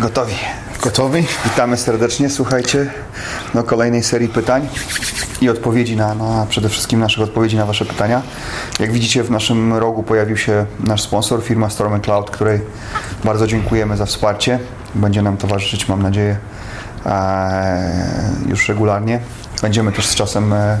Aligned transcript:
Gotowi. 0.00 0.34
Gotowi? 0.82 1.26
Witamy 1.44 1.76
serdecznie. 1.76 2.30
Słuchajcie, 2.30 2.90
no 3.54 3.62
kolejnej 3.62 4.02
serii 4.02 4.28
pytań 4.28 4.68
i 5.40 5.48
odpowiedzi 5.48 5.96
na, 5.96 6.14
na 6.14 6.46
przede 6.48 6.68
wszystkim 6.68 7.00
naszych 7.00 7.22
odpowiedzi 7.22 7.56
na 7.56 7.66
Wasze 7.66 7.84
pytania. 7.84 8.22
Jak 8.78 8.92
widzicie, 8.92 9.22
w 9.22 9.30
naszym 9.30 9.74
rogu 9.74 10.02
pojawił 10.02 10.36
się 10.36 10.66
nasz 10.84 11.02
sponsor, 11.02 11.42
firma 11.42 11.70
Storm 11.70 12.00
Cloud, 12.00 12.30
której 12.30 12.60
bardzo 13.24 13.46
dziękujemy 13.46 13.96
za 13.96 14.06
wsparcie. 14.06 14.58
Będzie 14.94 15.22
nam 15.22 15.36
towarzyszyć, 15.36 15.88
mam 15.88 16.02
nadzieję, 16.02 16.36
e, 17.06 17.92
już 18.48 18.68
regularnie. 18.68 19.20
Będziemy 19.62 19.92
też 19.92 20.06
z 20.06 20.14
czasem 20.14 20.52
e, 20.52 20.78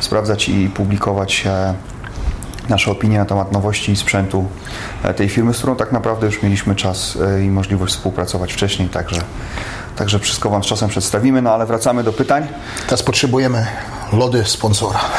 sprawdzać 0.00 0.48
i 0.48 0.68
publikować 0.68 1.46
e, 1.46 1.74
nasze 2.68 2.90
opinie 2.90 3.18
na 3.18 3.24
temat 3.24 3.52
nowości 3.52 3.92
i 3.92 3.96
sprzętu 3.96 4.48
e, 5.02 5.14
tej 5.14 5.28
firmy, 5.28 5.54
z 5.54 5.58
którą 5.58 5.76
tak 5.76 5.92
naprawdę 5.92 6.26
już 6.26 6.42
mieliśmy 6.42 6.74
czas 6.74 7.18
e, 7.36 7.44
i 7.44 7.50
możliwość 7.50 7.94
współpracować 7.94 8.52
wcześniej, 8.52 8.88
także, 8.88 9.20
także 9.96 10.18
wszystko 10.18 10.50
Wam 10.50 10.64
z 10.64 10.66
czasem 10.66 10.88
przedstawimy, 10.88 11.42
no 11.42 11.54
ale 11.54 11.66
wracamy 11.66 12.02
do 12.04 12.12
pytań. 12.12 12.46
Teraz 12.84 13.02
potrzebujemy 13.02 13.66
lody 14.12 14.44
sponsora. 14.44 15.00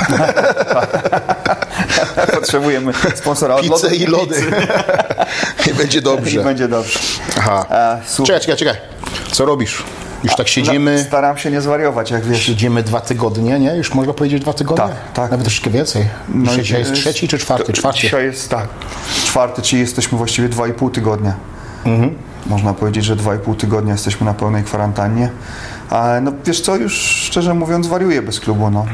Potrzebujemy 2.34 2.94
sponsora 3.16 3.56
od 3.56 3.62
Pizzę 3.62 3.96
i 3.96 4.06
lody. 4.06 4.36
I 5.72 5.74
będzie 5.74 6.00
I 6.00 6.02
dobrze. 6.02 6.44
będzie 6.44 6.68
dobrze. 6.68 7.00
Aha. 7.38 7.66
E, 7.70 8.02
słuchaj, 8.08 8.40
Czekaj, 8.40 8.58
czekaj, 8.58 8.76
czekaj. 8.76 8.92
Co 9.32 9.46
robisz? 9.46 9.84
Już 10.24 10.36
tak 10.36 10.48
siedzimy, 10.48 11.04
Staram 11.08 11.38
się 11.38 11.52
nie 11.52 11.62
zwariować, 11.62 12.12
jak 12.12 12.26
wiesz. 12.26 12.42
siedzimy 12.44 12.84
dwa 12.84 13.02
tygodnie, 13.02 13.60
nie? 13.60 13.76
Już 13.76 13.94
można 13.94 14.14
powiedzieć 14.14 14.42
dwa 14.42 14.54
tygodnie? 14.54 14.86
Tak, 14.86 14.96
tak. 15.14 15.32
Nawet 15.32 15.46
troszkę 15.46 15.70
więcej. 15.70 16.06
No 16.36 16.52
Dzisiaj, 16.56 16.80
jest 16.80 16.92
jest- 16.92 17.02
trzeci 17.02 17.28
czy 17.28 17.38
czwarty? 17.38 17.66
to- 17.66 17.74
Czwarty. 17.74 18.02
Dzisiaj 18.02 18.26
jest 18.26 18.50
tak, 18.50 18.68
czwarty, 19.26 19.62
czyli 19.62 19.82
jesteśmy 19.82 20.18
właściwie 20.18 20.50
dwa 20.50 20.68
i 20.68 20.74
pół 20.74 20.90
tygodnia. 20.90 21.34
Mhm. 21.86 22.16
Można 22.46 22.74
powiedzieć, 22.74 23.06
że 23.06 23.16
dwa 23.16 23.36
i 23.36 23.40
pół 23.40 23.56
tygodnia 23.56 23.92
jesteśmy 23.92 24.26
na 24.26 24.34
pełnej 24.34 24.64
kwarantannie. 24.64 25.30
Ale 25.90 26.22
no 26.22 26.32
wiesz 26.46 26.62
co, 26.62 26.76
już 26.76 26.94
szczerze 26.98 27.54
mówiąc 27.54 27.88
wariuję 27.88 28.22
bez 28.22 28.40
klubu. 28.40 28.70
No. 28.70 28.86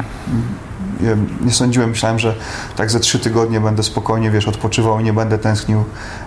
Nie 1.42 1.52
sądziłem, 1.52 1.90
myślałem, 1.90 2.20
że 2.20 2.36
tak 2.76 2.92
ze 2.92 3.00
trzy 3.00 3.20
tygodnie 3.20 3.60
będę 3.62 3.84
spokojnie, 3.84 4.32
wiesz, 4.32 4.48
odpoczywał 4.48 5.00
i 5.00 5.04
nie 5.04 5.14
będę 5.14 5.38
tęsknił 5.38 5.84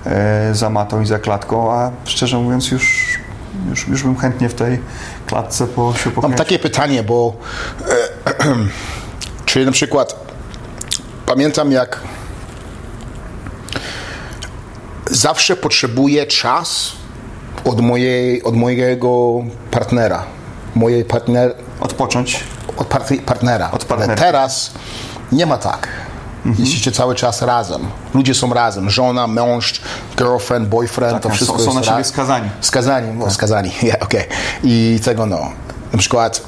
e, 0.06 0.50
za 0.54 0.70
matą 0.70 1.00
i 1.00 1.06
za 1.06 1.18
klatką, 1.18 1.72
a 1.72 1.90
szczerze 2.04 2.38
mówiąc 2.38 2.70
już, 2.70 3.18
już, 3.68 3.88
już 3.88 4.02
bym 4.02 4.16
chętnie 4.16 4.48
w 4.48 4.54
tej 4.54 4.78
klatce 5.26 5.66
po, 5.66 5.94
się 5.94 6.06
Mam 6.06 6.14
pochęcił. 6.14 6.38
takie 6.38 6.58
pytanie, 6.58 7.02
bo 7.02 7.36
czy 9.46 9.66
na 9.66 9.72
przykład 9.72 10.16
pamiętam 11.26 11.72
jak 11.72 12.00
zawsze 15.10 15.56
potrzebuję 15.56 16.26
czas 16.26 16.92
od, 17.64 17.80
mojej, 17.80 18.42
od 18.42 18.56
mojego 18.56 19.32
partnera. 19.70 20.24
Mojej 20.74 21.04
partner, 21.04 21.54
Odpocząć. 21.80 22.44
od 22.76 22.88
part- 22.88 23.20
partnera. 23.20 23.70
Od. 23.70 23.92
Ale 23.92 24.16
teraz 24.16 24.70
nie 25.32 25.46
ma 25.46 25.58
tak. 25.58 25.88
Mhm. 26.46 26.64
Jesteście 26.64 26.92
cały 26.92 27.14
czas 27.14 27.42
razem. 27.42 27.86
Ludzie 28.14 28.34
są 28.34 28.54
razem. 28.54 28.90
Żona, 28.90 29.26
mąż, 29.26 29.80
girlfriend, 30.24 30.68
boyfriend, 30.68 31.22
to 31.22 31.28
Tak, 31.28 31.36
wszystko 31.36 31.58
są- 31.58 31.64
są 31.64 31.74
na 31.74 31.82
siebie 31.82 32.04
skazani. 32.04 32.50
Skazani, 32.60 33.18
no, 33.18 33.30
skazani, 33.30 33.70
yeah, 33.82 34.02
okej. 34.02 34.24
I 34.64 35.00
tego 35.04 35.26
no. 35.26 35.40
Na 35.92 35.98
przykład 35.98 36.42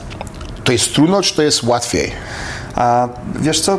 to 0.64 0.72
jest 0.72 0.94
trudno, 0.94 1.22
czy 1.22 1.36
to 1.36 1.42
jest 1.42 1.62
łatwiej? 1.62 2.12
A 2.74 3.08
wiesz 3.40 3.60
co, 3.60 3.78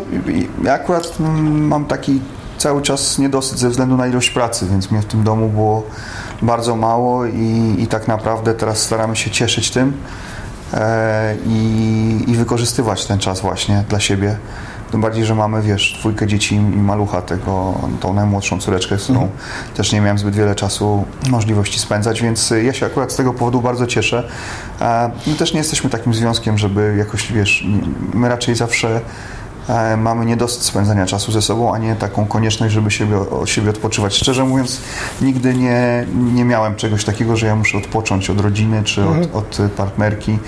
ja 0.63 0.73
akurat 0.73 1.13
mm, 1.19 1.67
mam 1.67 1.85
taki 1.85 2.21
cały 2.57 2.81
czas 2.81 3.17
niedosyt 3.17 3.59
ze 3.59 3.69
względu 3.69 3.97
na 3.97 4.07
ilość 4.07 4.29
pracy, 4.29 4.67
więc 4.71 4.91
mnie 4.91 5.01
w 5.01 5.05
tym 5.05 5.23
domu 5.23 5.49
było 5.49 5.83
bardzo 6.41 6.75
mało 6.75 7.25
i, 7.25 7.75
i 7.79 7.87
tak 7.87 8.07
naprawdę 8.07 8.53
teraz 8.53 8.79
staramy 8.79 9.15
się 9.15 9.31
cieszyć 9.31 9.71
tym 9.71 9.93
e, 10.73 11.35
i, 11.45 12.23
i 12.27 12.35
wykorzystywać 12.35 13.05
ten 13.05 13.19
czas 13.19 13.41
właśnie 13.41 13.83
dla 13.89 13.99
siebie. 13.99 14.37
Tym 14.93 15.01
bardziej, 15.01 15.25
że 15.25 15.35
mamy, 15.35 15.61
wiesz, 15.61 15.95
dwójkę 15.99 16.27
dzieci 16.27 16.55
i 16.55 16.59
malucha, 16.59 17.21
tego, 17.21 17.73
tą 17.99 18.13
najmłodszą 18.13 18.59
córeczkę, 18.59 18.99
z 18.99 19.03
którą 19.03 19.29
też 19.75 19.91
nie 19.91 20.01
miałem 20.01 20.17
zbyt 20.17 20.35
wiele 20.35 20.55
czasu, 20.55 21.05
możliwości 21.29 21.79
spędzać, 21.79 22.21
więc 22.21 22.51
y, 22.51 22.63
ja 22.63 22.73
się 22.73 22.85
akurat 22.85 23.11
z 23.11 23.15
tego 23.15 23.33
powodu 23.33 23.61
bardzo 23.61 23.87
cieszę. 23.87 24.29
E, 24.81 25.11
My 25.27 25.35
też 25.35 25.53
nie 25.53 25.57
jesteśmy 25.57 25.89
takim 25.89 26.13
związkiem, 26.13 26.57
żeby 26.57 26.95
jakoś, 26.97 27.31
wiesz, 27.31 27.67
my 28.13 28.29
raczej 28.29 28.55
zawsze 28.55 29.01
e, 29.69 29.97
mamy 29.97 30.25
niedosyt 30.25 30.63
spędzania 30.63 31.05
czasu 31.05 31.31
ze 31.31 31.41
sobą, 31.41 31.73
a 31.73 31.77
nie 31.77 31.95
taką 31.95 32.25
konieczność, 32.25 32.73
żeby 32.73 32.91
siebie, 32.91 33.17
od 33.17 33.49
siebie 33.49 33.69
odpoczywać. 33.69 34.15
Szczerze 34.15 34.43
mówiąc, 34.43 34.81
nigdy 35.21 35.53
nie, 35.53 36.05
nie 36.33 36.45
miałem 36.45 36.75
czegoś 36.75 37.05
takiego, 37.05 37.37
że 37.37 37.47
ja 37.47 37.55
muszę 37.55 37.77
odpocząć 37.77 38.29
od 38.29 38.39
rodziny 38.39 38.83
czy 38.83 39.03
od, 39.05 39.35
od 39.35 39.59
y, 39.59 39.69
partnerki. 39.69 40.39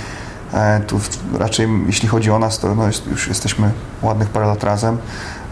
E, 0.55 0.81
Tu 0.87 0.99
raczej, 1.33 1.67
jeśli 1.87 2.07
chodzi 2.07 2.31
o 2.31 2.39
nas, 2.39 2.59
to 2.59 2.75
no 2.75 2.85
już 3.11 3.27
jesteśmy 3.27 3.71
ładnych 4.01 4.29
parę 4.29 4.47
lat 4.47 4.63
razem, 4.63 4.97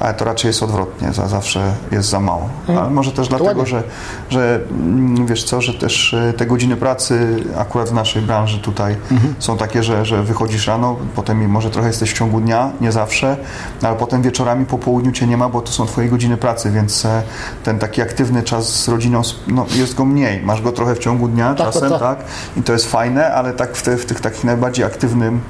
ale 0.03 0.13
to 0.13 0.25
raczej 0.25 0.49
jest 0.49 0.63
odwrotnie, 0.63 1.13
za 1.13 1.27
zawsze 1.27 1.73
jest 1.91 2.09
za 2.09 2.19
mało. 2.19 2.49
Ale 2.67 2.89
może 2.89 3.11
też 3.11 3.27
dlatego, 3.27 3.49
ładnie. 3.49 3.65
że, 3.65 3.83
że 4.29 4.59
mm, 4.71 5.25
wiesz 5.25 5.43
co, 5.43 5.61
że 5.61 5.73
też 5.73 6.13
e, 6.13 6.33
te 6.33 6.45
godziny 6.45 6.75
pracy 6.75 7.43
akurat 7.57 7.89
w 7.89 7.93
naszej 7.93 8.21
branży 8.21 8.59
tutaj 8.59 8.95
są 9.39 9.57
takie, 9.57 9.83
że, 9.83 10.05
że 10.05 10.23
wychodzisz 10.23 10.67
rano, 10.67 10.95
potem 11.15 11.49
może 11.49 11.69
trochę 11.69 11.87
jesteś 11.87 12.11
w 12.11 12.17
ciągu 12.17 12.41
dnia, 12.41 12.71
nie 12.81 12.91
zawsze, 12.91 13.37
ale 13.81 13.95
potem 13.95 14.21
wieczorami 14.21 14.65
po 14.65 14.77
południu 14.77 15.11
cię 15.11 15.27
nie 15.27 15.37
ma, 15.37 15.49
bo 15.49 15.61
to 15.61 15.71
są 15.71 15.85
twoje 15.85 16.09
godziny 16.09 16.37
pracy, 16.37 16.71
więc 16.71 17.05
e, 17.05 17.23
ten 17.63 17.79
taki 17.79 18.01
aktywny 18.01 18.43
czas 18.43 18.83
z 18.83 18.87
rodziną, 18.87 19.21
no, 19.47 19.65
jest 19.75 19.95
go 19.95 20.05
mniej. 20.05 20.41
Masz 20.41 20.61
go 20.61 20.71
trochę 20.71 20.95
w 20.95 20.99
ciągu 20.99 21.27
dnia 21.27 21.55
Tak, 21.55 21.67
czasem, 21.67 21.89
tak, 21.89 21.99
tak? 21.99 22.17
tak. 22.17 22.27
I 22.57 22.61
to 22.63 22.73
jest 22.73 22.91
fajne, 22.91 23.33
ale 23.33 23.53
tak 23.53 23.75
w, 23.75 23.81
te, 23.81 23.97
w 23.97 24.05
tych 24.05 24.21
takich 24.21 24.43
najbardziej 24.43 24.85
aktywnym 24.85 25.41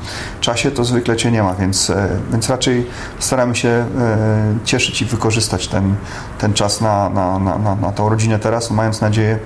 czasie 0.42 0.72
to 0.72 0.84
zwykle 0.84 1.16
cię 1.16 1.32
nie 1.32 1.44
ma, 1.44 1.56
więc, 1.56 1.90
e, 1.90 2.08
więc 2.32 2.50
raczej 2.50 2.88
staramy 3.20 3.56
się 3.56 3.70
e, 3.70 4.43
cieszyć 4.66 5.02
i 5.02 5.06
wykorzystać 5.06 5.68
ten, 5.68 5.96
ten 6.40 6.54
czas 6.54 6.82
na, 6.82 7.10
na, 7.10 7.40
na, 7.40 7.58
na, 7.58 7.76
na 7.76 7.92
tą 7.92 8.10
rodzinę 8.10 8.40
teraz, 8.40 8.72
mając 8.72 9.02
nadzieję 9.02 9.40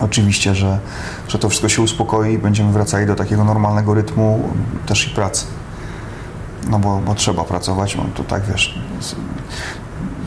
oczywiście, 0.00 0.54
że, 0.54 0.78
że 1.28 1.38
to 1.38 1.48
wszystko 1.48 1.68
się 1.68 1.82
uspokoi 1.82 2.32
i 2.32 2.38
będziemy 2.38 2.72
wracali 2.72 3.06
do 3.06 3.14
takiego 3.14 3.44
normalnego 3.44 3.94
rytmu 3.94 4.48
też 4.86 5.06
i 5.06 5.10
pracy. 5.10 5.44
No 6.70 6.78
bo, 6.78 7.00
bo 7.06 7.14
trzeba 7.14 7.44
pracować, 7.44 7.96
no 7.96 8.04
to 8.14 8.24
tak 8.24 8.42
wiesz, 8.52 8.78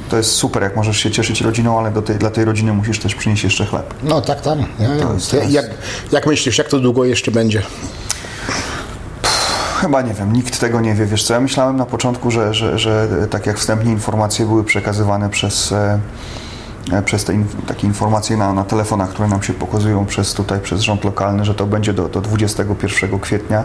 to 0.09 0.17
jest 0.17 0.31
super, 0.31 0.63
jak 0.63 0.75
możesz 0.75 0.97
się 0.97 1.11
cieszyć 1.11 1.41
rodziną, 1.41 1.79
ale 1.79 1.91
do 1.91 2.01
tej, 2.01 2.15
dla 2.17 2.29
tej 2.29 2.45
rodziny 2.45 2.73
musisz 2.73 2.99
też 2.99 3.15
przynieść 3.15 3.43
jeszcze 3.43 3.65
chleb. 3.65 3.93
No 4.03 4.21
tak 4.21 4.41
tam. 4.41 4.59
Ja, 4.79 4.87
ja. 4.95 5.13
jest- 5.13 5.31
to 5.31 5.37
jest- 5.37 5.51
Jak, 5.51 5.65
jak 6.11 6.27
myślisz, 6.27 6.57
jak 6.57 6.67
to 6.67 6.79
długo 6.79 7.05
jeszcze 7.05 7.31
będzie? 7.31 7.61
Chyba 9.83 10.01
nie 10.01 10.13
wiem, 10.13 10.33
nikt 10.33 10.59
tego 10.59 10.81
nie 10.81 10.93
wie. 10.93 11.05
Wiesz 11.05 11.23
co, 11.23 11.33
ja 11.33 11.39
myślałem 11.39 11.77
na 11.77 11.85
początku, 11.85 12.31
że, 12.31 12.53
że, 12.53 12.79
że 12.79 13.07
tak 13.29 13.45
jak 13.45 13.57
wstępnie 13.57 13.91
informacje 13.91 14.45
były 14.45 14.63
przekazywane 14.63 15.29
przez, 15.29 15.71
e, 15.71 15.99
e, 16.91 17.01
przez 17.01 17.23
te 17.23 17.33
in, 17.33 17.45
takie 17.67 17.87
informacje 17.87 18.37
na, 18.37 18.53
na 18.53 18.63
telefonach, 18.63 19.09
które 19.09 19.27
nam 19.27 19.43
się 19.43 19.53
pokazują 19.53 20.05
przez 20.05 20.33
tutaj, 20.33 20.59
przez 20.59 20.81
rząd 20.81 21.03
lokalny, 21.03 21.45
że 21.45 21.55
to 21.55 21.65
będzie 21.65 21.93
do, 21.93 22.09
do 22.09 22.21
21 22.21 23.19
kwietnia, 23.19 23.63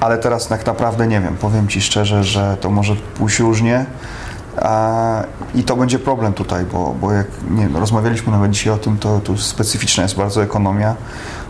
ale 0.00 0.18
teraz 0.18 0.48
tak 0.48 0.66
naprawdę 0.66 1.06
nie 1.06 1.20
wiem. 1.20 1.36
Powiem 1.36 1.68
Ci 1.68 1.80
szczerze, 1.80 2.24
że 2.24 2.56
to 2.60 2.70
może 2.70 2.96
pójść 2.96 3.38
różnie. 3.38 3.86
A, 4.56 5.22
I 5.54 5.64
to 5.64 5.76
będzie 5.76 5.98
problem 5.98 6.32
tutaj, 6.32 6.64
bo, 6.64 6.94
bo 7.00 7.12
jak 7.12 7.26
nie, 7.50 7.68
rozmawialiśmy 7.68 8.32
nawet 8.32 8.50
dzisiaj 8.50 8.72
o 8.72 8.78
tym, 8.78 8.98
to 8.98 9.20
tu 9.20 9.38
specyficzna 9.38 10.02
jest 10.02 10.16
bardzo 10.16 10.42
ekonomia. 10.42 10.94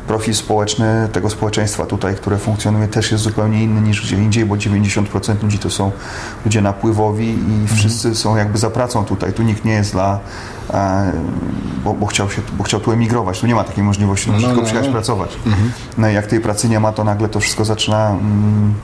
Profil 0.07 0.35
społeczny 0.35 1.09
tego 1.13 1.31
społeczeństwa 1.31 1.87
tutaj, 1.87 2.15
które 2.15 2.39
funkcjonuje, 2.39 2.89
też 2.89 3.13
jest 3.13 3.25
zupełnie 3.25 3.63
inny 3.65 3.81
niż 3.81 4.03
gdzie 4.03 4.17
indziej, 4.17 4.45
bo 4.47 4.55
90% 4.55 5.43
ludzi 5.43 5.59
to 5.59 5.71
są 5.71 5.93
ludzie 6.45 6.61
napływowi 6.61 7.29
i 7.29 7.69
wszyscy 7.77 8.15
są 8.15 8.37
jakby 8.37 8.59
za 8.59 8.71
pracą 8.71 9.05
tutaj. 9.05 9.33
Tu 9.33 9.43
nikt 9.43 9.65
nie 9.65 9.73
jest 9.73 9.93
dla, 9.93 10.19
e, 10.71 11.13
bo, 11.85 11.95
bo, 11.95 12.07
chciał 12.07 12.31
się, 12.31 12.43
bo 12.59 12.65
chciał 12.65 12.81
tu 12.81 12.93
emigrować. 12.93 13.41
Tu 13.41 13.47
nie 13.47 13.55
ma 13.55 13.65
takiej 13.65 13.85
możliwości, 13.85 14.27
tu 14.27 14.33
musisz 14.33 14.47
tylko 14.47 14.61
no, 14.61 14.67
przyjechać 14.67 14.87
no. 14.87 14.93
pracować. 14.93 15.31
No 15.99 16.09
i 16.09 16.15
jak 16.15 16.27
tej 16.27 16.41
pracy 16.41 16.69
nie 16.69 16.81
ma, 16.81 16.93
to 16.93 17.05
nagle 17.05 17.29
to 17.29 17.41
wszystko 17.41 17.65
zaczyna 17.65 18.11
mm, 18.11 18.75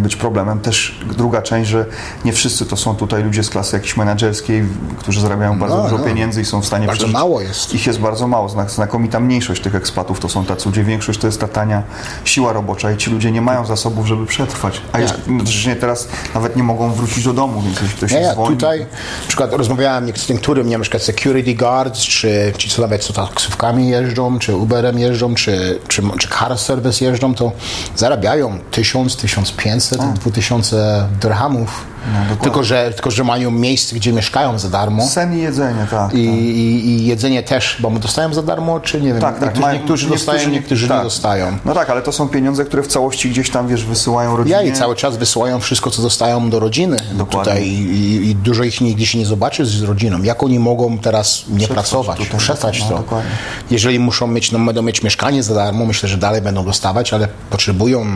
być 0.00 0.16
problemem. 0.16 0.60
Też 0.60 0.98
druga 1.16 1.42
część, 1.42 1.70
że 1.70 1.86
nie 2.24 2.32
wszyscy 2.32 2.66
to 2.66 2.76
są 2.76 2.96
tutaj 2.96 3.22
ludzie 3.24 3.42
z 3.44 3.50
klasy 3.50 3.76
jakiejś 3.76 3.96
menedżerskiej, 3.96 4.64
którzy 4.98 5.20
zarabiają 5.20 5.58
bardzo 5.58 5.76
No, 5.76 5.82
dużo 5.82 5.98
no. 5.98 6.04
pieniędzy 6.04 6.40
i 6.40 6.44
są 6.44 6.60
w 6.62 6.66
stanie 6.66 6.86
Bardzo 6.86 6.98
przeżyć. 6.98 7.14
mało 7.14 7.40
jest. 7.40 7.74
Ich 7.74 7.86
jest 7.86 7.98
bardzo 7.98 8.28
mało. 8.28 8.48
Znak, 8.48 8.70
znakomita 8.70 9.20
mniejszość 9.20 9.62
tych 9.62 9.74
ekspatów 9.74 10.20
to 10.20 10.28
są 10.28 10.44
tacy 10.44 10.68
ludzie. 10.68 10.84
Większość 10.84 11.18
to 11.20 11.26
jest 11.26 11.40
ta 11.40 11.48
tania 11.48 11.82
siła 12.24 12.52
robocza 12.52 12.92
i 12.92 12.96
ci 12.96 13.10
ludzie 13.10 13.30
nie 13.32 13.40
mają 13.42 13.66
zasobów, 13.66 14.06
żeby 14.06 14.26
przetrwać. 14.26 14.80
A 14.92 15.00
jeszcze, 15.00 15.18
no, 15.26 15.44
że 15.46 15.76
teraz 15.76 16.08
nawet 16.34 16.56
nie 16.56 16.62
mogą 16.62 16.92
wrócić 16.92 17.24
do 17.24 17.32
domu, 17.32 17.62
więc 17.62 17.80
jeśli 17.80 17.96
ktoś 17.96 18.12
Ja, 18.12 18.18
się 18.18 18.24
ja 18.24 18.32
zwolni... 18.32 18.56
tutaj 18.56 18.80
na 19.22 19.28
przykład 19.28 19.52
rozmawiałem 19.52 20.12
z 20.16 20.28
niektórym, 20.28 20.68
nie 20.68 20.76
na 20.78 20.82
przykład 20.82 21.02
security 21.02 21.54
guards, 21.54 22.00
czy 22.00 22.52
ci 22.58 22.70
co 22.70 22.82
nawet 22.82 23.04
co 23.04 23.12
taksówkami 23.12 23.88
jeżdżą, 23.88 24.38
czy 24.38 24.56
Uberem 24.56 24.98
jeżdżą, 24.98 25.34
czy, 25.34 25.78
czy, 25.88 26.02
czy 26.18 26.28
car 26.28 26.58
service 26.58 27.04
jeżdżą, 27.04 27.34
to 27.34 27.52
zarabiają 27.96 28.58
1000, 28.70 29.16
1500-2000 29.58 30.76
dirhamów. 31.20 31.84
No, 32.30 32.36
tylko, 32.36 32.64
że, 32.64 32.90
tylko, 32.94 33.10
że 33.10 33.24
mają 33.24 33.50
miejsce, 33.50 33.96
gdzie 33.96 34.12
mieszkają 34.12 34.58
za 34.58 34.68
darmo. 34.68 35.06
Sen 35.06 35.38
i 35.38 35.42
jedzenie, 35.42 35.86
tak. 35.90 36.14
I, 36.14 36.26
tak. 36.26 36.34
i, 36.36 36.88
I 36.88 37.06
jedzenie 37.06 37.42
też, 37.42 37.76
bo 37.80 37.90
my 37.90 38.00
dostają 38.00 38.34
za 38.34 38.42
darmo, 38.42 38.80
czy 38.80 39.00
nie 39.00 39.08
wiem, 39.12 39.20
Tak, 39.20 39.34
tak, 39.34 39.42
niektórzy, 39.42 39.62
mają- 39.62 39.78
niektórzy 39.78 40.08
dostają, 40.08 40.48
niektórzy 40.48 40.88
tak. 40.88 40.98
nie 40.98 41.04
dostają. 41.04 41.58
No 41.64 41.74
tak, 41.74 41.90
ale 41.90 42.02
to 42.02 42.12
są 42.12 42.28
pieniądze, 42.28 42.64
które 42.64 42.82
w 42.82 42.86
całości 42.86 43.30
gdzieś 43.30 43.50
tam, 43.50 43.68
wiesz, 43.68 43.84
wysyłają 43.84 44.36
rodzinie. 44.36 44.56
Ja 44.56 44.62
i 44.62 44.72
cały 44.72 44.96
czas 44.96 45.16
wysyłają 45.16 45.60
wszystko, 45.60 45.90
co 45.90 46.02
dostają 46.02 46.50
do 46.50 46.60
rodziny 46.60 46.96
Dokładnie. 47.12 47.52
tutaj 47.52 47.68
i, 47.68 47.82
i, 47.90 48.30
i 48.30 48.34
dużo 48.34 48.64
ich 48.64 48.80
nigdy 48.80 49.06
się 49.06 49.18
nie 49.18 49.26
zobaczy 49.26 49.66
z 49.66 49.82
rodziną. 49.82 50.22
Jak 50.22 50.42
oni 50.42 50.58
mogą 50.58 50.98
teraz 50.98 51.44
nie 51.48 51.56
Przetrwać 51.58 51.74
pracować, 51.90 52.18
tutaj, 52.18 52.38
przetrwać 52.38 52.80
no, 52.82 52.88
to. 52.88 52.96
dokładnie. 52.96 53.30
Jeżeli 53.70 53.98
muszą 53.98 54.26
mieć, 54.26 54.52
no, 54.52 54.58
będą 54.58 54.82
mieć 54.82 55.02
mieszkanie 55.02 55.42
za 55.42 55.54
darmo, 55.54 55.86
myślę, 55.86 56.08
że 56.08 56.16
dalej 56.16 56.42
będą 56.42 56.64
dostawać, 56.64 57.12
ale 57.12 57.28
potrzebują 57.50 58.06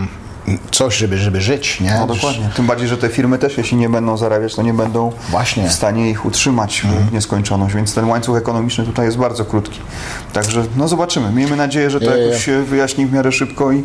coś, 0.71 0.97
żeby, 0.97 1.19
żeby 1.19 1.41
żyć, 1.41 1.81
nie? 1.81 1.95
No 2.01 2.07
dokładnie. 2.07 2.51
Tym 2.57 2.67
bardziej, 2.67 2.89
że 2.89 2.97
te 2.99 3.09
firmy 3.09 3.39
też, 3.39 3.59
jeśli 3.59 3.77
nie 3.77 3.89
będą 3.89 4.17
zarabiać, 4.17 4.55
to 4.55 4.63
nie 4.63 4.75
będą 4.75 5.13
Właśnie. 5.31 5.69
w 5.69 5.73
stanie 5.73 6.11
ich 6.11 6.25
utrzymać 6.27 6.85
Mhm. 6.85 7.07
w 7.09 7.13
nieskończoność, 7.13 7.75
więc 7.75 7.95
ten 7.95 8.05
łańcuch 8.09 8.37
ekonomiczny 8.37 8.85
tutaj 8.85 9.07
jest 9.07 9.19
bardzo 9.19 9.45
krótki. 9.45 9.81
Także 10.33 10.65
no 10.77 10.89
zobaczymy. 10.89 11.33
Miejmy 11.33 11.57
nadzieję, 11.57 11.91
że 11.91 12.01
to 12.01 12.05
Ja, 12.11 12.17
ja, 12.17 12.25
jakoś 12.27 12.45
się 12.45 12.63
wyjaśni 12.63 13.07
w 13.07 13.13
miarę 13.13 13.33
szybko 13.33 13.73
i 13.73 13.83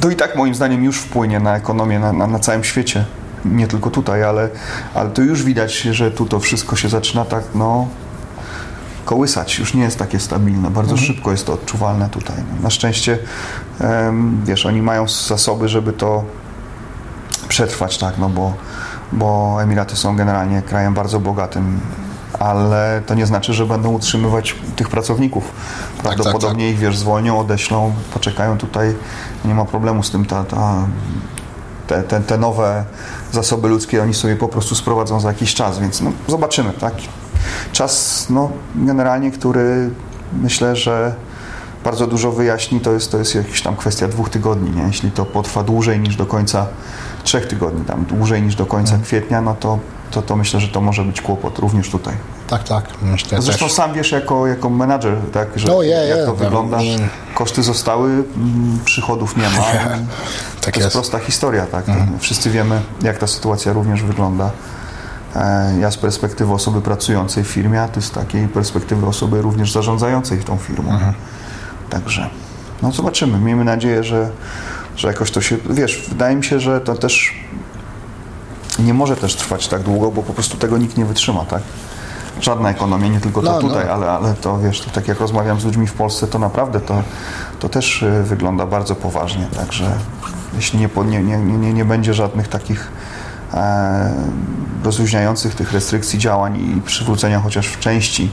to 0.00 0.10
i 0.10 0.16
tak 0.16 0.36
moim 0.36 0.54
zdaniem 0.54 0.84
już 0.84 0.98
wpłynie 0.98 1.40
na 1.40 1.56
ekonomię 1.56 1.98
na, 1.98 2.12
na, 2.12 2.26
na 2.26 2.38
całym 2.38 2.64
świecie. 2.64 3.04
Nie 3.44 3.66
tylko 3.66 3.90
tutaj, 3.90 4.22
ale, 4.24 4.48
ale 4.94 5.10
to 5.10 5.22
już 5.22 5.42
widać, 5.42 5.80
że 5.80 6.10
tu 6.10 6.26
to 6.26 6.40
wszystko 6.40 6.76
się 6.76 6.88
zaczyna 6.88 7.24
tak, 7.24 7.44
no 7.54 7.88
kołysać, 9.06 9.58
już 9.58 9.74
nie 9.74 9.82
jest 9.82 9.98
takie 9.98 10.20
stabilne. 10.20 10.70
Bardzo 10.70 10.92
Mhm. 10.92 11.06
szybko 11.06 11.30
jest 11.30 11.46
to 11.46 11.52
odczuwalne 11.52 12.08
tutaj. 12.08 12.36
Na 12.62 12.70
szczęście, 12.70 13.18
wiesz, 14.44 14.66
oni 14.66 14.82
mają 14.82 15.08
zasoby, 15.08 15.68
żeby 15.68 15.92
to 15.92 16.24
przetrwać, 17.48 17.98
tak, 17.98 18.18
no 18.18 18.28
bo, 18.28 18.54
bo 19.12 19.58
Emiraty 19.62 19.96
są 19.96 20.16
generalnie 20.16 20.62
krajem 20.62 20.94
bardzo 20.94 21.20
bogatym, 21.20 21.80
ale 22.38 23.02
to 23.06 23.14
nie 23.14 23.26
znaczy, 23.26 23.52
że 23.54 23.66
będą 23.66 23.92
utrzymywać 23.92 24.54
tych 24.76 24.88
pracowników. 24.88 25.44
Prawdopodobnie 26.02 26.70
ich, 26.70 26.78
wiesz, 26.78 26.98
zwolnią, 26.98 27.38
odeślą, 27.38 27.94
poczekają 28.14 28.58
tutaj, 28.58 28.94
nie 29.44 29.54
ma 29.54 29.64
problemu 29.64 30.02
z 30.02 30.10
tym, 30.10 30.24
ta, 30.24 30.44
ta, 30.44 30.74
te, 31.86 32.02
te, 32.02 32.20
te 32.20 32.38
nowe 32.38 32.84
zasoby 33.32 33.68
ludzkie 33.68 34.02
oni 34.02 34.14
sobie 34.14 34.36
po 34.36 34.48
prostu 34.48 34.74
sprowadzą 34.74 35.20
za 35.20 35.28
jakiś 35.28 35.54
czas, 35.54 35.78
więc 35.78 36.00
no, 36.00 36.12
zobaczymy, 36.28 36.72
tak. 36.72 36.94
Czas, 37.72 38.26
no, 38.30 38.50
generalnie, 38.74 39.30
który 39.30 39.90
myślę, 40.42 40.76
że 40.76 41.14
bardzo 41.84 42.06
dużo 42.06 42.32
wyjaśni, 42.32 42.80
to 42.80 42.92
jest, 42.92 43.12
to 43.12 43.18
jest 43.18 43.34
jakaś 43.34 43.62
tam 43.62 43.76
kwestia 43.76 44.08
dwóch 44.08 44.28
tygodni, 44.30 44.70
nie? 44.70 44.82
Jeśli 44.82 45.10
to 45.10 45.24
potrwa 45.24 45.62
dłużej 45.62 46.00
niż 46.00 46.16
do 46.16 46.26
końca 46.26 46.66
trzech 47.24 47.46
tygodni, 47.46 47.84
tam 47.84 48.04
dłużej 48.04 48.42
niż 48.42 48.54
do 48.54 48.66
końca 48.66 48.98
kwietnia, 49.04 49.40
no 49.40 49.54
to, 49.60 49.78
to, 50.10 50.22
to 50.22 50.36
myślę, 50.36 50.60
że 50.60 50.68
to 50.68 50.80
może 50.80 51.04
być 51.04 51.20
kłopot 51.20 51.58
również 51.58 51.90
tutaj. 51.90 52.14
Tak, 52.48 52.64
tak. 52.64 52.84
Myślę 53.02 53.42
Zresztą 53.42 53.64
też. 53.66 53.74
sam 53.74 53.94
wiesz 53.94 54.12
jako, 54.12 54.46
jako 54.46 54.70
menadżer, 54.70 55.16
tak, 55.32 55.48
że 55.56 55.68
No, 55.68 55.82
yeah, 55.82 56.08
jak 56.08 56.16
yeah, 56.18 56.30
to 56.30 56.34
I 56.34 56.36
wygląda. 56.36 56.76
mean- 56.76 57.08
Koszty 57.34 57.62
zostały, 57.62 58.10
mm, 58.10 58.78
przychodów 58.84 59.36
nie 59.36 59.42
ma. 59.42 59.50
Tak 60.60 60.74
to 60.74 60.80
jest 60.80 60.86
jest. 60.86 60.92
prosta 60.92 61.18
historia, 61.18 61.66
tak. 61.66 61.84
To 61.84 61.92
Wszyscy 62.18 62.50
wiemy, 62.50 62.80
jak 63.02 63.18
ta 63.18 63.26
sytuacja 63.26 63.72
również 63.72 64.02
wygląda. 64.02 64.50
E, 65.36 65.78
Ja 65.80 65.90
z 65.90 65.96
perspektywy 65.96 66.52
osoby 66.52 66.80
pracującej 66.80 67.44
w 67.44 67.48
firmie, 67.48 67.82
a 67.82 67.88
ty 67.88 68.02
z 68.02 68.10
takiej 68.10 68.48
perspektywy 68.48 69.06
osoby 69.06 69.42
również 69.42 69.72
zarządzającej 69.72 70.38
tą 70.38 70.56
firmą. 70.56 70.98
Także 71.90 72.30
no 72.82 72.92
zobaczymy. 72.92 73.38
Miejmy 73.38 73.64
nadzieję, 73.64 74.04
że, 74.04 74.30
że 74.96 75.08
jakoś 75.08 75.30
to 75.30 75.40
się. 75.40 75.56
Wiesz, 75.70 76.04
wydaje 76.08 76.36
mi 76.36 76.44
się, 76.44 76.60
że 76.60 76.80
to 76.80 76.94
też 76.94 77.34
nie 78.78 78.94
może 78.94 79.16
też 79.16 79.34
trwać 79.34 79.68
tak 79.68 79.82
długo, 79.82 80.10
bo 80.10 80.22
po 80.22 80.32
prostu 80.32 80.56
tego 80.56 80.78
nikt 80.78 80.96
nie 80.96 81.04
wytrzyma, 81.04 81.44
tak? 81.44 81.62
Żadna 82.40 82.70
ekonomia, 82.70 83.08
nie 83.08 83.20
tylko 83.20 83.42
to 83.42 83.46
No, 83.46 83.52
no. 83.54 83.68
tutaj, 83.68 83.88
Ale, 83.88 84.10
ale 84.10 84.34
to 84.34 84.58
wiesz, 84.58 84.80
to 84.80 84.90
tak 84.90 85.08
jak 85.08 85.20
rozmawiam 85.20 85.60
z 85.60 85.64
ludźmi 85.64 85.86
w 85.86 85.92
Polsce, 85.92 86.26
to 86.26 86.38
naprawdę 86.38 86.80
to, 86.80 87.02
to 87.60 87.68
też 87.68 88.02
y, 88.02 88.22
wygląda 88.22 88.66
bardzo 88.66 88.94
poważnie. 88.94 89.46
Także 89.56 89.92
jeśli 90.54 90.78
nie, 90.78 90.88
nie, 91.22 91.38
nie, 91.38 91.72
nie, 91.72 91.84
będzie 91.84 92.14
żadnych 92.14 92.48
takich 92.48 92.88
rozluźniających 94.84 95.54
tych 95.54 95.72
restrykcji 95.72 96.18
działań 96.18 96.56
i 96.56 96.80
przywrócenia 96.80 97.40
chociaż 97.40 97.66
w 97.66 97.78
części 97.78 98.30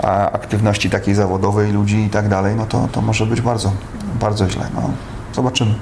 e, 0.00 0.06
aktywności 0.10 0.90
takiej 0.90 1.14
zawodowej 1.14 1.72
ludzi 1.72 2.04
i 2.04 2.10
tak 2.10 2.28
dalej, 2.28 2.56
no 2.56 2.66
to, 2.66 2.88
to 2.92 3.02
może 3.02 3.26
być 3.26 3.40
bardzo, 3.40 3.72
bardzo 4.20 4.48
źle. 4.50 4.66
No. 4.74 4.90
Zobaczymy. 5.34 5.74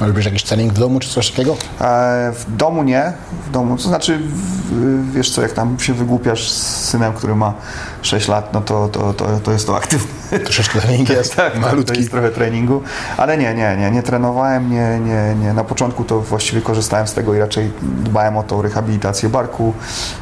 Robisz 0.00 0.24
jakiś 0.24 0.42
trening 0.42 0.72
w 0.72 0.78
domu, 0.78 1.00
czy 1.00 1.08
coś 1.08 1.30
takiego? 1.30 1.56
E, 1.80 2.32
w 2.34 2.56
domu 2.56 2.82
nie, 2.82 3.12
w 3.46 3.50
domu, 3.50 3.76
to 3.76 3.82
znaczy 3.82 4.18
w, 4.18 5.12
wiesz 5.12 5.30
co, 5.30 5.42
jak 5.42 5.52
tam 5.52 5.78
się 5.78 5.94
wygłupiasz 5.94 6.50
z 6.50 6.84
synem, 6.84 7.12
który 7.12 7.34
ma 7.34 7.54
6 8.02 8.28
lat, 8.28 8.52
no 8.52 8.60
to, 8.60 8.88
to, 8.88 9.12
to, 9.12 9.40
to 9.44 9.52
jest 9.52 9.66
to 9.66 9.76
aktywne. 9.76 10.38
Troszeczkę 10.44 10.80
trening 10.80 11.08
jest, 11.18 11.36
tak, 11.36 11.52
to 11.52 11.60
malutki. 11.60 11.98
jest 11.98 12.10
trochę 12.10 12.30
treningu, 12.30 12.82
ale 13.16 13.38
nie, 13.38 13.54
nie, 13.54 13.76
nie, 13.76 13.90
nie 13.90 14.02
trenowałem, 14.02 14.70
nie, 14.70 15.00
nie, 15.00 15.34
nie. 15.34 15.52
Na 15.52 15.64
początku 15.64 16.04
to 16.04 16.20
właściwie 16.20 16.62
korzystałem 16.62 17.06
z 17.06 17.14
tego 17.14 17.34
i 17.34 17.38
raczej 17.38 17.72
dbałem 17.82 18.36
o 18.36 18.42
tą 18.42 18.62
rehabilitację 18.62 19.28
barku 19.28 19.74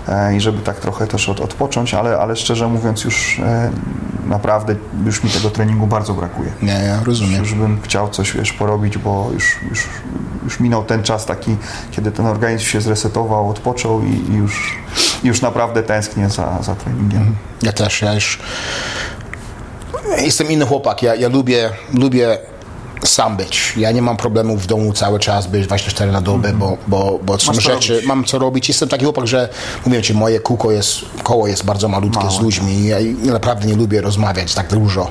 e, 0.08 0.36
i 0.36 0.40
żeby 0.40 0.62
tak 0.62 0.80
trochę 0.80 1.06
też 1.06 1.28
od, 1.28 1.40
odpocząć, 1.40 1.94
ale, 1.94 2.18
ale 2.18 2.36
szczerze 2.36 2.68
mówiąc 2.68 3.04
już 3.04 3.38
e, 3.38 3.70
naprawdę 4.26 4.74
już 5.04 5.24
mi 5.24 5.30
tego 5.30 5.50
treningu 5.50 5.86
bardzo 5.86 6.14
brakuje. 6.14 6.52
Nie, 6.62 6.72
ja 6.72 7.04
rozumiem. 7.04 7.40
Już 7.40 7.54
bym 7.54 7.80
chciał 7.82 8.08
coś 8.08 8.32
wiesz, 8.32 8.52
porobić, 8.52 8.98
bo 8.98 9.30
już, 9.34 9.56
już, 9.70 9.86
już 10.44 10.60
minął 10.60 10.84
ten 10.84 11.02
czas 11.02 11.26
taki, 11.26 11.56
kiedy 11.90 12.12
ten 12.12 12.26
organizm 12.26 12.64
się 12.64 12.80
zresetował, 12.80 13.50
odpoczął 13.50 14.02
i, 14.02 14.32
i 14.32 14.34
już, 14.34 14.76
już 15.24 15.42
naprawdę 15.42 15.82
tęsknię 15.82 16.30
za, 16.30 16.62
za 16.62 16.74
treningiem. 16.74 17.36
Ja 17.62 17.72
też, 17.72 18.02
ja 18.02 18.14
już 18.14 18.38
jestem 20.18 20.50
inny 20.50 20.66
chłopak, 20.66 21.02
ja, 21.02 21.14
ja 21.14 21.28
lubię, 21.28 21.70
lubię 21.94 22.38
sam 23.06 23.36
być. 23.36 23.72
Ja 23.76 23.92
nie 23.92 24.02
mam 24.02 24.16
problemu 24.16 24.56
w 24.56 24.66
domu 24.66 24.92
cały 24.92 25.18
czas 25.18 25.46
być 25.46 25.66
24 25.66 26.12
na 26.12 26.20
dobę, 26.20 26.52
bo, 26.52 26.76
bo, 26.86 27.18
bo 27.22 27.38
są 27.38 27.54
rzeczy, 27.54 27.92
robić. 27.92 28.08
mam 28.08 28.24
co 28.24 28.38
robić. 28.38 28.68
Jestem 28.68 28.88
taki 28.88 29.04
chłopak, 29.04 29.26
że 29.26 29.48
mówię 29.86 30.02
ci, 30.02 30.14
moje 30.14 30.40
kółko 30.40 30.72
jest, 30.72 31.00
koło 31.22 31.46
jest 31.46 31.64
bardzo 31.64 31.88
malutkie 31.88 32.18
Małe, 32.18 32.38
z 32.38 32.40
ludźmi 32.40 32.72
i 32.72 32.86
ja 32.86 32.96
naprawdę 33.24 33.66
nie 33.66 33.76
lubię 33.76 34.00
rozmawiać 34.00 34.54
tak 34.54 34.68
dużo. 34.68 35.10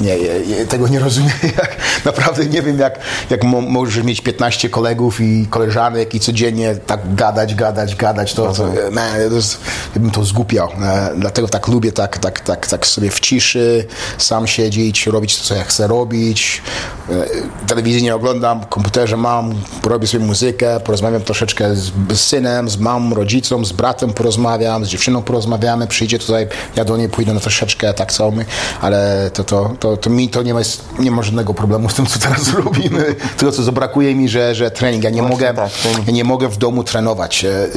Nie, 0.00 0.18
ja, 0.18 0.36
ja 0.36 0.66
tego 0.66 0.88
nie 0.88 0.98
rozumiem. 0.98 1.32
Naprawdę 2.04 2.46
nie 2.46 2.62
wiem, 2.62 2.78
jak, 2.78 2.98
jak 3.30 3.44
mo, 3.44 3.60
możesz 3.60 4.04
mieć 4.04 4.20
15 4.20 4.68
kolegów 4.68 5.20
i 5.20 5.46
koleżanek 5.50 6.14
i 6.14 6.20
codziennie 6.20 6.76
tak 6.76 7.14
gadać, 7.14 7.54
gadać, 7.54 7.96
gadać, 7.96 8.34
to, 8.34 8.52
to, 8.52 8.64
man, 8.90 9.12
to 9.28 9.34
jest, 9.34 9.58
ja 9.94 10.00
bym 10.00 10.10
to 10.10 10.24
zgupiał. 10.24 10.68
E, 10.82 11.10
Dlatego 11.16 11.48
tak 11.48 11.68
lubię 11.68 11.92
tak, 11.92 12.18
tak, 12.18 12.40
tak, 12.40 12.66
tak 12.66 12.86
sobie 12.86 13.10
w 13.10 13.20
ciszy, 13.20 13.86
sam 14.18 14.46
siedzieć, 14.46 15.06
robić 15.06 15.36
to, 15.38 15.44
co 15.44 15.54
ja 15.54 15.64
chcę 15.64 15.86
robić. 15.86 16.62
E, 17.10 17.27
Telewizji 17.66 18.02
nie 18.02 18.14
oglądam, 18.14 18.64
komputerze 18.64 19.16
mam, 19.16 19.54
robię 19.84 20.06
sobie 20.06 20.24
muzykę, 20.24 20.80
porozmawiam 20.80 21.22
troszeczkę 21.22 21.76
z, 21.76 21.92
z 22.12 22.20
synem, 22.20 22.68
z 22.68 22.76
mamą, 22.76 23.14
rodzicom, 23.14 23.64
z 23.64 23.72
bratem 23.72 24.12
porozmawiam, 24.12 24.84
z 24.84 24.88
dziewczyną 24.88 25.22
porozmawiamy, 25.22 25.86
przyjdzie 25.86 26.18
tutaj, 26.18 26.46
ja 26.76 26.84
do 26.84 26.96
niej 26.96 27.08
pójdę 27.08 27.34
na 27.34 27.40
troszeczkę, 27.40 27.94
tak 27.94 28.12
samo 28.12 28.30
my, 28.30 28.44
ale 28.80 29.30
to, 29.34 29.44
to, 29.44 29.74
to, 29.80 29.96
to 29.96 30.10
mi 30.10 30.28
to 30.28 30.42
nie 30.42 30.54
ma, 30.54 30.60
nie 30.98 31.10
ma 31.10 31.22
żadnego 31.22 31.54
problemu 31.54 31.88
z 31.88 31.94
tym, 31.94 32.06
co 32.06 32.18
teraz 32.18 32.54
robimy. 32.64 33.14
Tylko 33.36 33.52
co 33.52 33.72
brakuje 33.72 34.14
mi, 34.14 34.28
że, 34.28 34.54
że 34.54 34.70
trening, 34.70 35.04
ja 35.04 35.10
nie 35.10 35.22
Właśnie 35.22 35.46
mogę, 35.46 35.54
tak, 35.54 35.70
ja 36.06 36.12
nie 36.12 36.24
mogę 36.24 36.48
w 36.48 36.56
domu 36.56 36.84
trenować. 36.84 37.44
E, 37.44 37.48
e, 37.50 37.68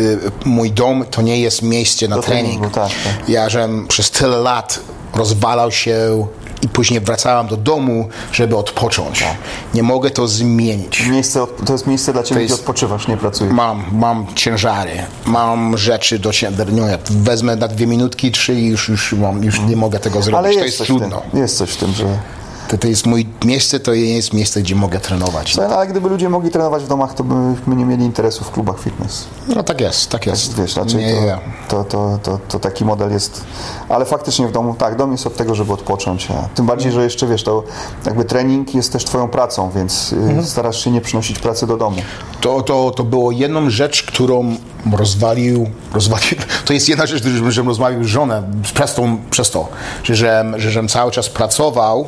Mój 0.46 0.72
dom 0.72 1.05
to 1.12 1.22
nie 1.22 1.39
jest 1.39 1.62
miejsce 1.62 2.08
na 2.08 2.15
Do 2.15 2.22
trening. 2.22 2.46
treningu, 2.48 2.75
tak, 2.75 2.89
tak. 2.89 3.29
Ja, 3.29 3.50
żem 3.50 3.88
przez 3.88 4.12
tyle 4.12 4.38
lat 4.38 4.79
rozwalał 5.13 5.72
się 5.72 6.27
i 6.62 6.70
później 6.70 7.00
wracałem 7.01 7.48
do 7.48 7.58
domu, 7.58 8.10
żeby 8.34 8.58
odpocząć. 8.58 9.20
Tak. 9.20 9.36
Nie 9.74 9.84
mogę 9.84 10.10
to 10.10 10.27
zmienić. 10.27 11.06
Miejsce, 11.08 11.46
to 11.65 11.74
jest 11.74 11.88
miejsce 11.88 12.13
dla 12.13 12.24
Ciebie, 12.24 12.41
jest- 12.41 12.53
gdzie 12.53 12.62
odpoczywasz, 12.62 13.08
nie 13.08 13.18
pracujesz. 13.18 13.53
Mam, 13.53 13.84
mam 13.91 14.25
ciężary, 14.36 14.91
mam 15.25 15.77
rzeczy 15.77 16.20
do 16.20 16.32
ciężarnia. 16.32 16.98
Wezmę 17.10 17.56
na 17.56 17.68
dwie 17.68 17.88
minutki, 17.88 18.32
trzy 18.32 18.53
i 18.53 18.68
już, 18.68 18.89
już, 18.89 19.13
mam, 19.13 19.44
już 19.44 19.60
nie 19.60 19.75
mogę 19.75 20.00
tego 20.00 20.22
zrobić. 20.22 20.38
Ale 20.38 20.48
to 20.48 20.53
jest, 20.53 20.65
jest 20.65 20.77
coś 20.77 20.88
trudno. 20.88 21.22
tym, 21.32 21.41
jest 21.41 21.58
coś 21.58 21.70
w 21.70 21.77
tym, 21.77 21.91
że... 21.94 22.06
To, 22.72 22.78
to 22.78 22.88
jest 22.88 23.06
mój 23.06 23.25
miejsce, 23.46 23.80
to 23.80 23.94
jest 23.94 24.34
miejsce, 24.34 24.62
gdzie 24.62 24.75
mogę 24.75 25.00
trenować. 25.00 25.56
No, 25.58 25.63
ale 25.63 25.88
gdyby 25.88 26.10
ludzie 26.10 26.30
mogli 26.30 26.51
trenować 26.51 26.84
w 26.84 26.88
domach, 26.88 27.13
to 27.13 27.24
byśmy 27.24 27.75
nie 27.75 27.86
mieli 27.86 28.06
interesu 28.06 28.44
w 28.44 28.51
klubach 28.51 28.80
fitness. 28.80 29.25
No 29.56 29.63
tak 29.63 29.82
jest, 29.82 30.10
tak 30.10 30.25
jest. 30.25 30.56
Wiesz, 30.62 30.75
raczej 30.75 31.00
nie, 31.00 31.22
nie. 31.22 31.38
to, 31.68 31.84
to, 31.84 32.20
to, 32.24 32.40
to, 32.48 32.60
taki 32.60 32.86
model 32.86 33.12
jest. 33.12 33.44
Ale 33.90 34.06
faktycznie 34.06 34.48
w 34.48 34.51
domu, 34.51 34.75
tak, 34.78 34.96
dom 34.96 35.12
jest 35.12 35.28
od 35.28 35.36
tego, 35.36 35.56
żeby 35.56 35.74
odpocząć. 35.74 36.28
A 36.32 36.48
tym 36.56 36.66
bardziej, 36.66 36.92
że 36.92 37.04
jeszcze 37.04 37.28
wiesz, 37.28 37.44
to 37.44 37.63
jakby 38.06 38.25
trening 38.25 38.75
jest 38.75 38.94
też 38.94 39.06
Twoją 39.06 39.28
pracą, 39.28 39.72
więc 39.75 40.13
y, 40.13 40.16
Mhm. 40.16 40.46
starasz 40.46 40.84
się 40.84 40.92
nie 40.92 41.01
przynosić 41.01 41.40
pracy 41.40 41.68
do 41.68 41.78
domu. 41.78 42.01
To, 42.42 42.62
to, 42.62 42.92
to 42.92 43.04
było 43.04 43.32
jedną 43.32 43.70
rzecz, 43.70 44.04
którą 44.04 44.56
rozwalił, 44.94 45.70
rozwalił. 45.94 46.38
To 46.66 46.74
jest 46.74 46.90
jedna 46.90 47.06
rzecz, 47.06 47.24
że 47.24 47.51
żem 47.51 47.68
rozmawiał 47.68 48.04
z 48.04 48.08
żoną 48.08 48.44
przez, 48.74 48.94
tą, 48.94 49.18
przez 49.32 49.51
to, 49.51 49.68
że, 50.04 50.46
że 50.58 50.72
żem 50.72 50.88
cały 50.88 51.12
czas 51.12 51.30
pracował 51.30 52.08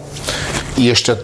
i 0.78 0.84
jeszcze 0.84 1.16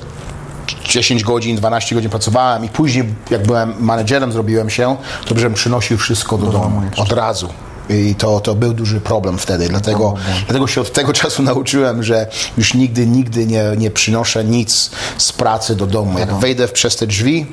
10 0.84 1.24
godzin, 1.24 1.56
12 1.58 1.96
godzin 1.96 2.10
pracowałem 2.10 2.66
i 2.66 2.70
później 2.70 3.06
jak 3.30 3.48
byłem 3.48 3.74
menedżerem, 3.80 4.32
zrobiłem 4.32 4.70
się, 4.70 4.98
to 5.26 5.36
żebym 5.36 5.54
przynosił 5.54 5.98
wszystko 5.98 6.38
do, 6.38 6.48
domu 6.48 6.82
od 6.98 7.12
razu. 7.12 7.50
I 7.90 8.16
to, 8.16 8.40
to 8.40 8.56
był 8.56 8.74
duży 8.74 9.02
problem 9.02 9.38
wtedy. 9.38 9.70
Dlatego, 9.70 10.14
dlatego 10.46 10.68
się 10.68 10.82
od 10.82 10.94
tego 10.94 11.14
czasu 11.22 11.44
nauczyłem, 11.44 12.04
że 12.04 12.28
już 12.58 12.74
nigdy, 12.74 13.08
nigdy 13.08 13.48
nie, 13.48 13.64
nie 13.78 13.92
przynoszę 13.92 14.44
nic 14.44 14.92
z 15.18 15.32
pracy 15.32 15.76
do 15.76 15.88
domu. 15.88 16.20
Jak 16.20 16.34
wejdę 16.34 16.68
przez 16.68 16.96
te 16.96 17.08
drzwi, 17.08 17.46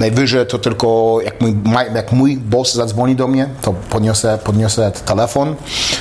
najwyżej 0.00 0.46
to 0.46 0.58
tylko 0.58 1.18
jak 1.24 1.40
mój, 1.40 1.56
jak 1.94 2.12
mój 2.12 2.36
boss 2.36 2.74
zadzwoni 2.74 3.16
do 3.16 3.28
mnie, 3.28 3.48
to 3.62 3.72
podniosę, 3.72 4.38
podniosę 4.44 4.92
telefon, 5.04 5.54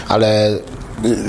ale 0.08 0.52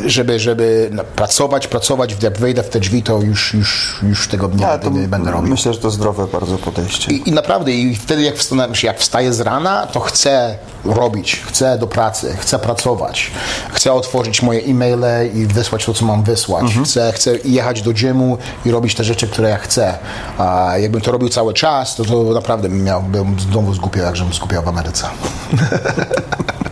żeby, 0.07 0.38
żeby 0.38 0.90
pracować, 1.16 1.66
pracować, 1.66 2.16
jak 2.23 2.38
wejdę 2.38 2.62
w 2.62 2.69
te 2.69 2.81
drzwi, 2.81 3.02
to 3.02 3.23
już, 3.23 3.54
już, 3.54 4.00
już 4.02 4.28
tego 4.28 4.49
dnia 4.49 4.78
Ja, 4.83 4.90
nie 4.90 5.09
będę 5.09 5.31
robił. 5.31 5.50
Myślę, 5.50 5.75
że 5.75 5.81
to 5.81 5.90
zdrowe 5.90 6.26
bardzo 6.26 6.59
podejście. 6.59 7.12
I, 7.12 7.28
I 7.28 7.33
naprawdę, 7.33 7.73
i 7.73 7.97
wtedy 7.97 8.23
jak 8.23 8.37
wstanę, 8.37 8.69
jak 8.83 8.99
wstaję 8.99 9.33
z 9.33 9.40
rana, 9.40 9.87
to 9.87 10.00
chcę 10.00 10.59
robić, 10.85 11.43
chcę 11.47 11.78
do 11.78 11.87
pracy, 11.87 12.37
chcę 12.40 12.59
pracować, 12.59 13.31
chcę 13.73 13.93
otworzyć 13.93 14.43
moje 14.43 14.61
e-maile 14.61 15.35
i 15.35 15.47
wysłać 15.47 15.85
to, 15.85 15.95
co 15.95 16.04
mam 16.04 16.23
wysłać. 16.23 16.66
Chcę, 16.85 17.12
chcę 17.12 17.31
jechać 17.45 17.83
do 17.83 17.93
gymu 17.93 18.38
i 18.64 18.71
robić 18.71 18.95
te 18.95 19.04
rzeczy, 19.04 19.28
które 19.28 19.49
ja 19.49 19.59
chcę. 19.59 19.99
A 20.38 20.78
jakbym 20.78 21.00
to 21.00 21.12
robił 21.12 21.28
cały 21.28 21.54
czas, 21.54 21.97
to, 21.97 22.04
to 22.04 22.23
naprawdę 22.23 22.69
bym 22.69 22.85
miał, 22.85 23.02
bym 23.02 23.40
znowu 23.40 23.75
zgubiał, 23.75 24.04
jak 24.04 24.16
żebym 24.16 24.35
skupiał 24.35 24.62
w 24.62 24.69
Ameryce. 24.69 25.07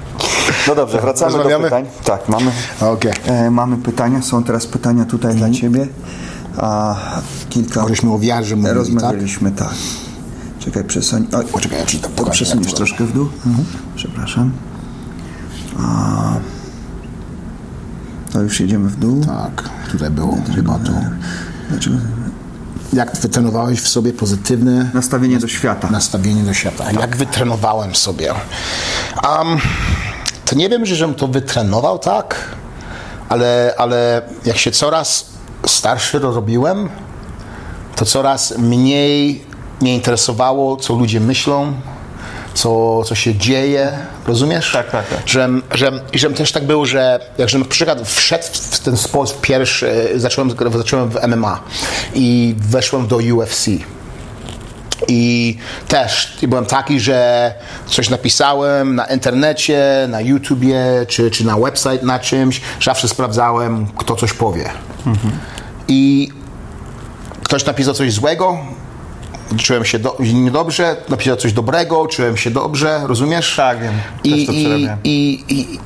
No 0.68 0.74
dobrze, 0.74 1.00
wracamy 1.00 1.38
do 1.50 1.60
pytań. 1.60 1.86
Tak, 2.04 2.28
mamy, 2.28 2.50
Okej. 2.80 3.12
e, 3.26 3.50
mamy 3.50 3.76
pytania. 3.76 4.22
Są 4.22 4.44
teraz 4.44 4.66
pytania 4.66 5.04
tutaj 5.04 5.34
dla 5.34 5.50
Ciebie. 5.50 5.88
A 6.56 6.96
kilka 7.50 7.84
o 8.12 8.18
wiarze 8.18 8.56
mówili, 8.56 8.68
tak? 8.68 8.76
rozmawialiśmy, 8.76 9.50
tak. 9.50 9.74
Czekaj, 10.58 10.84
przesuń. 10.84 11.26
Oj, 11.36 11.44
Poczekaj, 11.44 11.78
ja 11.78 11.84
przeczytam, 11.86 12.30
przesuniesz 12.30 12.74
troszkę 12.74 13.04
w 13.04 13.12
dół. 13.12 13.28
Przepraszam. 13.96 14.52
A, 15.80 16.32
to 18.32 18.40
już 18.42 18.60
jedziemy 18.60 18.88
w 18.88 18.96
dół. 18.96 19.24
Tak, 19.24 19.68
tutaj 19.92 20.10
było, 20.10 20.38
chyba 20.54 20.78
tu. 20.78 20.92
Dlaczego? 21.70 21.96
Jak 22.92 23.16
wytrenowałeś 23.16 23.80
w 23.80 23.88
sobie 23.88 24.12
pozytywne 24.12 24.90
Nastawienie 24.94 25.38
do 25.38 25.48
świata. 25.48 25.90
nastawienie 25.90 26.42
do 26.42 26.54
świata. 26.54 26.92
Jak 26.92 27.16
wytrenowałem 27.16 27.94
sobie? 27.94 28.32
Um, 28.32 29.58
to 30.52 30.58
nie 30.58 30.68
wiem, 30.68 30.86
że 30.86 30.96
żebym 30.96 31.14
to 31.14 31.28
wytrenował 31.28 31.98
tak, 31.98 32.36
ale, 33.28 33.74
ale 33.78 34.22
jak 34.44 34.58
się 34.58 34.70
coraz 34.70 35.26
starszy 35.66 36.18
robiłem, 36.18 36.88
to 37.96 38.04
coraz 38.04 38.58
mniej 38.58 39.44
mnie 39.80 39.94
interesowało, 39.94 40.76
co 40.76 40.94
ludzie 40.94 41.20
myślą, 41.20 41.72
co, 42.54 43.02
co 43.04 43.14
się 43.14 43.34
dzieje, 43.34 43.98
rozumiesz? 44.26 44.72
Tak, 44.72 44.90
tak, 44.90 45.08
tak. 45.08 45.28
Że, 45.28 45.48
że, 45.74 45.92
i 46.12 46.18
żebym 46.18 46.36
też 46.36 46.52
tak 46.52 46.66
był, 46.66 46.86
że 46.86 47.20
jak 47.38 47.48
żebym 47.48 47.66
na 47.66 47.70
przykład 47.70 48.08
wszedł 48.08 48.44
w 48.52 48.78
ten 48.78 48.96
sport 48.96 49.40
pierwszy, 49.40 50.12
zacząłem, 50.16 50.50
zacząłem 50.76 51.10
w 51.10 51.28
MMA 51.28 51.60
i 52.14 52.54
weszłem 52.58 53.06
do 53.06 53.16
UFC. 53.16 53.68
I 55.12 55.56
też 55.88 56.38
byłem 56.48 56.66
taki, 56.66 57.00
że 57.00 57.54
coś 57.86 58.10
napisałem 58.10 58.94
na 58.94 59.04
internecie, 59.04 60.06
na 60.08 60.20
YouTubie, 60.20 60.84
czy, 61.08 61.30
czy 61.30 61.46
na 61.46 61.56
website 61.56 62.06
na 62.06 62.18
czymś, 62.18 62.60
zawsze 62.82 63.08
sprawdzałem, 63.08 63.86
kto 63.96 64.16
coś 64.16 64.32
powie. 64.32 64.70
I 65.88 66.28
ktoś 67.44 67.64
napisał 67.64 67.94
coś 67.94 68.12
złego, 68.12 68.58
czułem 69.58 69.84
się 69.84 69.98
do, 69.98 70.16
niedobrze, 70.20 70.96
napisał 71.08 71.36
coś 71.36 71.52
dobrego, 71.52 72.06
czułem 72.06 72.36
się 72.36 72.50
dobrze, 72.50 73.00
rozumiesz? 73.06 73.56
Tak, 73.56 73.80
wiem. 73.80 73.94
I, 74.24 74.30
i, 74.30 74.98
i, 75.04 75.44
i 75.54 75.78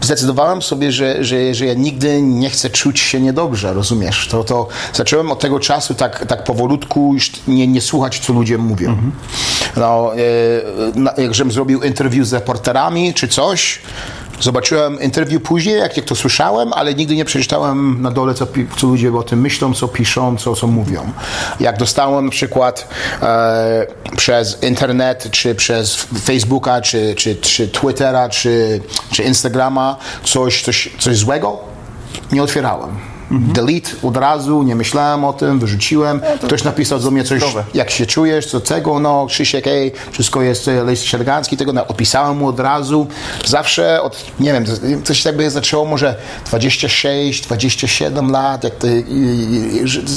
zdecydowałem 0.00 0.62
sobie, 0.62 0.92
że, 0.92 1.24
że, 1.24 1.54
że 1.54 1.66
ja 1.66 1.74
nigdy 1.74 2.22
nie 2.22 2.50
chcę 2.50 2.70
czuć 2.70 3.00
się 3.00 3.20
niedobrze, 3.20 3.74
rozumiesz? 3.74 4.28
To, 4.28 4.44
to 4.44 4.68
zacząłem 4.92 5.32
od 5.32 5.40
tego 5.40 5.60
czasu 5.60 5.94
tak, 5.94 6.26
tak 6.26 6.44
powolutku 6.44 7.10
już 7.14 7.30
nie, 7.48 7.66
nie 7.66 7.80
słuchać, 7.80 8.18
co 8.18 8.32
ludzie 8.32 8.58
mówią. 8.58 8.90
Mhm. 8.90 9.12
No, 9.76 10.12
e, 10.14 10.18
na, 10.98 11.12
jak 11.16 11.34
żebym 11.34 11.52
zrobił 11.52 11.82
interview 11.82 12.26
z 12.26 12.32
reporterami 12.32 13.14
czy 13.14 13.28
coś, 13.28 13.80
Zobaczyłem 14.40 15.00
interview 15.00 15.42
później, 15.42 15.78
jak, 15.78 15.96
jak 15.96 16.06
to 16.06 16.14
słyszałem, 16.14 16.72
ale 16.72 16.94
nigdy 16.94 17.16
nie 17.16 17.24
przeczytałem 17.24 18.02
na 18.02 18.10
dole, 18.10 18.34
co, 18.34 18.46
co 18.76 18.86
ludzie 18.86 19.12
o 19.12 19.22
tym 19.22 19.40
myślą, 19.40 19.74
co 19.74 19.88
piszą, 19.88 20.36
co, 20.36 20.54
co 20.54 20.66
mówią. 20.66 21.12
Jak 21.60 21.78
dostałem 21.78 22.24
na 22.24 22.30
przykład 22.30 22.88
e, 23.22 23.86
przez 24.16 24.62
internet, 24.62 25.28
czy 25.30 25.54
przez 25.54 25.96
Facebooka, 26.24 26.80
czy, 26.80 27.14
czy, 27.14 27.36
czy 27.36 27.68
Twittera, 27.68 28.28
czy, 28.28 28.80
czy 29.12 29.22
Instagrama 29.22 29.96
coś, 30.24 30.62
coś, 30.62 30.90
coś 30.98 31.16
złego, 31.16 31.58
nie 32.32 32.42
otwierałem. 32.42 33.13
Delete 33.30 33.90
od 34.02 34.16
razu, 34.16 34.62
nie 34.62 34.76
myślałem 34.76 35.24
o 35.24 35.32
tym, 35.32 35.58
wyrzuciłem. 35.58 36.20
Ktoś 36.42 36.64
napisał 36.64 36.98
do 36.98 37.10
mnie 37.10 37.24
coś, 37.24 37.38
zdrowe. 37.40 37.64
jak 37.74 37.90
się 37.90 38.06
czujesz, 38.06 38.46
co 38.46 38.60
tego, 38.60 38.98
no 38.98 39.26
Krzysiek, 39.26 39.66
ej, 39.66 39.92
wszystko 40.10 40.42
jest 40.42 40.68
e, 40.68 40.84
list 40.84 41.04
siergancki, 41.04 41.56
tego 41.56 41.72
no, 41.72 41.86
opisałem 41.86 42.36
mu 42.36 42.48
od 42.48 42.60
razu. 42.60 43.06
Zawsze 43.44 44.02
od, 44.02 44.24
nie 44.40 44.52
wiem, 44.52 44.64
coś 45.04 45.24
jakby 45.24 45.50
zaczęło 45.50 45.84
może 45.84 46.16
26, 46.46 47.42
27 47.42 48.30
lat, 48.30 48.64
jak 48.64 48.74
ty, 48.74 49.04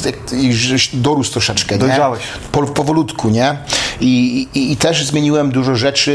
jak, 0.05 0.53
żeś 0.53 0.95
dorósł 0.95 1.31
troszeczkę, 1.31 1.75
nie? 1.75 1.79
Dojrzałeś. 1.79 2.23
Po, 2.51 2.63
powolutku, 2.63 3.29
nie? 3.29 3.57
I, 4.01 4.47
i, 4.53 4.71
I 4.71 4.77
też 4.77 5.05
zmieniłem 5.05 5.51
dużo 5.51 5.75
rzeczy 5.75 6.11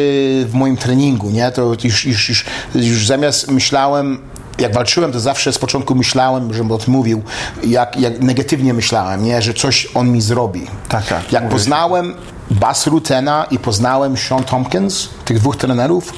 w 0.48 0.54
moim 0.54 0.76
treningu, 0.76 1.30
nie? 1.30 1.50
To 1.50 1.72
już, 1.84 2.04
już, 2.04 2.28
już, 2.28 2.44
już 2.74 3.06
zamiast 3.06 3.50
myślałem, 3.50 4.18
jak 4.58 4.74
walczyłem, 4.74 5.12
to 5.12 5.20
zawsze 5.20 5.52
z 5.52 5.58
początku 5.58 5.94
myślałem, 5.94 6.54
żebym 6.54 6.72
o 6.72 6.78
tym 6.78 6.92
mówił, 6.94 7.22
jak, 7.64 8.00
jak 8.00 8.20
negatywnie 8.20 8.74
myślałem, 8.74 9.24
nie? 9.24 9.42
Że 9.42 9.54
coś 9.54 9.88
on 9.94 10.12
mi 10.12 10.20
zrobi. 10.20 10.66
Tak, 10.88 11.06
tak, 11.06 11.32
Jak 11.32 11.42
mówię. 11.42 11.52
poznałem 11.56 12.14
Bas 12.50 12.86
Rutena 12.86 13.46
i 13.50 13.58
poznałem 13.58 14.16
Sean 14.16 14.44
Tompkins, 14.44 15.08
tych 15.24 15.38
dwóch 15.38 15.56
trenerów, 15.56 16.12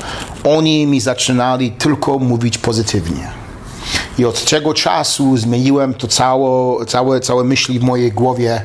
oni 0.45 0.87
mi 0.87 1.01
zaczynali 1.01 1.73
tylko 1.73 2.19
mówić 2.19 2.59
pozytywnie. 2.59 3.29
I 4.19 4.25
od 4.25 4.45
tego 4.45 4.75
czasu 4.75 5.37
zmieniłem 5.37 5.95
to 5.95 6.09
całe, 6.09 6.87
całe, 6.87 7.21
całe 7.21 7.45
myśli 7.45 7.79
w 7.79 7.83
mojej 7.83 8.13
głowie. 8.13 8.63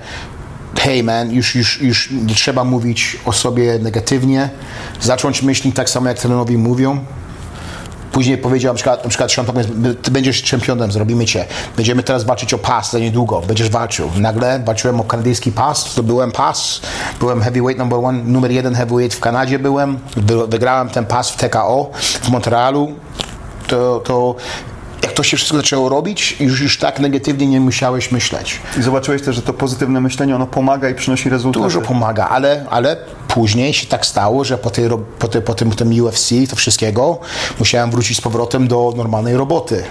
Hey 0.79 1.03
man, 1.03 1.31
już, 1.31 1.55
już, 1.55 1.81
już 1.81 2.09
nie 2.11 2.35
trzeba 2.35 2.63
mówić 2.63 3.17
o 3.25 3.33
sobie 3.33 3.79
negatywnie. 3.79 4.49
Zacząć 5.01 5.41
myśleć 5.41 5.75
tak 5.75 5.89
samo, 5.89 6.07
jak 6.09 6.19
trenerowie 6.19 6.57
mówią. 6.57 7.05
Później 8.12 8.38
powiedział 8.38 8.74
na 8.74 8.75
przykład, 8.75 9.04
na 9.04 9.10
przykład 9.10 9.32
ty 10.01 10.12
będziesz 10.12 10.44
czempionem, 10.44 10.92
zrobimy 10.92 11.25
cię. 11.25 11.46
Będziemy 11.75 12.04
teraz 12.04 12.24
walczyć 12.24 12.54
o 12.54 12.58
pas 12.58 12.92
za 12.92 13.00
niedługo, 13.00 13.42
będziesz 13.42 13.70
walczył. 13.70 14.12
Nagle 14.16 14.60
walczyłem 14.66 15.01
o 15.01 15.04
kanadyjski 15.04 15.51
pas, 15.51 15.92
zdobyłem 15.94 16.32
pas, 16.32 16.82
byłem 17.20 17.42
heavyweight 17.42 17.80
number 17.80 18.00
one, 18.00 18.24
numer 18.24 18.51
jeden 18.51 18.75
heavyweight 18.75 19.18
w 19.18 19.20
Kanadzie 19.20 19.60
byłem, 19.60 20.00
Wy- 20.18 20.48
wygrałem 20.48 20.89
ten 20.89 21.06
pas 21.06 21.30
w 21.32 21.38
TKO 21.38 21.89
w 22.22 22.30
Montrealu. 22.30 22.92
To, 23.68 24.00
to 24.00 24.36
jak 25.03 25.12
to 25.12 25.24
się 25.24 25.38
wszystko 25.38 25.58
zaczęło 25.58 25.89
robić, 25.89 26.38
już, 26.39 26.62
już 26.62 26.77
tak 26.77 27.00
negatywnie 27.00 27.48
nie 27.48 27.60
musiałeś 27.60 28.12
myśleć. 28.12 28.60
I 28.79 28.82
zobaczyłeś 28.82 29.22
też, 29.22 29.36
że 29.36 29.41
to 29.41 29.53
pozytywne 29.53 30.01
myślenie, 30.01 30.36
ono 30.36 30.48
pomaga 30.48 30.89
i 30.89 30.96
przynosi 30.96 31.29
rezultaty. 31.29 31.63
Dużo 31.63 31.82
pomaga, 31.82 32.27
ale, 32.27 32.65
ale 32.70 32.98
później 33.27 33.74
się 33.74 33.88
tak 33.88 34.06
stało, 34.06 34.44
że 34.44 34.58
po, 34.58 34.70
tej, 34.70 34.89
po, 35.20 35.27
tej, 35.27 35.41
po 35.41 35.53
tym, 35.53 35.72
tym 35.72 36.01
UFC, 36.01 36.29
to 36.50 36.56
wszystkiego, 36.56 37.20
musiałem 37.60 37.91
wrócić 37.91 38.18
z 38.18 38.22
powrotem 38.22 38.68
do 38.68 38.94
normalnej 38.98 39.38
roboty. 39.38 39.84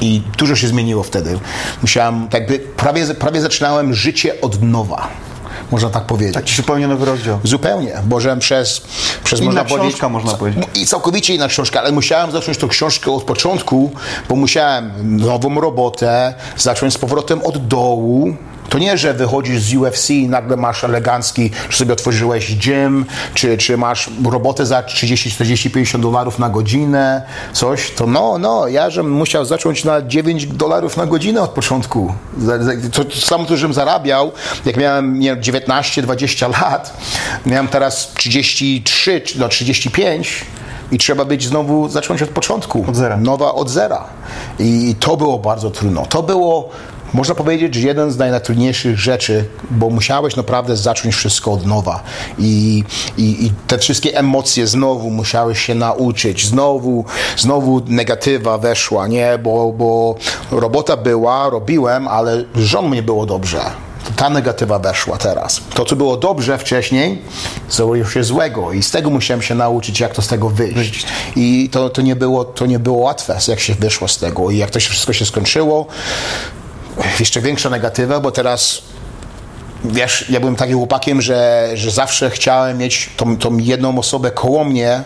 I 0.00 0.22
dużo 0.38 0.56
się 0.56 0.68
zmieniło 0.68 1.02
wtedy. 1.02 1.38
Musiałem, 1.82 2.28
tak 2.28 2.40
jakby, 2.40 2.58
prawie, 2.58 3.14
prawie 3.14 3.40
zaczynałem 3.40 3.94
życie 3.94 4.40
od 4.40 4.62
nowa. 4.62 5.08
Można 5.70 5.90
tak 5.90 6.04
powiedzieć. 6.04 6.34
Taki 6.34 6.54
zupełnie 6.54 6.88
nowy 6.88 7.04
rozdział. 7.04 7.38
Zupełnie, 7.44 7.92
bo 8.04 8.20
że 8.20 8.36
przez, 8.36 8.82
przez 9.24 9.40
Inna 9.40 9.52
można 9.52 9.64
powiedzieć, 9.64 10.02
można 10.02 10.34
powiedzieć. 10.34 10.64
I 10.74 10.86
całkowicie 10.86 11.34
inna 11.34 11.48
książka, 11.48 11.80
ale 11.80 11.92
musiałem 11.92 12.32
zacząć 12.32 12.58
tą 12.58 12.68
książkę 12.68 13.12
od 13.12 13.22
początku, 13.22 13.90
bo 14.28 14.36
musiałem 14.36 14.92
nową 15.16 15.60
robotę 15.60 16.34
zacząć 16.56 16.94
z 16.94 16.98
powrotem 16.98 17.42
od 17.42 17.66
dołu. 17.66 18.36
To 18.68 18.78
nie, 18.78 18.98
że 18.98 19.14
wychodzisz 19.14 19.62
z 19.62 19.74
UFC 19.74 20.10
i 20.10 20.28
nagle 20.28 20.56
masz 20.56 20.84
elegancki, 20.84 21.50
czy 21.68 21.78
sobie 21.78 21.92
otworzyłeś 21.92 22.56
gym, 22.56 23.06
czy, 23.34 23.58
czy 23.58 23.76
masz 23.76 24.10
robotę 24.30 24.66
za 24.66 24.82
30, 24.82 25.30
40, 25.30 25.70
50 25.70 26.02
dolarów 26.02 26.38
na 26.38 26.48
godzinę, 26.48 27.22
coś, 27.52 27.90
to 27.90 28.06
no, 28.06 28.38
no, 28.38 28.68
ja 28.68 28.90
żem 28.90 29.10
musiał 29.10 29.44
zacząć 29.44 29.84
na 29.84 30.02
9 30.02 30.46
dolarów 30.46 30.96
na 30.96 31.06
godzinę 31.06 31.42
od 31.42 31.50
początku. 31.50 32.14
To, 32.92 33.04
to 33.04 33.16
samo 33.16 33.44
to, 33.44 33.56
żem 33.56 33.72
zarabiał, 33.72 34.32
jak 34.64 34.76
miałem 34.76 35.20
nie, 35.20 35.40
19, 35.40 36.02
20 36.02 36.48
lat, 36.48 36.96
miałem 37.46 37.68
teraz 37.68 38.12
33 38.14 39.20
czy 39.20 39.38
do 39.38 39.48
35 39.48 40.44
i 40.92 40.98
trzeba 40.98 41.24
być 41.24 41.46
znowu, 41.46 41.88
zacząć 41.88 42.22
od 42.22 42.28
początku. 42.30 42.84
Od 42.88 42.96
zera. 42.96 43.16
Nowa 43.16 43.54
od 43.54 43.70
zera. 43.70 44.04
I 44.58 44.94
to 45.00 45.16
było 45.16 45.38
bardzo 45.38 45.70
trudno. 45.70 46.06
To 46.06 46.22
było 46.22 46.70
można 47.12 47.34
powiedzieć, 47.34 47.74
że 47.74 47.88
jeden 47.88 48.10
z 48.10 48.18
najtrudniejszych 48.18 48.98
rzeczy, 48.98 49.44
bo 49.70 49.90
musiałeś 49.90 50.36
naprawdę 50.36 50.76
zacząć 50.76 51.14
wszystko 51.14 51.52
od 51.52 51.66
nowa 51.66 52.02
i, 52.38 52.84
i, 53.18 53.46
i 53.46 53.52
te 53.66 53.78
wszystkie 53.78 54.18
emocje 54.18 54.66
znowu 54.66 55.10
musiałeś 55.10 55.60
się 55.60 55.74
nauczyć, 55.74 56.46
znowu, 56.46 57.04
znowu 57.36 57.82
negatywa 57.86 58.58
weszła, 58.58 59.06
nie, 59.06 59.38
bo, 59.42 59.72
bo 59.72 60.14
robota 60.50 60.96
była, 60.96 61.50
robiłem, 61.50 62.08
ale 62.08 62.44
żon 62.54 62.90
nie 62.90 63.02
było 63.02 63.26
dobrze 63.26 63.60
ta 64.16 64.30
negatywa 64.30 64.78
weszła 64.78 65.16
teraz. 65.16 65.60
To, 65.74 65.84
co 65.84 65.96
było 65.96 66.16
dobrze 66.16 66.58
wcześniej, 66.58 67.22
zrobiło 67.70 68.08
się 68.08 68.24
złego 68.24 68.72
i 68.72 68.82
z 68.82 68.90
tego 68.90 69.10
musiałem 69.10 69.42
się 69.42 69.54
nauczyć, 69.54 70.00
jak 70.00 70.14
to 70.14 70.22
z 70.22 70.28
tego 70.28 70.48
wyjść. 70.50 71.06
I 71.36 71.68
to, 71.72 71.90
to, 71.90 72.02
nie, 72.02 72.16
było, 72.16 72.44
to 72.44 72.66
nie 72.66 72.78
było 72.78 72.98
łatwe, 72.98 73.38
jak 73.48 73.60
się 73.60 73.74
wyszło 73.74 74.08
z 74.08 74.18
tego. 74.18 74.50
I 74.50 74.56
jak 74.56 74.70
to 74.70 74.80
się 74.80 74.90
wszystko 74.90 75.12
się 75.12 75.26
skończyło, 75.26 75.86
jeszcze 77.20 77.40
większa 77.40 77.70
negatywa, 77.70 78.20
bo 78.20 78.30
teraz 78.30 78.82
wiesz, 79.84 80.30
ja 80.30 80.40
byłem 80.40 80.56
takim 80.56 80.76
chłopakiem, 80.76 81.22
że, 81.22 81.70
że 81.74 81.90
zawsze 81.90 82.30
chciałem 82.30 82.78
mieć 82.78 83.10
tą, 83.16 83.36
tą 83.36 83.58
jedną 83.58 83.98
osobę 83.98 84.30
koło 84.30 84.64
mnie 84.64 85.02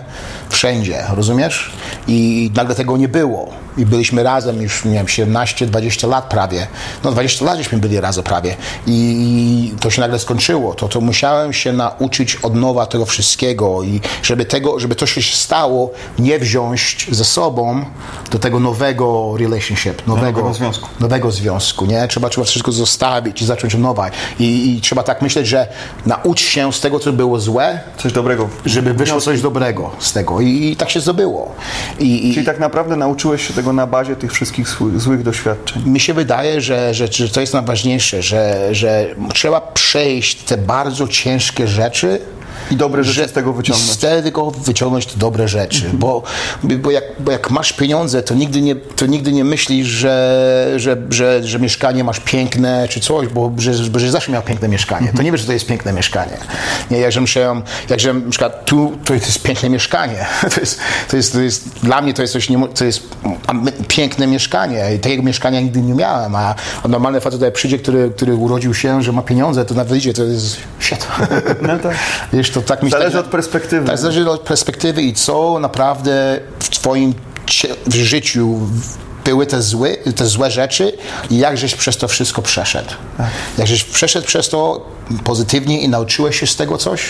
wszędzie, 0.52 1.04
rozumiesz? 1.16 1.71
I 2.09 2.50
nagle 2.54 2.75
tego 2.75 2.97
nie 2.97 3.09
było. 3.09 3.62
I 3.78 3.87
byliśmy 3.87 4.23
razem 4.23 4.62
już, 4.62 4.85
nie 4.85 4.92
wiem, 4.92 5.06
17-20 5.06 6.09
lat 6.09 6.28
prawie. 6.28 6.66
No 7.04 7.12
20 7.12 7.44
lat 7.44 7.59
żeśmy 7.59 7.78
byli 7.78 8.00
razem 8.00 8.25
prawie. 8.25 8.56
I 8.87 9.75
to 9.80 9.90
się 9.90 10.00
nagle 10.00 10.18
skończyło. 10.18 10.75
To, 10.75 10.88
to 10.88 11.00
musiałem 11.00 11.52
się 11.52 11.73
nauczyć 11.73 12.37
od 12.37 12.54
nowa 12.54 12.87
tego 12.87 13.06
wszystkiego 13.06 13.82
i 13.82 14.00
żeby 14.23 14.44
tego, 14.44 14.80
żeby 14.80 14.94
to 14.94 15.06
się 15.06 15.23
stało, 15.23 15.90
nie 16.18 16.38
wziąć 16.38 17.06
ze 17.11 17.25
sobą 17.25 17.85
do 18.30 18.38
tego 18.38 18.61
nowego 18.61 19.35
relationship, 19.38 20.06
nowego, 20.06 20.26
nowego 20.26 20.54
związku. 20.54 20.88
Nowego 21.00 21.32
związku, 21.32 21.87
nie? 21.87 22.09
Trzeba, 22.09 22.28
trzeba 22.28 22.44
wszystko 22.44 22.73
zostawić 22.73 23.42
i 23.42 23.47
zacząć 23.47 23.75
od 23.75 23.80
nowa. 23.80 24.11
I, 24.38 24.76
I 24.76 24.80
trzeba 24.80 25.02
tak 25.02 25.23
myśleć, 25.23 25.47
że 25.47 25.68
naucz 26.06 26.40
się 26.40 26.73
z 26.73 26.80
tego, 26.80 26.99
co 26.99 27.12
było 27.12 27.40
złe. 27.40 27.80
Coś 27.99 28.12
dobrego. 28.12 28.49
Żeby 28.66 28.94
wyszło 28.94 29.21
coś 29.21 29.42
dobrego 29.42 29.90
z 29.99 30.12
tego. 30.12 30.40
I, 30.42 30.72
i 30.72 30.76
tak 30.76 30.90
się 30.90 31.00
zdobyło. 31.00 31.54
I, 31.99 32.30
Czyli 32.34 32.46
tak 32.46 32.58
naprawdę 32.58 32.96
nauczyłeś 32.96 33.49
się 33.49 33.54
tego 33.54 33.72
na 33.72 33.87
bazie 33.87 34.16
tych 34.16 34.32
wszystkich 34.32 34.68
złych 34.96 35.22
doświadczeń. 35.22 35.82
Mi 35.87 36.00
się 36.00 36.14
wydaje, 36.14 36.61
że, 36.61 36.94
że, 36.94 37.06
że 37.12 37.28
to 37.28 37.40
jest 37.40 37.54
najważniejsze, 37.54 38.22
że, 38.22 38.68
że 38.75 39.06
trzeba 39.34 39.61
przejść 39.61 40.42
te 40.42 40.58
bardzo 40.58 41.08
ciężkie 41.08 41.68
rzeczy, 41.68 42.20
i 42.71 42.76
dobre 42.76 43.04
rzeczy 43.04 43.28
z 43.28 43.33
tego 43.33 43.52
wyciągnąć. 43.52 43.90
Z 43.90 43.99
tego 43.99 44.50
wyciągnąć 44.50 45.07
te 45.07 45.19
dobre 45.19 45.49
rzeczy, 45.49 45.90
bo, 45.92 46.23
bo, 46.62 46.90
jak, 46.90 47.04
bo 47.21 47.33
jak 47.33 47.50
masz 47.50 47.73
pieniądze, 47.73 48.23
to 48.23 48.35
nigdy 48.35 48.61
nie, 48.61 48.75
to 48.75 49.07
nigdy 49.07 49.33
nie 49.33 49.45
myślisz, 49.45 49.87
że, 49.87 50.73
że, 50.76 50.97
że, 51.11 51.45
że 51.45 51.59
mieszkanie 51.59 52.04
masz 52.04 52.21
piękne 52.21 52.88
czy 52.88 53.00
coś, 53.00 53.28
bo 53.28 53.52
że, 53.59 53.75
że 53.75 54.11
zawsze 54.11 54.33
miał 54.33 54.42
piękne 54.42 54.69
mieszkanie. 54.69 55.12
To 55.16 55.23
nie 55.23 55.33
wiesz, 55.33 55.40
że 55.40 55.47
to 55.47 55.52
jest 55.52 55.66
piękne 55.66 55.92
mieszkanie. 55.92 56.37
Nie, 56.90 56.99
jakże 56.99 57.21
myślałem, 57.21 57.62
jakże 57.88 58.14
na 58.14 58.31
przykład 58.31 58.64
tu 58.64 58.92
to 59.04 59.14
jest 59.14 59.42
piękne 59.42 59.71
mieszkanie. 59.71 60.26
To 60.54 60.61
jest, 60.61 60.81
to 61.11 61.16
jest, 61.16 61.33
to 61.33 61.40
jest, 61.40 61.69
dla 61.83 62.02
mnie 62.02 62.14
to 62.14 62.23
jest 62.23 62.33
coś, 62.33 62.50
nie, 62.50 62.69
to 62.69 62.85
jest 62.85 63.02
piękne 63.88 64.26
mieszkanie 64.26 64.95
i 64.97 64.99
takiego 64.99 65.23
mieszkania 65.23 65.61
nigdy 65.61 65.83
nie 65.83 65.95
miałem, 65.95 66.35
a, 66.35 66.54
a 66.83 66.88
normalny 66.88 67.21
facet 67.21 67.40
tutaj 67.40 67.52
przyjdzie, 67.52 67.78
który, 67.78 68.11
który 68.16 68.35
urodził 68.35 68.75
się, 68.75 69.02
że 69.02 69.12
ma 69.12 69.23
pieniądze, 69.23 69.64
to 69.64 69.75
nawet 69.75 69.99
idzie, 69.99 70.12
to 70.12 70.25
jest 70.25 70.57
shit. 70.85 71.07
No 71.62 71.79
tak. 71.79 71.97
Wiesz, 72.33 72.51
to 72.51 72.62
tak 72.62 72.91
Zależy 72.91 73.17
tak, 73.17 73.25
od 73.25 73.31
perspektywy. 73.31 73.87
Tak, 73.87 73.99
zależy 73.99 74.31
od 74.31 74.41
perspektywy 74.41 75.03
i 75.03 75.12
co 75.12 75.59
naprawdę 75.61 76.41
w 76.59 76.71
twoim 76.71 77.15
w 77.87 77.95
życiu 77.95 78.59
były 79.25 79.47
te 79.47 79.62
złe, 79.62 79.97
te 79.97 80.27
złe 80.27 80.51
rzeczy 80.51 80.93
i 81.31 81.39
jak 81.39 81.59
żeś 81.59 81.75
przez 81.75 81.97
to 81.97 82.09
wszystko 82.09 82.43
przeszedł. 82.43 82.91
Tak. 83.19 83.27
Jak 83.59 83.67
żeś 83.67 83.85
przeszedł 83.85 84.27
przez 84.27 84.49
to 84.49 84.87
pozytywnie 85.25 85.81
i 85.81 85.89
nauczyłeś 85.89 86.41
się 86.41 86.47
z 86.47 86.57
tego 86.57 86.79
coś, 86.79 87.03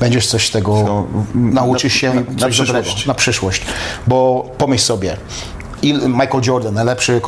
będziesz 0.00 0.26
coś 0.26 0.46
z 0.46 0.50
tego, 0.50 0.72
so, 0.86 1.06
nauczysz 1.34 1.94
się 1.94 2.14
na, 2.14 2.20
na, 2.20 2.48
dobrego, 2.48 2.88
na 3.06 3.14
przyszłość. 3.14 3.62
Bo 4.06 4.50
pomyśl 4.58 4.84
sobie, 4.84 5.16
Michael 5.92 6.42
Jordan, 6.46 6.74
najlepszy 6.74 7.20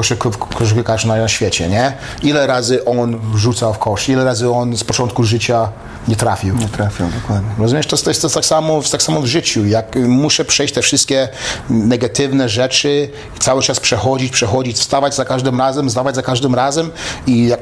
koszykarz 0.59 1.05
na 1.05 1.29
świecie, 1.29 1.68
nie? 1.68 1.92
Ile 2.23 2.47
razy 2.47 2.85
on 2.85 3.21
rzucał 3.35 3.75
w 3.75 3.79
kosz, 3.79 4.09
ile 4.09 4.25
razy 4.25 4.51
on 4.51 4.77
z 4.77 4.85
początku 4.85 5.25
życia 5.25 5.68
nie 6.09 6.16
trafił. 6.16 6.57
Nie 6.57 6.68
trafił, 6.68 7.07
dokładnie. 7.21 7.51
Rozumiesz, 7.59 7.87
to, 7.87 7.97
to 7.97 8.11
jest 8.11 8.23
to 8.23 8.29
tak, 8.29 8.44
samo, 8.44 8.81
tak 8.92 9.03
samo 9.03 9.21
w 9.21 9.27
życiu. 9.27 9.66
Jak 9.66 9.97
muszę 9.97 10.44
przejść 10.44 10.75
te 10.75 10.83
wszystkie 10.83 11.29
negatywne 11.71 12.49
rzeczy, 12.49 13.11
cały 13.38 13.62
czas 13.62 13.81
przechodzić, 13.81 14.33
przechodzić, 14.33 14.77
wstawać 14.77 15.14
za 15.14 15.25
każdym 15.25 15.59
razem, 15.59 15.90
zdawać 15.90 16.14
za 16.14 16.23
każdym 16.23 16.55
razem 16.55 16.90
i 17.27 17.53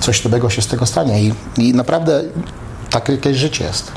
coś 0.00 0.20
dobrego 0.20 0.50
się 0.50 0.62
z 0.62 0.66
tego 0.66 0.86
stanie. 0.86 1.22
I, 1.22 1.34
i 1.58 1.74
naprawdę 1.74 2.22
takie 2.90 3.34
życie 3.34 3.64
jest. 3.64 3.92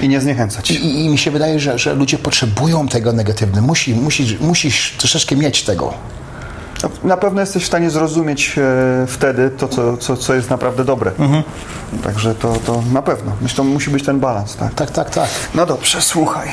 I 0.00 0.08
nie 0.08 0.20
zniechęcać. 0.20 0.70
I, 0.70 1.04
I, 1.04 1.08
mi 1.08 1.18
się 1.18 1.30
wydaje, 1.30 1.60
że, 1.60 1.78
że 1.78 1.94
ludzie 1.94 2.18
potrzebują 2.18 2.88
tego 2.88 3.12
negatywnego. 3.12 3.66
Musi, 3.66 3.94
musi, 3.94 4.38
musisz 4.40 4.94
troszeczkę 4.98 5.36
mieć 5.36 5.62
tego. 5.62 5.94
Na 7.04 7.16
pewno 7.16 7.40
jesteś 7.40 7.62
w 7.62 7.66
stanie 7.66 7.90
zrozumieć 7.90 8.58
e, 8.58 9.06
wtedy 9.06 9.50
to, 9.50 9.68
co, 9.68 9.96
co, 9.96 10.16
co 10.16 10.34
jest 10.34 10.50
naprawdę 10.50 10.84
dobre. 10.84 11.10
Mhm. 11.18 11.42
Także 12.02 12.34
to, 12.34 12.56
to 12.66 12.82
na 12.92 13.02
pewno. 13.02 13.32
Myślę, 13.40 13.64
musi 13.64 13.90
być 13.90 14.04
ten 14.04 14.20
balans, 14.20 14.56
tak? 14.56 14.74
Tak, 14.74 14.90
tak, 14.90 15.10
tak. 15.10 15.28
No 15.54 15.66
dobrze, 15.66 16.00
słuchaj. 16.00 16.48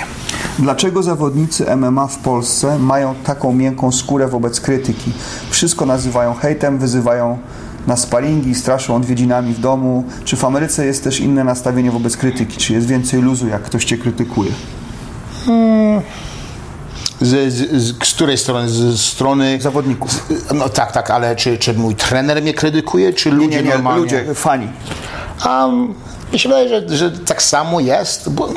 Dlaczego 0.59 1.03
zawodnicy 1.03 1.75
MMA 1.75 2.07
w 2.07 2.17
Polsce 2.17 2.79
mają 2.79 3.15
taką 3.15 3.53
miękką 3.53 3.91
skórę 3.91 4.27
wobec 4.27 4.61
krytyki? 4.61 5.11
Wszystko 5.49 5.85
nazywają 5.85 6.33
hejtem, 6.33 6.77
wyzywają 6.77 7.37
na 7.87 7.95
sparingi, 7.95 8.55
straszą 8.55 8.95
odwiedzinami 8.95 9.53
w 9.53 9.59
domu? 9.59 10.03
Czy 10.25 10.35
w 10.35 10.45
Ameryce 10.45 10.85
jest 10.85 11.03
też 11.03 11.19
inne 11.19 11.43
nastawienie 11.43 11.91
wobec 11.91 12.17
krytyki? 12.17 12.57
Czy 12.57 12.73
jest 12.73 12.87
więcej 12.87 13.21
luzu, 13.21 13.47
jak 13.47 13.63
ktoś 13.63 13.85
cię 13.85 13.97
krytykuje? 13.97 14.51
Hmm. 15.45 16.01
Z, 17.21 17.53
z, 17.53 17.83
z, 17.83 17.93
której 17.97 18.37
strony? 18.37 18.69
Z 18.69 19.01
strony 19.01 19.61
zawodników. 19.61 20.27
No 20.53 20.69
tak, 20.69 20.91
tak, 20.91 21.11
ale 21.11 21.35
czy, 21.35 21.57
czy 21.57 21.73
mój 21.73 21.95
trener 21.95 22.41
mnie 22.41 22.53
krytykuje, 22.53 23.13
czy 23.13 23.31
ludzie 23.31 23.47
nie, 23.47 23.57
nie, 23.57 23.63
nie, 23.63 23.69
normalnie? 23.69 24.01
ludzie, 24.01 24.25
fani. 24.35 24.67
Um, 25.45 25.93
mi 26.33 26.39
się 26.39 26.49
wydaje, 26.49 26.69
że, 26.69 26.97
że 26.97 27.11
tak 27.11 27.43
samo 27.43 27.79
jest, 27.79 28.29
bo 28.29 28.49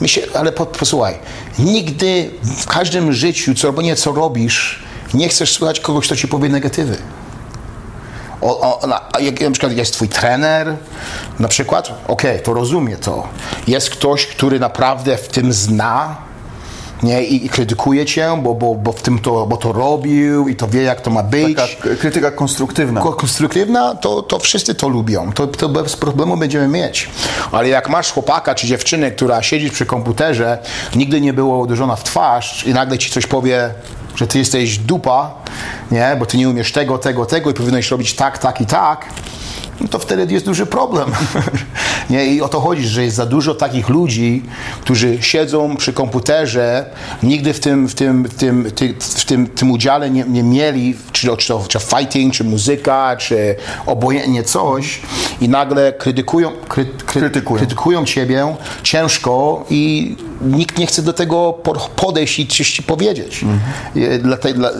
mi 0.00 0.08
się, 0.08 0.20
ale 0.34 0.52
po, 0.52 0.66
posłuchaj, 0.66 1.18
nigdy 1.58 2.30
w 2.42 2.66
każdym 2.66 3.12
życiu, 3.12 3.54
co, 3.54 3.68
albo 3.68 3.82
nie 3.82 3.96
co 3.96 4.12
robisz, 4.12 4.82
nie 5.14 5.28
chcesz 5.28 5.52
słuchać 5.52 5.80
kogoś, 5.80 6.06
kto 6.06 6.16
ci 6.16 6.28
powie 6.28 6.48
negatywy. 6.48 6.96
O, 8.40 8.80
o, 8.80 8.86
na, 8.86 9.00
jak 9.20 9.40
na 9.40 9.50
przykład 9.50 9.72
jest 9.72 9.92
twój 9.92 10.08
trener, 10.08 10.76
na 11.38 11.48
przykład, 11.48 11.88
okej, 11.88 12.30
okay, 12.30 12.38
to 12.38 12.52
rozumie 12.52 12.96
to. 12.96 13.28
Jest 13.66 13.90
ktoś, 13.90 14.26
który 14.26 14.60
naprawdę 14.60 15.16
w 15.16 15.28
tym 15.28 15.52
zna, 15.52 16.16
nie? 17.02 17.24
I, 17.24 17.46
i 17.46 17.48
krytykuje 17.48 18.06
cię, 18.06 18.40
bo, 18.42 18.54
bo, 18.54 18.74
bo 18.74 18.92
w 18.92 19.02
tym 19.02 19.18
to, 19.18 19.46
bo 19.46 19.56
to 19.56 19.72
robił 19.72 20.48
i 20.48 20.56
to 20.56 20.68
wie, 20.68 20.82
jak 20.82 21.00
to 21.00 21.10
ma 21.10 21.22
być. 21.22 21.56
Taka 21.56 21.94
krytyka 21.96 22.30
konstruktywna. 22.30 23.00
konstruktywna, 23.00 23.94
to, 23.94 24.22
to 24.22 24.38
wszyscy 24.38 24.74
to 24.74 24.88
lubią. 24.88 25.32
To, 25.32 25.46
to 25.46 25.68
bez 25.68 25.96
problemu 25.96 26.36
będziemy 26.36 26.68
mieć. 26.68 27.10
Ale 27.52 27.68
jak 27.68 27.88
masz 27.88 28.12
chłopaka 28.12 28.54
czy 28.54 28.66
dziewczynę, 28.66 29.10
która 29.10 29.42
siedzi 29.42 29.70
przy 29.70 29.86
komputerze, 29.86 30.58
nigdy 30.94 31.20
nie 31.20 31.32
było 31.32 31.58
uderzona 31.58 31.96
w 31.96 32.04
twarz 32.04 32.66
i 32.66 32.74
nagle 32.74 32.98
ci 32.98 33.10
coś 33.10 33.26
powie, 33.26 33.70
że 34.16 34.26
ty 34.26 34.38
jesteś 34.38 34.78
dupa, 34.78 35.34
nie? 35.90 36.16
bo 36.18 36.26
ty 36.26 36.36
nie 36.36 36.48
umiesz 36.48 36.72
tego, 36.72 36.98
tego, 36.98 37.26
tego 37.26 37.50
i 37.50 37.54
powinieneś 37.54 37.90
robić 37.90 38.14
tak, 38.14 38.38
tak 38.38 38.60
i 38.60 38.66
tak, 38.66 39.06
no 39.80 39.88
to 39.88 39.98
wtedy 39.98 40.34
jest 40.34 40.46
duży 40.46 40.66
problem. 40.66 41.10
nie? 42.10 42.26
I 42.26 42.40
o 42.40 42.48
to 42.48 42.60
chodzi, 42.60 42.88
że 42.88 43.04
jest 43.04 43.16
za 43.16 43.26
dużo 43.26 43.54
takich 43.54 43.88
ludzi, 43.88 44.42
którzy 44.80 45.18
siedzą 45.20 45.76
przy 45.76 45.92
komputerze, 45.92 46.90
nigdy 47.22 47.52
w 47.52 47.60
tym, 47.60 47.88
w 47.88 47.94
tym, 47.94 48.24
w 48.24 48.34
tym, 48.34 48.70
w 49.00 49.24
tym, 49.24 49.46
tym 49.46 49.70
udziale 49.70 50.10
nie, 50.10 50.24
nie 50.24 50.42
mieli, 50.42 50.96
czy, 51.12 51.36
czy, 51.36 51.48
to, 51.48 51.64
czy 51.68 51.78
fighting, 51.78 52.34
czy 52.34 52.44
muzyka, 52.44 53.16
czy 53.16 53.56
obojętnie 53.86 54.42
coś 54.42 55.00
i 55.40 55.48
nagle 55.48 55.92
krytykują, 55.92 56.50
kry, 56.68 56.84
kry, 56.84 57.20
krytykują. 57.20 57.58
krytykują 57.58 58.04
ciebie 58.04 58.54
ciężko 58.82 59.64
i 59.70 60.16
nikt 60.40 60.78
nie 60.78 60.86
chce 60.86 61.02
do 61.02 61.12
tego 61.12 61.54
podejść 61.96 62.38
i 62.38 62.46
coś 62.46 62.72
ci 62.72 62.82
powiedzieć. 62.82 63.42
Mhm. 63.42 64.36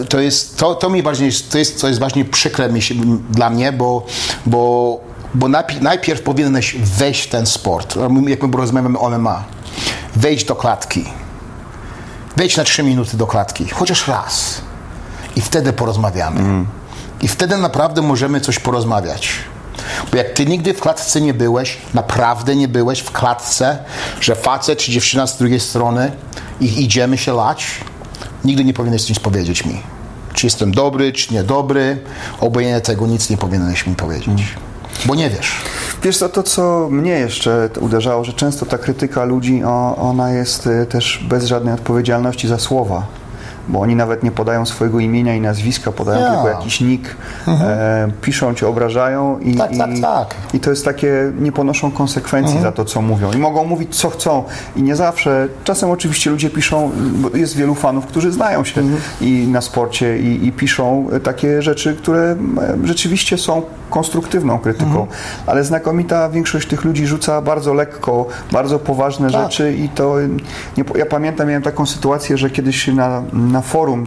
To, 0.08 0.20
jest, 0.20 0.56
to, 0.56 0.74
to 0.74 0.90
mi 0.90 1.02
ważniejsze, 1.02 1.44
to 1.50 1.58
jest, 1.58 1.76
co 1.76 1.88
jest 1.88 2.00
właśnie 2.00 2.24
przykre 2.24 2.68
mi 2.68 2.82
się, 2.82 2.94
dla 3.30 3.50
mnie, 3.50 3.72
bo, 3.72 4.06
bo, 4.46 5.00
bo 5.34 5.48
najpierw, 5.48 5.82
najpierw 5.82 6.22
powinieneś 6.22 6.76
wejść 6.76 7.22
w 7.22 7.28
ten 7.28 7.46
sport, 7.46 7.98
jak 8.26 8.42
my 8.42 8.56
rozmawiamy 8.56 8.98
o 8.98 9.10
MMA, 9.10 9.44
wejść 10.16 10.44
do 10.44 10.56
klatki, 10.56 11.04
wejść 12.36 12.56
na 12.56 12.64
trzy 12.64 12.82
minuty 12.82 13.16
do 13.16 13.26
klatki, 13.26 13.68
chociaż 13.68 14.08
raz 14.08 14.60
i 15.36 15.40
wtedy 15.40 15.72
porozmawiamy. 15.72 16.40
Mhm. 16.40 16.66
I 17.22 17.28
wtedy 17.28 17.56
naprawdę 17.56 18.02
możemy 18.02 18.40
coś 18.40 18.58
porozmawiać. 18.58 19.28
Bo 20.10 20.16
jak 20.16 20.30
ty 20.30 20.46
nigdy 20.46 20.74
w 20.74 20.80
klatce 20.80 21.20
nie 21.20 21.34
byłeś, 21.34 21.78
naprawdę 21.94 22.56
nie 22.56 22.68
byłeś 22.68 23.00
w 23.00 23.10
klatce, 23.10 23.78
że 24.20 24.34
facet 24.34 24.78
czy 24.78 24.92
dziewczyna 24.92 25.26
z 25.26 25.38
drugiej 25.38 25.60
strony 25.60 26.12
i 26.60 26.84
idziemy 26.84 27.18
się 27.18 27.32
lać, 27.32 27.66
nigdy 28.44 28.64
nie 28.64 28.74
powinieneś 28.74 29.08
nic 29.08 29.18
powiedzieć 29.18 29.64
mi. 29.64 29.82
Czy 30.32 30.46
jestem 30.46 30.72
dobry, 30.72 31.12
czy 31.12 31.34
niedobry, 31.34 31.98
obojętnie 32.40 32.80
tego 32.80 33.06
nic 33.06 33.30
nie 33.30 33.36
powinieneś 33.36 33.86
mi 33.86 33.94
powiedzieć. 33.94 34.56
Bo 35.06 35.14
nie 35.14 35.30
wiesz. 35.30 35.60
Wiesz 36.02 36.18
co, 36.18 36.28
to 36.28 36.42
co 36.42 36.88
mnie 36.90 37.10
jeszcze 37.10 37.70
uderzało, 37.80 38.24
że 38.24 38.32
często 38.32 38.66
ta 38.66 38.78
krytyka 38.78 39.24
ludzi, 39.24 39.62
ona 40.00 40.30
jest 40.30 40.66
y, 40.66 40.86
też 40.86 41.24
bez 41.28 41.44
żadnej 41.44 41.74
odpowiedzialności 41.74 42.48
za 42.48 42.58
słowa. 42.58 43.06
Bo 43.68 43.80
oni 43.80 43.96
nawet 43.96 44.22
nie 44.22 44.30
podają 44.30 44.66
swojego 44.66 45.00
imienia 45.00 45.34
i 45.34 45.40
nazwiska, 45.40 45.92
podają 45.92 46.20
Ja. 46.20 46.32
tylko 46.32 46.48
jakiś 46.48 46.80
nick, 46.80 47.16
e, 47.48 48.08
piszą 48.22 48.54
cię, 48.54 48.68
obrażają 48.68 49.38
i, 49.38 49.54
Tak, 49.56 49.72
i, 49.74 49.78
tak, 49.78 49.90
tak. 50.02 50.34
i 50.54 50.60
to 50.60 50.70
jest 50.70 50.84
takie, 50.84 51.32
nie 51.40 51.52
ponoszą 51.52 51.90
konsekwencji 51.90 52.60
za 52.60 52.72
to, 52.72 52.84
co 52.84 53.02
mówią. 53.02 53.32
I 53.32 53.36
mogą 53.38 53.64
mówić, 53.64 53.96
co 53.96 54.10
chcą. 54.10 54.44
I 54.76 54.82
nie 54.82 54.96
zawsze, 54.96 55.48
czasem 55.64 55.90
oczywiście 55.90 56.30
ludzie 56.30 56.50
piszą, 56.50 56.90
bo 57.14 57.36
jest 57.36 57.56
wielu 57.56 57.74
fanów, 57.74 58.06
którzy 58.06 58.32
znają 58.32 58.64
się 58.64 58.82
i 59.20 59.48
na 59.52 59.60
sporcie 59.60 60.18
i, 60.18 60.46
i 60.46 60.52
piszą 60.52 61.06
takie 61.22 61.62
rzeczy, 61.62 61.96
które 61.96 62.20
e, 62.22 62.36
rzeczywiście 62.86 63.38
są 63.38 63.62
konstruktywną 63.90 64.58
krytyką, 64.58 65.06
ale 65.46 65.64
znakomita 65.64 66.28
większość 66.28 66.68
tych 66.68 66.84
ludzi 66.84 67.06
rzuca 67.06 67.40
bardzo 67.42 67.74
lekko, 67.74 68.26
bardzo 68.52 68.78
poważne 68.78 69.30
Tak. 69.30 69.42
rzeczy 69.42 69.74
i 69.74 69.88
to, 69.88 70.16
nie, 70.76 70.84
ja 70.96 71.06
pamiętam, 71.06 71.46
miałem 71.48 71.62
taką 71.62 71.86
sytuację, 71.86 72.38
że 72.38 72.50
kiedyś 72.50 72.86
na, 72.88 73.22
na 73.32 73.57
forum 73.62 74.06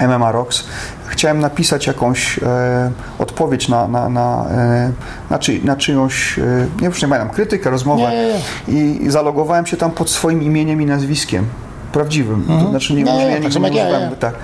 e, 0.00 0.08
MMA 0.08 0.32
Rocks. 0.32 0.64
Chciałem 1.06 1.40
napisać 1.40 1.86
jakąś 1.86 2.38
e, 2.38 2.90
odpowiedź 3.18 3.68
na, 3.68 3.88
na, 3.88 4.08
na, 4.08 4.46
e, 4.50 4.92
na, 5.30 5.38
czy, 5.38 5.64
na 5.64 5.76
czyjąś, 5.76 6.38
e, 6.38 6.66
nie 6.80 6.86
już 6.86 7.02
nie 7.02 7.08
pamiętam, 7.08 7.34
krytykę, 7.34 7.70
rozmowę. 7.70 8.02
Nie, 8.02 8.38
nie, 8.68 8.80
I, 8.80 9.04
i 9.04 9.10
zalogowałem 9.10 9.66
się 9.66 9.76
tam 9.76 9.90
pod 9.90 10.10
swoim 10.10 10.42
imieniem 10.42 10.82
i 10.82 10.86
nazwiskiem. 10.86 11.46
Prawdziwym. 11.92 12.44
To 12.60 12.70
znaczy 12.70 12.94
nie, 12.94 13.02
Nie, 13.02 13.12
może 13.12 13.30
ja 13.30 13.38
nigdy 13.38 13.60
nie 13.60 13.78
jak 13.78 13.92
ja, 13.92 14.00
ja. 14.00 14.10
Tak. 14.10 14.34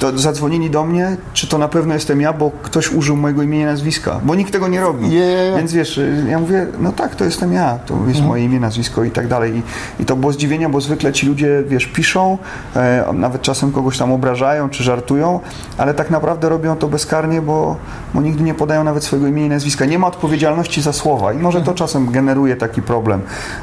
To 0.00 0.18
zadzwonili 0.18 0.70
do 0.70 0.84
mnie, 0.84 1.16
czy 1.32 1.46
to 1.46 1.58
na 1.58 1.68
pewno 1.68 1.94
jestem 1.94 2.20
ja, 2.20 2.32
bo 2.32 2.50
ktoś 2.62 2.92
użył 2.92 3.16
mojego 3.16 3.42
imienia 3.42 3.64
i 3.64 3.66
nazwiska. 3.66 4.20
Bo 4.24 4.34
nikt 4.34 4.52
tego 4.52 4.68
nie 4.68 4.80
robi. 4.80 5.08
Nie. 5.08 5.52
Więc 5.56 5.72
wiesz, 5.72 5.98
y, 5.98 6.24
ja 6.28 6.38
mówię, 6.38 6.66
no 6.78 6.92
tak, 6.92 7.14
to 7.16 7.24
jestem 7.24 7.52
ja, 7.52 7.78
to 7.86 7.98
jest 8.08 8.22
moje 8.22 8.44
imię, 8.44 8.60
nazwisko 8.60 9.04
i 9.04 9.10
tak 9.10 9.28
dalej. 9.28 9.56
I, 9.56 10.02
I 10.02 10.04
to 10.04 10.16
było 10.16 10.32
zdziwienie, 10.32 10.68
bo 10.68 10.80
zwykle 10.80 11.12
ci 11.12 11.26
ludzie, 11.26 11.62
wiesz, 11.68 11.86
piszą, 11.86 12.38
e, 12.76 13.04
nawet 13.12 13.42
czasem 13.42 13.72
kogoś 13.72 13.98
tam 13.98 14.12
obrażają 14.12 14.68
czy 14.68 14.84
żartują, 14.84 15.40
ale 15.78 15.94
tak 15.94 16.10
naprawdę 16.10 16.48
robią 16.48 16.76
to 16.76 16.88
bezkarnie, 16.88 17.42
bo, 17.42 17.76
bo 18.14 18.22
nigdy 18.22 18.42
nie 18.42 18.54
podają 18.54 18.84
nawet 18.84 19.04
swojego 19.04 19.28
imienia 19.28 19.46
i 19.46 19.50
nazwiska. 19.50 19.84
Nie 19.84 19.98
ma 19.98 20.06
odpowiedzialności 20.06 20.82
za 20.82 20.92
słowa 20.92 21.32
i 21.32 21.38
może 21.38 21.62
to 21.62 21.74
czasem 21.74 22.10
generuje 22.10 22.56
taki 22.56 22.82
problem. 22.82 23.20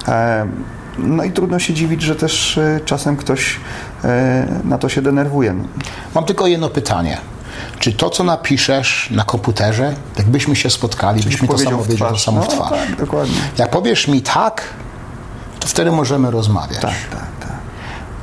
E, 0.08 0.46
no 0.98 1.24
i 1.24 1.32
trudno 1.32 1.60
się 1.60 1.74
dziwić, 1.74 2.02
że 2.02 2.16
też 2.16 2.58
e, 2.58 2.80
czasem 2.86 3.18
ktoś 3.18 3.60
e, 4.04 4.48
na 4.64 4.78
to 4.78 4.90
się 4.90 5.02
denerwuje. 5.02 5.54
No. 5.54 5.64
Mam 6.16 6.26
tylko 6.26 6.48
jedno 6.48 6.70
pytanie. 6.70 7.18
Czy 7.80 7.94
to, 7.94 8.10
co 8.10 8.24
napiszesz 8.24 9.10
na 9.12 9.24
komputerze, 9.24 9.96
jakbyśmy 10.18 10.56
się 10.56 10.70
spotkali, 10.70 11.24
byś 11.24 11.42
mi 11.42 11.48
to 11.48 11.58
samo 11.58 11.78
powiedział 11.78 12.10
to 12.10 12.18
samo 12.18 12.42
w 12.42 12.46
no, 12.46 12.52
twarz? 12.52 12.70
tak, 12.70 12.96
dokładnie. 12.96 13.36
Jak 13.58 13.70
powiesz 13.70 14.08
mi 14.08 14.22
tak, 14.22 14.64
to 15.60 15.68
wtedy 15.68 15.92
możemy 15.92 16.32
rozmawiać. 16.32 16.80
Tak, 16.80 16.94
tak, 17.12 17.28
tak. 17.40 17.52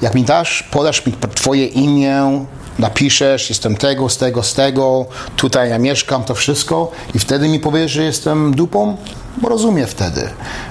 Jak 0.03 0.15
mi 0.15 0.25
dasz, 0.25 0.63
podasz 0.63 1.07
mi 1.07 1.13
twoje 1.35 1.67
imię, 1.67 2.45
napiszesz, 2.79 3.49
jestem 3.49 3.77
tego, 3.77 4.09
z 4.09 4.19
tego, 4.19 4.43
z 4.43 4.55
tego, 4.55 5.07
tutaj 5.37 5.71
ja 5.71 5.79
mieszkam, 5.79 6.25
to 6.25 6.35
wszystko 6.35 6.91
i 7.15 7.19
wtedy 7.19 7.49
mi 7.49 7.61
powiesz, 7.61 7.91
że 7.91 8.03
jestem 8.03 8.55
dupą, 8.55 8.97
bo 9.43 9.49
rozumiem 9.49 9.87
wtedy. 9.87 10.29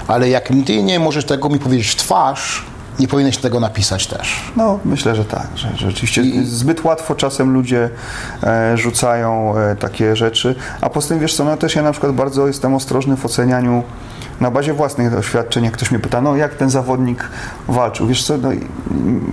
Ale 0.08 0.28
jak 0.28 0.48
ty 0.66 0.82
nie 0.82 1.00
możesz 1.00 1.24
tego 1.24 1.48
mi 1.48 1.58
powiedzieć 1.58 1.88
w 1.88 1.96
twarz, 1.96 2.64
nie 2.98 3.08
powinieneś 3.08 3.38
tego 3.38 3.60
napisać 3.60 4.06
też. 4.06 4.52
No, 4.56 4.78
myślę, 4.84 5.14
że 5.14 5.24
tak, 5.24 5.46
że, 5.54 5.68
że 5.76 5.90
rzeczywiście 5.90 6.22
zbyt 6.44 6.84
łatwo 6.84 7.14
czasem 7.14 7.52
ludzie 7.52 7.90
e, 8.42 8.76
rzucają 8.76 9.58
e, 9.58 9.76
takie 9.76 10.16
rzeczy, 10.16 10.54
a 10.80 10.90
poza 10.90 11.08
tym, 11.08 11.20
wiesz 11.20 11.34
co, 11.34 11.44
no 11.44 11.56
też 11.56 11.76
ja 11.76 11.82
na 11.82 11.92
przykład 11.92 12.12
bardzo 12.12 12.46
jestem 12.46 12.74
ostrożny 12.74 13.16
w 13.16 13.26
ocenianiu 13.26 13.82
na 14.40 14.50
bazie 14.50 14.72
własnych 14.72 15.10
doświadczeń, 15.10 15.64
jak 15.64 15.72
ktoś 15.72 15.90
mnie 15.90 16.00
pyta, 16.00 16.20
no 16.20 16.36
jak 16.36 16.54
ten 16.54 16.70
zawodnik 16.70 17.30
walczył, 17.68 18.06
wiesz 18.06 18.24
co, 18.24 18.38
no, 18.38 18.48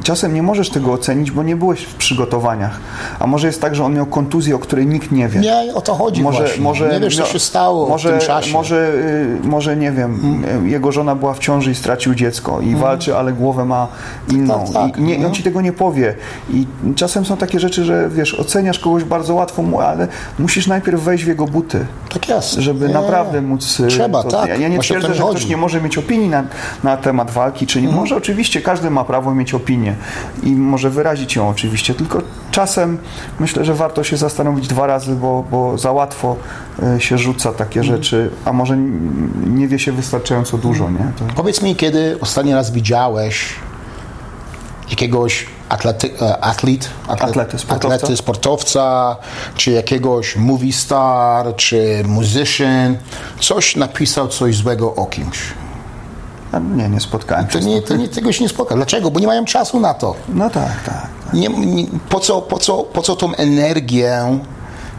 czasem 0.04 0.34
nie 0.34 0.44
możesz 0.44 0.70
tego 0.70 0.94
ocenić, 0.94 1.32
bo 1.32 1.44
nie 1.44 1.56
byłeś 1.56 1.84
w 1.84 1.96
przygotowaniach, 1.96 2.80
a 3.20 3.28
może 3.28 3.48
jest 3.48 3.62
tak, 3.62 3.76
że 3.76 3.84
on 3.86 3.94
miał 3.94 4.06
kontuzję, 4.06 4.56
o 4.56 4.60
której 4.60 4.88
nikt 4.88 5.12
nie 5.12 5.28
wie. 5.28 5.40
Nie, 5.40 5.74
o 5.74 5.82
to 5.82 5.96
chodzi 5.96 6.24
Może, 6.24 6.40
właśnie. 6.40 6.64
może, 6.64 6.90
nie 6.94 7.00
wiesz, 7.00 7.18
co 7.18 7.26
się 7.26 7.40
stało 7.40 7.90
może, 7.90 8.10
w 8.10 8.12
tym 8.20 8.28
czasie. 8.28 8.54
Może, 8.54 8.92
y, 9.44 9.48
może 9.48 9.78
nie 9.78 9.92
wiem, 9.92 10.44
y, 10.66 10.70
jego 10.70 10.92
żona 10.92 11.16
była 11.16 11.34
w 11.34 11.40
ciąży 11.40 11.72
i 11.72 11.76
stracił 11.76 12.16
dziecko 12.16 12.62
i 12.62 12.76
walczy, 12.76 13.18
ale 13.18 13.34
głowę 13.34 13.66
ma 13.66 13.88
inną. 14.32 14.66
Tak, 14.66 14.74
tak, 14.74 14.98
I 14.98 15.02
nie, 15.02 15.18
no. 15.20 15.28
on 15.28 15.34
ci 15.34 15.44
tego 15.44 15.62
nie 15.62 15.74
powie. 15.74 16.16
I 16.50 16.68
czasem 16.96 17.26
są 17.26 17.38
takie 17.38 17.60
rzeczy, 17.60 17.84
że 17.86 18.10
wiesz, 18.10 18.34
oceniasz 18.40 18.80
kogoś 18.80 19.04
bardzo 19.04 19.36
łatwo, 19.36 19.64
ale 19.88 20.08
musisz 20.40 20.68
najpierw 20.68 21.02
wejść 21.02 21.24
w 21.24 21.28
jego 21.28 21.46
buty. 21.46 21.86
Tak 22.14 22.30
jest. 22.30 22.54
Żeby 22.54 22.88
Nie, 22.88 22.94
naprawdę 22.94 23.42
móc. 23.42 23.80
y, 23.80 23.88
Trzeba, 23.88 24.24
to, 24.24 24.30
tak. 24.30 24.60
Ja 24.60 24.68
nie 24.68 24.80
twierdzę, 24.90 25.14
że 25.16 25.24
ktoś 25.24 25.46
nie 25.48 25.58
może 25.58 25.82
mieć 25.82 25.98
opinii 25.98 26.30
na, 26.30 26.44
na 26.84 26.98
temat 26.98 27.32
walki, 27.32 27.68
czy 27.68 27.82
nie 27.82 27.88
Mhm. 27.88 28.04
może. 28.04 28.16
Oczywiście 28.16 28.62
każdy 28.62 28.90
ma 28.90 29.04
prawo 29.04 29.36
mieć 29.36 29.54
opinię 29.54 29.96
i 30.44 30.52
może 30.52 30.90
wyrazić 30.90 31.36
ją 31.36 31.50
oczywiście, 31.50 31.94
tylko 31.94 32.22
czasem 32.52 32.98
myślę, 33.40 33.66
że 33.66 33.74
warto 33.74 34.04
się 34.04 34.18
zastanowić 34.18 34.68
dwa 34.68 34.88
razy, 34.88 35.16
bo, 35.16 35.44
bo 35.52 35.78
za 35.78 35.92
łatwo 35.92 36.36
y, 36.98 37.02
się 37.02 37.18
rzuca 37.18 37.52
takie 37.54 37.80
Mhm. 37.80 37.98
rzeczy, 37.98 38.30
a 38.46 38.54
może 38.54 38.78
nie 39.48 39.68
wie 39.68 39.80
się 39.80 39.92
wystarczająco 39.92 40.58
dużo, 40.58 40.90
nie? 40.90 41.12
To... 41.20 41.34
Powiedz 41.36 41.62
mi, 41.62 41.76
kiedy 41.76 42.18
ostatni 42.22 42.54
raz 42.54 42.72
widziałeś 42.72 43.46
jakiegoś 44.90 45.46
atlety, 45.70 46.10
e, 46.22 46.38
atlet, 46.44 46.90
atlet, 47.08 47.30
Atlety, 47.30 47.60
sportowca? 47.60 47.96
atlety, 47.96 48.18
sportowca, 48.18 49.16
czy 49.56 49.72
jakiegoś 49.72 50.36
movie 50.36 50.74
star, 50.74 51.56
czy 51.56 52.04
musician, 52.06 52.98
coś 53.40 53.76
napisał 53.76 54.28
coś 54.28 54.56
złego 54.56 54.96
o 54.96 55.06
kimś. 55.06 55.40
Nie, 56.76 56.90
nie 56.90 57.00
spotkałem 57.00 57.46
się 57.46 57.52
To 57.52 57.60
nie, 57.60 57.82
to 57.82 57.96
nie, 57.96 58.08
tego 58.08 58.32
się 58.32 58.44
nie 58.44 58.50
spotka. 58.50 58.76
Dlaczego? 58.76 59.12
Bo 59.12 59.20
nie 59.20 59.28
mają 59.28 59.46
czasu 59.46 59.80
na 59.80 59.94
to. 59.94 60.16
No 60.30 60.50
tak, 60.50 60.84
tak. 60.84 61.08
Nie, 61.34 61.48
nie, 61.48 61.86
po, 62.10 62.20
co, 62.20 62.42
po, 62.42 62.58
co, 62.58 62.78
po 62.78 63.02
co 63.02 63.16
tą 63.16 63.36
energię 63.36 64.40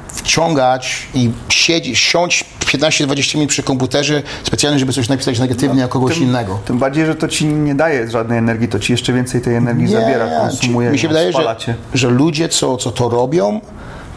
wciągać 0.08 1.06
i 1.14 1.32
siedzieć, 1.48 1.98
siąść 1.98 2.44
15-20 2.78 3.34
minut 3.34 3.50
przy 3.50 3.62
komputerze 3.62 4.22
specjalnie, 4.44 4.78
żeby 4.78 4.92
coś 4.92 5.08
napisać 5.08 5.38
negatywnie 5.38 5.84
o 5.84 5.88
kogoś 5.88 6.14
tym, 6.14 6.22
innego. 6.22 6.58
Tym 6.64 6.78
bardziej, 6.78 7.06
że 7.06 7.14
to 7.14 7.28
ci 7.28 7.46
nie 7.46 7.74
daje 7.74 8.10
żadnej 8.10 8.38
energii, 8.38 8.68
to 8.68 8.78
ci 8.78 8.92
jeszcze 8.92 9.12
więcej 9.12 9.40
tej 9.40 9.54
energii 9.54 9.88
zabiera, 9.88 10.26
konsumuje, 10.40 10.90
Mi 10.90 10.98
się 10.98 11.08
wydaje, 11.08 11.32
spala 11.32 11.58
że, 11.58 11.74
że 11.94 12.10
ludzie, 12.10 12.48
co, 12.48 12.76
co 12.76 12.90
to 12.90 13.08
robią, 13.08 13.60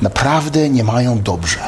naprawdę 0.01 0.69
nie 0.69 0.83
mają 0.83 1.21
dobrze. 1.21 1.59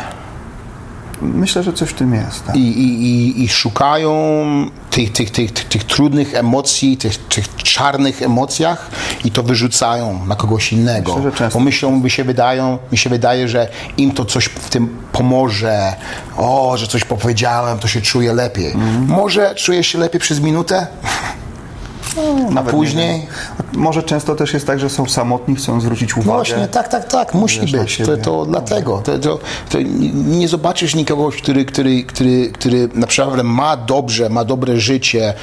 Myślę, 1.34 1.64
że 1.64 1.74
coś 1.74 1.90
w 1.90 1.94
tym 1.94 2.14
jest. 2.14 2.46
Tak. 2.46 2.56
I, 2.56 2.60
i, 2.60 3.04
i, 3.04 3.44
i 3.44 3.50
szukają 3.50 4.16
tych, 4.92 5.12
tych, 5.12 5.32
tych, 5.32 5.52
tych, 5.52 5.66
tych 5.66 5.84
trudnych 5.84 6.34
emocji, 6.34 6.98
tych, 6.98 7.18
tych 7.18 7.56
czarnych 7.56 8.22
emocjach 8.22 8.90
i 9.26 9.32
to 9.32 9.44
wyrzucają 9.44 10.26
na 10.26 10.36
kogoś 10.36 10.74
innego. 10.74 11.16
Myślę, 11.16 11.32
że 11.32 11.38
często. 11.38 11.60
Bo 11.60 11.66
myślą, 11.66 12.00
mi 12.00 12.10
się, 12.10 12.24
wydają, 12.24 12.78
mi 12.92 12.98
się 12.98 13.10
wydaje, 13.10 13.48
że 13.48 13.68
im 13.98 14.12
to 14.12 14.26
coś 14.26 14.46
w 14.46 14.70
tym 14.70 14.98
pomoże. 15.12 15.94
O, 16.38 16.78
że 16.78 16.88
coś 16.88 17.04
powiedziałem, 17.04 17.80
to 17.80 17.88
się 17.88 18.02
czuję 18.02 18.34
lepiej. 18.34 18.72
Mhm. 18.72 19.06
Może 19.08 19.56
czujesz 19.56 19.88
się 19.88 19.98
lepiej 19.98 20.22
przez 20.22 20.40
minutę, 20.40 20.88
a 22.48 22.52
Nawet 22.52 22.76
później... 22.76 23.28
Może 23.74 24.04
często 24.04 24.36
też 24.36 24.54
jest 24.54 24.68
tak, 24.68 24.80
że 24.80 24.90
są 24.90 25.06
samotni, 25.06 25.56
chcą 25.56 25.82
zwrócić 25.82 26.10
No 26.16 26.22
uwagę. 26.22 26.36
właśnie, 26.38 26.68
tak, 26.68 26.88
tak, 26.88 27.12
tak, 27.12 27.34
musi 27.34 27.60
być. 27.60 27.98
To, 28.06 28.18
to 28.18 28.46
dlatego. 28.46 28.98
To, 29.06 29.20
to, 29.20 29.40
to 29.70 29.78
nie- 30.14 30.48
zobaczysz 30.48 30.96
nikogo, 30.96 31.30
który, 31.32 31.66
który, 31.66 32.04
który, 32.04 32.50
który 32.52 32.90
naprawdę 32.94 33.44
ma 33.44 33.78
dobrze, 33.78 34.30
ma 34.30 34.46
dobre 34.46 34.80
życie, 34.80 35.34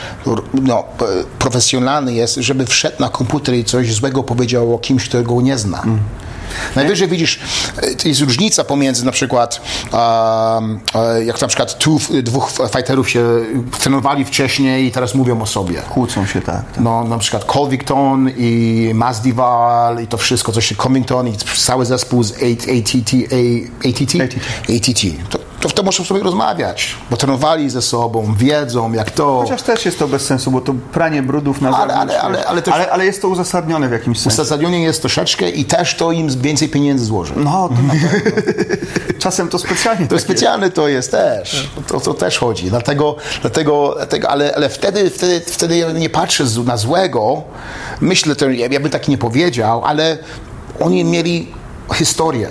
no, 0.62 0.84
p- 0.98 1.04
profesjonalny 1.38 2.12
jest, 2.14 2.34
żeby 2.34 2.66
wszedł 2.66 2.96
na 3.00 3.08
komputer 3.08 3.54
i 3.54 3.64
coś 3.64 3.94
złego 3.94 4.22
powiedział 4.22 4.74
o 4.74 4.78
kimś, 4.78 5.08
którego 5.08 5.40
nie 5.40 5.58
zna. 5.58 5.82
Mm. 5.82 5.98
Najwyżej 6.76 7.08
widzisz, 7.08 7.40
e, 7.76 7.94
to 7.94 8.08
jest 8.08 8.20
różnica 8.20 8.64
pomiędzy 8.64 9.04
na 9.04 9.12
przykład, 9.12 9.60
e, 9.92 11.24
jak 11.24 11.40
na 11.40 11.48
przykład 11.48 11.78
tu 11.78 11.98
dwóch 12.22 12.50
fighterów 12.76 13.10
się 13.10 13.24
trenowali 13.80 14.24
wcześniej 14.24 14.86
i 14.86 14.90
teraz 14.90 15.14
mówią 15.14 15.42
o 15.42 15.46
sobie. 15.46 15.82
Kłócą 15.82 16.26
się, 16.26 16.40
tak. 16.42 16.72
tak. 16.72 16.80
No, 16.84 17.04
na 17.04 17.18
przykład 17.18 17.44
Colvington 17.44 18.30
i 18.36 18.90
Masdival 18.94 20.02
i 20.02 20.06
to 20.06 20.16
wszystko, 20.18 20.52
co 20.52 20.60
się 20.60 20.74
Covington 20.74 21.28
i 21.28 21.36
cały 21.56 21.86
zespół 21.86 22.22
z 22.22 22.32
ATT, 22.32 23.12
ATT, 23.88 24.14
ATT. 24.76 25.02
To, 25.30 25.38
to 25.60 25.68
wtedy 25.68 25.86
muszą 25.86 26.04
sobie 26.04 26.22
rozmawiać, 26.22 26.96
bo 27.10 27.16
trenowali 27.16 27.70
ze 27.70 27.82
sobą, 27.82 28.34
wiedzą 28.38 28.92
jak 28.92 29.10
to. 29.10 29.40
Chociaż 29.42 29.62
też 29.62 29.84
jest 29.84 29.98
to 29.98 30.08
bez 30.08 30.22
sensu, 30.26 30.50
bo 30.50 30.60
to 30.60 30.74
pranie 30.92 31.22
brudów 31.22 31.60
na 31.60 31.68
Ale- 31.78 31.94
ale- 31.94 32.20
ale- 32.22 32.44
ale 32.72 32.90
ale, 32.90 33.04
jest 33.04 33.22
to 33.22 33.28
uzasadnione 33.28 33.88
w 33.88 33.92
jakimś 33.92 34.18
sensie. 34.20 34.42
Uzasadnienie 34.42 34.82
jest 34.82 35.00
troszeczkę 35.00 35.50
i 35.50 35.64
też 35.64 35.94
to 35.96 36.12
im 36.12 36.30
więcej 36.42 36.68
pieniędzy 36.68 37.04
złoży. 37.04 37.34
No, 37.36 37.68
to 37.68 37.74
na 37.82 37.94
pewno. 37.94 38.42
Czasem 39.18 39.48
to 39.48 39.58
specjalnie 39.58 40.06
To 40.06 40.18
specjalne 40.18 40.70
to 40.70 40.88
jest 40.88 41.10
też. 41.10 41.70
To, 41.86 42.00
to 42.00 42.14
też 42.14 42.38
chodzi. 42.38 42.70
Dlatego, 42.70 43.16
dlatego, 43.40 43.94
dlatego 43.96 44.30
ale, 44.30 44.54
ale 44.56 44.68
wtedy, 44.68 45.10
wtedy, 45.10 45.40
wtedy 45.40 45.76
ja 45.76 45.92
nie 45.92 46.10
patrzę 46.10 46.44
na 46.64 46.76
złego. 46.76 47.42
Myślę, 48.00 48.36
to 48.36 48.50
ja, 48.50 48.66
ja 48.70 48.80
bym 48.80 48.90
tak 48.90 49.08
nie 49.08 49.18
powiedział, 49.18 49.84
ale 49.84 50.18
oni 50.80 51.04
mieli 51.04 51.48
historię. 51.94 52.48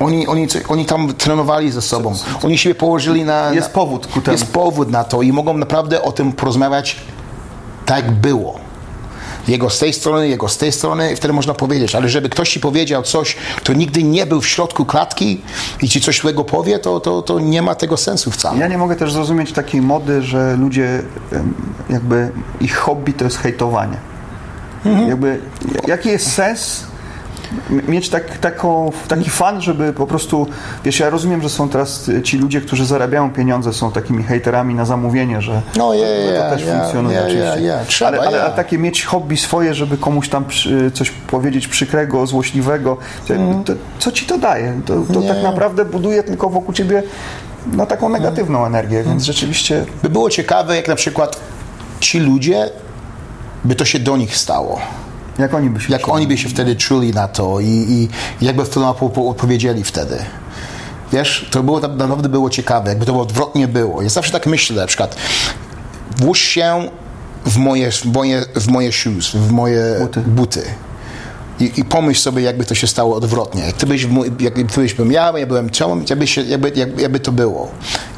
Oni, 0.00 0.26
oni, 0.26 0.48
oni 0.68 0.86
tam 0.86 1.14
trenowali 1.14 1.72
ze 1.72 1.82
sobą. 1.82 2.14
Oni 2.42 2.58
siebie 2.58 2.74
położyli 2.74 3.24
na... 3.24 3.52
Jest 3.52 3.70
powód 3.70 4.06
ku 4.06 4.20
temu. 4.20 4.38
Jest 4.38 4.52
powód 4.52 4.90
na 4.90 5.04
to 5.04 5.22
i 5.22 5.32
mogą 5.32 5.54
naprawdę 5.54 6.02
o 6.02 6.12
tym 6.12 6.32
porozmawiać 6.32 6.96
tak 7.86 8.10
było. 8.10 8.63
Jego 9.48 9.70
z 9.70 9.78
tej 9.78 9.92
strony, 9.92 10.28
jego 10.28 10.48
z 10.48 10.58
tej 10.58 10.72
strony 10.72 11.12
i 11.12 11.16
wtedy 11.16 11.34
można 11.34 11.54
powiedzieć. 11.54 11.94
Ale 11.94 12.08
żeby 12.08 12.28
ktoś 12.28 12.50
ci 12.50 12.60
powiedział 12.60 13.02
coś, 13.02 13.36
kto 13.56 13.72
nigdy 13.72 14.02
nie 14.02 14.26
był 14.26 14.40
w 14.40 14.46
środku 14.46 14.84
klatki 14.84 15.40
i 15.82 15.88
ci 15.88 16.00
coś 16.00 16.20
złego 16.20 16.44
powie, 16.44 16.78
to, 16.78 17.00
to, 17.00 17.22
to 17.22 17.38
nie 17.38 17.62
ma 17.62 17.74
tego 17.74 17.96
sensu 17.96 18.30
wcale. 18.30 18.58
Ja 18.58 18.68
nie 18.68 18.78
mogę 18.78 18.96
też 18.96 19.12
zrozumieć 19.12 19.52
takiej 19.52 19.82
mody, 19.82 20.22
że 20.22 20.56
ludzie 20.56 21.02
jakby 21.90 22.30
ich 22.60 22.76
hobby 22.76 23.12
to 23.12 23.24
jest 23.24 23.38
hejtowanie. 23.38 23.96
Jakby, 25.08 25.40
jaki 25.86 26.08
jest 26.08 26.32
sens 26.32 26.84
mieć 27.88 28.08
tak, 28.08 28.38
taką, 28.38 28.92
taki 29.08 29.30
fan, 29.30 29.60
żeby 29.60 29.92
po 29.92 30.06
prostu, 30.06 30.46
wiesz, 30.84 31.00
ja 31.00 31.10
rozumiem, 31.10 31.42
że 31.42 31.48
są 31.48 31.68
teraz 31.68 32.10
ci 32.24 32.38
ludzie, 32.38 32.60
którzy 32.60 32.86
zarabiają 32.86 33.30
pieniądze, 33.30 33.72
są 33.72 33.92
takimi 33.92 34.22
hejterami 34.22 34.74
na 34.74 34.84
zamówienie, 34.84 35.42
że 35.42 35.62
No, 35.76 35.94
ja, 35.94 36.06
to 36.06 36.32
ja, 36.32 36.50
też 36.50 36.66
ja, 36.66 36.78
funkcjonuje 36.78 37.16
ja, 37.16 37.22
oczywiście. 37.22 37.78
Trzeba, 37.86 38.08
ale, 38.08 38.20
ale, 38.20 38.42
ale 38.42 38.52
takie 38.52 38.78
mieć 38.78 39.04
hobby 39.04 39.36
swoje, 39.36 39.74
żeby 39.74 39.98
komuś 39.98 40.28
tam 40.28 40.44
przy, 40.44 40.90
coś 40.90 41.10
powiedzieć 41.10 41.68
przykrego, 41.68 42.26
złośliwego, 42.26 42.96
to, 43.28 43.34
to, 43.64 43.72
co 43.98 44.12
ci 44.12 44.26
to 44.26 44.38
daje? 44.38 44.80
To, 44.86 44.94
to 45.12 45.24
Mhm. 45.24 45.34
Tak 45.34 45.42
naprawdę 45.42 45.84
buduje 45.84 46.22
tylko 46.22 46.48
wokół 46.48 46.74
ciebie 46.74 47.02
no, 47.72 47.86
taką 47.86 48.08
negatywną 48.08 48.66
energię, 48.66 49.02
więc 49.02 49.22
rzeczywiście 49.22 49.84
By 50.02 50.08
było 50.08 50.30
ciekawe, 50.30 50.76
jak 50.76 50.88
na 50.88 50.94
przykład 50.94 51.40
ci 52.00 52.20
ludzie, 52.20 52.70
by 53.64 53.74
to 53.74 53.84
się 53.84 53.98
do 53.98 54.16
nich 54.16 54.36
stało. 54.36 54.80
Jak 55.38 55.54
oni 55.54 55.70
by 55.70 55.80
się 55.80 55.92
Jak 55.92 56.08
oni 56.08 56.26
by 56.26 56.38
się 56.38 56.48
wtedy 56.48 56.76
czuli 56.76 57.12
na 57.12 57.28
to 57.28 57.60
i, 57.60 57.66
i 57.66 58.08
jakby 58.44 58.64
w 58.64 58.68
tym 58.68 58.82
odpowiedzieli 59.28 59.84
wtedy. 59.84 60.18
Wiesz, 61.12 61.48
to 61.50 61.62
było 61.62 61.80
naprawdę 61.80 62.28
było 62.28 62.50
ciekawe, 62.50 62.88
jakby 62.88 63.06
to 63.06 63.12
było 63.12 63.24
odwrotnie 63.24 63.68
było. 63.68 64.02
Ja 64.02 64.08
zawsze 64.08 64.32
tak 64.32 64.46
myślę, 64.46 64.76
na 64.76 64.86
przykład, 64.86 65.16
włóż 66.16 66.40
się 66.40 66.88
w 67.46 67.56
moje, 67.56 67.92
w 67.92 68.04
moje, 68.04 68.44
w 68.56 68.68
moje 68.68 68.92
shoes, 68.92 69.30
w 69.30 69.50
moje 69.50 69.96
Buty. 70.00 70.20
buty. 70.20 70.62
I, 71.60 71.72
I 71.76 71.84
pomyśl 71.84 72.20
sobie, 72.20 72.42
jakby 72.42 72.64
to 72.64 72.74
się 72.74 72.86
stało 72.86 73.16
odwrotnie. 73.16 73.62
Jak 73.66 73.76
ty 73.76 73.86
byś, 73.86 74.08
jak 74.40 74.54
ty 74.54 74.80
byś 74.80 74.94
był 74.94 75.10
ja, 75.10 75.32
ja 75.38 75.46
byłem 75.46 75.70
ciął, 75.70 75.96
jakby, 76.10 76.26
się, 76.26 76.42
jakby, 76.42 76.72
jak- 76.74 77.00
jakby 77.00 77.20
to 77.20 77.32
było. 77.32 77.68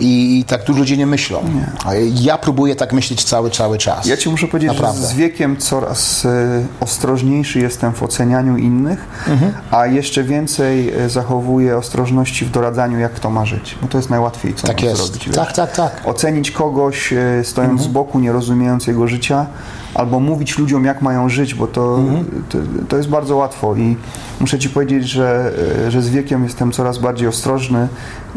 I, 0.01 0.45
tak 0.49 0.65
dużo 0.65 0.79
ludzie 0.79 0.97
nie 0.97 1.07
myślą. 1.07 1.41
A 1.85 1.95
ja 2.21 2.39
próbuję 2.39 2.77
tak 2.77 2.93
myśleć 2.93 3.25
cały, 3.25 3.51
cały 3.51 3.79
czas. 3.79 4.07
Ja 4.07 4.17
ci 4.17 4.29
muszę 4.31 4.47
powiedzieć, 4.49 4.69
Naprawdę. 4.73 5.01
że 5.01 5.07
z 5.07 5.13
wiekiem 5.15 5.57
coraz 5.57 6.25
e, 6.25 6.67
ostrożniejszy 6.81 7.59
jestem 7.61 7.93
w 7.93 8.03
ocenianiu 8.03 8.57
innych, 8.57 9.05
Mhm. 9.29 9.53
a 9.71 9.87
jeszcze 9.87 10.25
więcej 10.25 10.93
e, 10.95 11.11
zachowuję 11.11 11.77
ostrożności 11.77 12.45
w 12.45 12.51
doradzaniu, 12.51 12.99
jak 12.99 13.13
kto 13.13 13.31
ma 13.31 13.45
żyć. 13.47 13.77
Bo 13.83 13.89
to 13.89 13.99
jest 13.99 14.11
najłatwiej, 14.11 14.55
co 14.55 14.67
Tak 14.67 14.83
jest. 14.83 14.97
zrobić. 15.03 15.27
wiesz. 15.27 15.37
Tak, 15.37 15.53
tak, 15.53 15.73
tak. 15.77 16.01
Ocenić 16.05 16.51
kogoś 16.51 17.13
e, 17.13 17.17
stojąc 17.45 17.73
Mhm. 17.73 17.91
z 17.91 17.93
boku, 17.93 18.19
nie 18.19 18.33
rozumiejąc 18.33 18.87
jego 18.87 19.09
życia, 19.09 19.47
albo 19.95 20.21
mówić 20.21 20.59
ludziom, 20.59 20.85
jak 20.85 21.03
mają 21.03 21.29
żyć, 21.29 21.55
bo 21.55 21.67
to, 21.67 21.99
Mhm. 21.99 22.43
to, 22.49 22.59
to 22.89 22.97
jest 22.97 23.09
bardzo 23.09 23.26
łatwo 23.35 23.77
i 23.77 23.97
muszę 24.41 24.59
ci 24.59 24.71
powiedzieć, 24.71 25.09
że, 25.09 25.53
e, 25.87 25.91
że 25.91 26.03
z 26.03 26.09
wiekiem 26.09 26.45
jestem 26.45 26.73
coraz 26.73 26.99
bardziej 26.99 27.29
ostrożny 27.29 27.89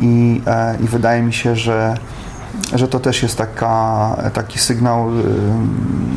i, 0.01 0.41
e, 0.47 0.77
i 0.83 0.87
wydaje 0.87 1.21
mi 1.21 1.33
się, 1.33 1.55
że 1.55 1.97
że 2.73 2.87
to 2.87 2.99
też 2.99 3.23
jest 3.23 3.37
taka, 3.37 4.15
taki 4.33 4.59
sygnał 4.59 5.09
y, 5.09 5.23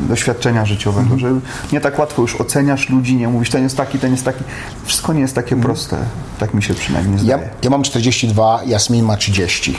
doświadczenia 0.09 0.65
życiowego, 0.65 1.17
że 1.17 1.31
nie 1.71 1.81
tak 1.81 1.99
łatwo 1.99 2.21
już 2.21 2.35
oceniasz 2.35 2.89
ludzi, 2.89 3.15
nie 3.15 3.27
mówisz, 3.27 3.49
ten 3.49 3.63
jest 3.63 3.77
taki, 3.77 3.99
ten 3.99 4.11
jest 4.11 4.25
taki. 4.25 4.43
Wszystko 4.85 5.13
nie 5.13 5.21
jest 5.21 5.35
takie 5.35 5.55
proste. 5.55 5.97
Tak 6.39 6.53
mi 6.53 6.63
się 6.63 6.73
przynajmniej 6.73 7.25
Ja, 7.25 7.37
zdaje. 7.37 7.49
ja 7.63 7.69
mam 7.69 7.83
42, 7.83 8.59
Jasmin 8.65 9.05
ma 9.05 9.17
30. 9.17 9.77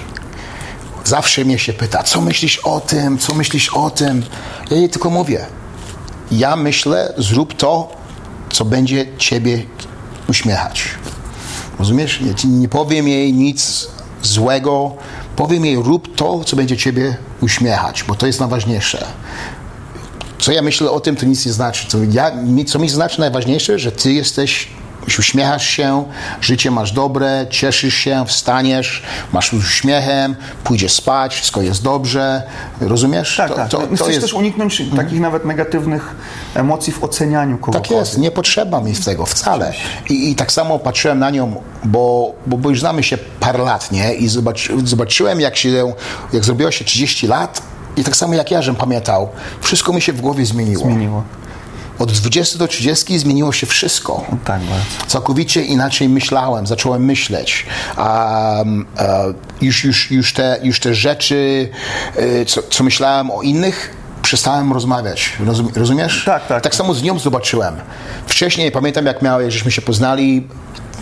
Zawsze 1.04 1.44
mnie 1.44 1.58
się 1.58 1.72
pyta, 1.72 2.02
co 2.02 2.20
myślisz 2.20 2.58
o 2.58 2.80
tym, 2.80 3.18
co 3.18 3.34
myślisz 3.34 3.68
o 3.68 3.90
tym. 3.90 4.22
Ja 4.70 4.76
jej 4.76 4.88
tylko 4.88 5.10
mówię, 5.10 5.46
ja 6.30 6.56
myślę, 6.56 7.12
zrób 7.18 7.54
to, 7.54 7.96
co 8.54 8.64
będzie 8.64 9.06
ciebie 9.18 9.62
uśmiechać. 10.28 10.84
Rozumiesz? 11.78 12.20
Ja 12.20 12.32
nie 12.44 12.68
powiem 12.68 13.08
jej 13.08 13.32
nic 13.32 13.88
złego, 14.22 14.96
powiem 15.36 15.64
jej, 15.64 15.76
rób 15.76 16.16
to, 16.16 16.44
co 16.44 16.56
będzie 16.56 16.76
ciebie 16.76 17.16
uśmiechać, 17.40 18.04
bo 18.04 18.14
to 18.14 18.26
jest 18.26 18.40
najważniejsze. 18.40 19.06
Co 20.38 20.52
ja 20.52 20.62
myślę 20.62 20.90
o 20.90 21.00
tym, 21.00 21.16
to 21.16 21.26
nic 21.26 21.46
nie 21.46 21.52
znaczy. 21.52 21.86
Co, 21.88 21.98
ja, 22.12 22.32
co 22.66 22.78
mi 22.78 22.88
znaczy 22.88 23.20
najważniejsze, 23.20 23.78
że 23.78 23.92
ty 23.92 24.12
jesteś, 24.12 24.68
uśmiechasz 25.18 25.66
się, 25.66 26.04
życie 26.40 26.70
masz 26.70 26.92
dobre, 26.92 27.46
cieszysz 27.50 27.94
się, 27.94 28.24
wstaniesz, 28.26 29.02
masz 29.32 29.52
uśmiechem, 29.52 30.36
pójdziesz 30.64 30.92
spać, 30.92 31.34
wszystko 31.34 31.62
jest 31.62 31.82
dobrze. 31.82 32.42
Rozumiesz? 32.80 33.36
Tak, 33.36 33.48
to, 33.48 33.54
tak. 33.54 33.68
To, 33.68 33.78
to 33.78 33.96
Chcesz 33.96 34.08
jest, 34.08 34.20
też 34.20 34.34
uniknąć 34.34 34.82
takich 34.96 35.20
nawet 35.20 35.44
negatywnych 35.44 36.14
emocji 36.54 36.92
w 36.92 37.04
ocenianiu 37.04 37.58
kogoś. 37.58 37.82
tak 37.82 37.90
jest, 37.90 38.18
nie 38.18 38.30
potrzeba 38.30 38.80
mi 38.80 38.94
tego 38.94 39.26
wcale. 39.26 39.72
I, 40.08 40.30
I 40.30 40.34
tak 40.34 40.52
samo 40.52 40.78
patrzyłem 40.78 41.18
na 41.18 41.30
nią, 41.30 41.62
bo, 41.84 42.34
bo, 42.46 42.56
bo 42.56 42.70
już 42.70 42.80
znamy 42.80 43.02
się 43.02 43.18
parę 43.40 43.58
lat, 43.58 43.92
nie? 43.92 44.14
I 44.14 44.28
zobacz, 44.28 44.72
zobaczyłem, 44.84 45.40
jak 45.40 45.56
się, 45.56 45.94
jak 46.32 46.44
zrobiło 46.44 46.70
się 46.70 46.84
30 46.84 47.26
lat 47.26 47.62
i 47.96 48.04
tak 48.04 48.16
samo 48.16 48.34
jak 48.34 48.50
ja, 48.50 48.62
żem 48.62 48.74
pamiętał, 48.74 49.28
wszystko 49.60 49.92
mi 49.92 50.02
się 50.02 50.12
w 50.12 50.20
głowie 50.20 50.46
zmieniło. 50.46 50.84
Zmieniło. 50.84 51.22
Od 51.98 52.12
20 52.12 52.58
do 52.58 52.68
30 52.68 53.18
zmieniło 53.18 53.52
się 53.52 53.66
wszystko. 53.66 54.24
Tak, 54.44 54.60
bardzo. 54.62 54.84
Całkowicie 55.06 55.64
inaczej 55.64 56.08
myślałem, 56.08 56.66
zacząłem 56.66 57.04
myśleć. 57.04 57.66
Um, 57.98 58.86
już, 59.60 59.84
już, 59.84 60.10
już, 60.10 60.32
te, 60.32 60.60
już 60.62 60.80
te 60.80 60.94
rzeczy, 60.94 61.68
e, 62.16 62.44
co, 62.44 62.62
co 62.62 62.84
myślałem 62.84 63.30
o 63.30 63.42
innych, 63.42 64.03
przestałem 64.24 64.72
rozmawiać. 64.72 65.32
Rozum, 65.46 65.68
rozumiesz? 65.76 66.24
Tak, 66.26 66.46
tak. 66.46 66.62
Tak 66.62 66.74
samo 66.74 66.94
z 66.94 67.02
nią 67.02 67.18
zobaczyłem. 67.18 67.74
Wcześniej 68.26 68.72
pamiętam, 68.72 69.06
jak 69.06 69.22
miałem, 69.22 69.50
żeśmy 69.50 69.70
się 69.70 69.82
poznali. 69.82 70.48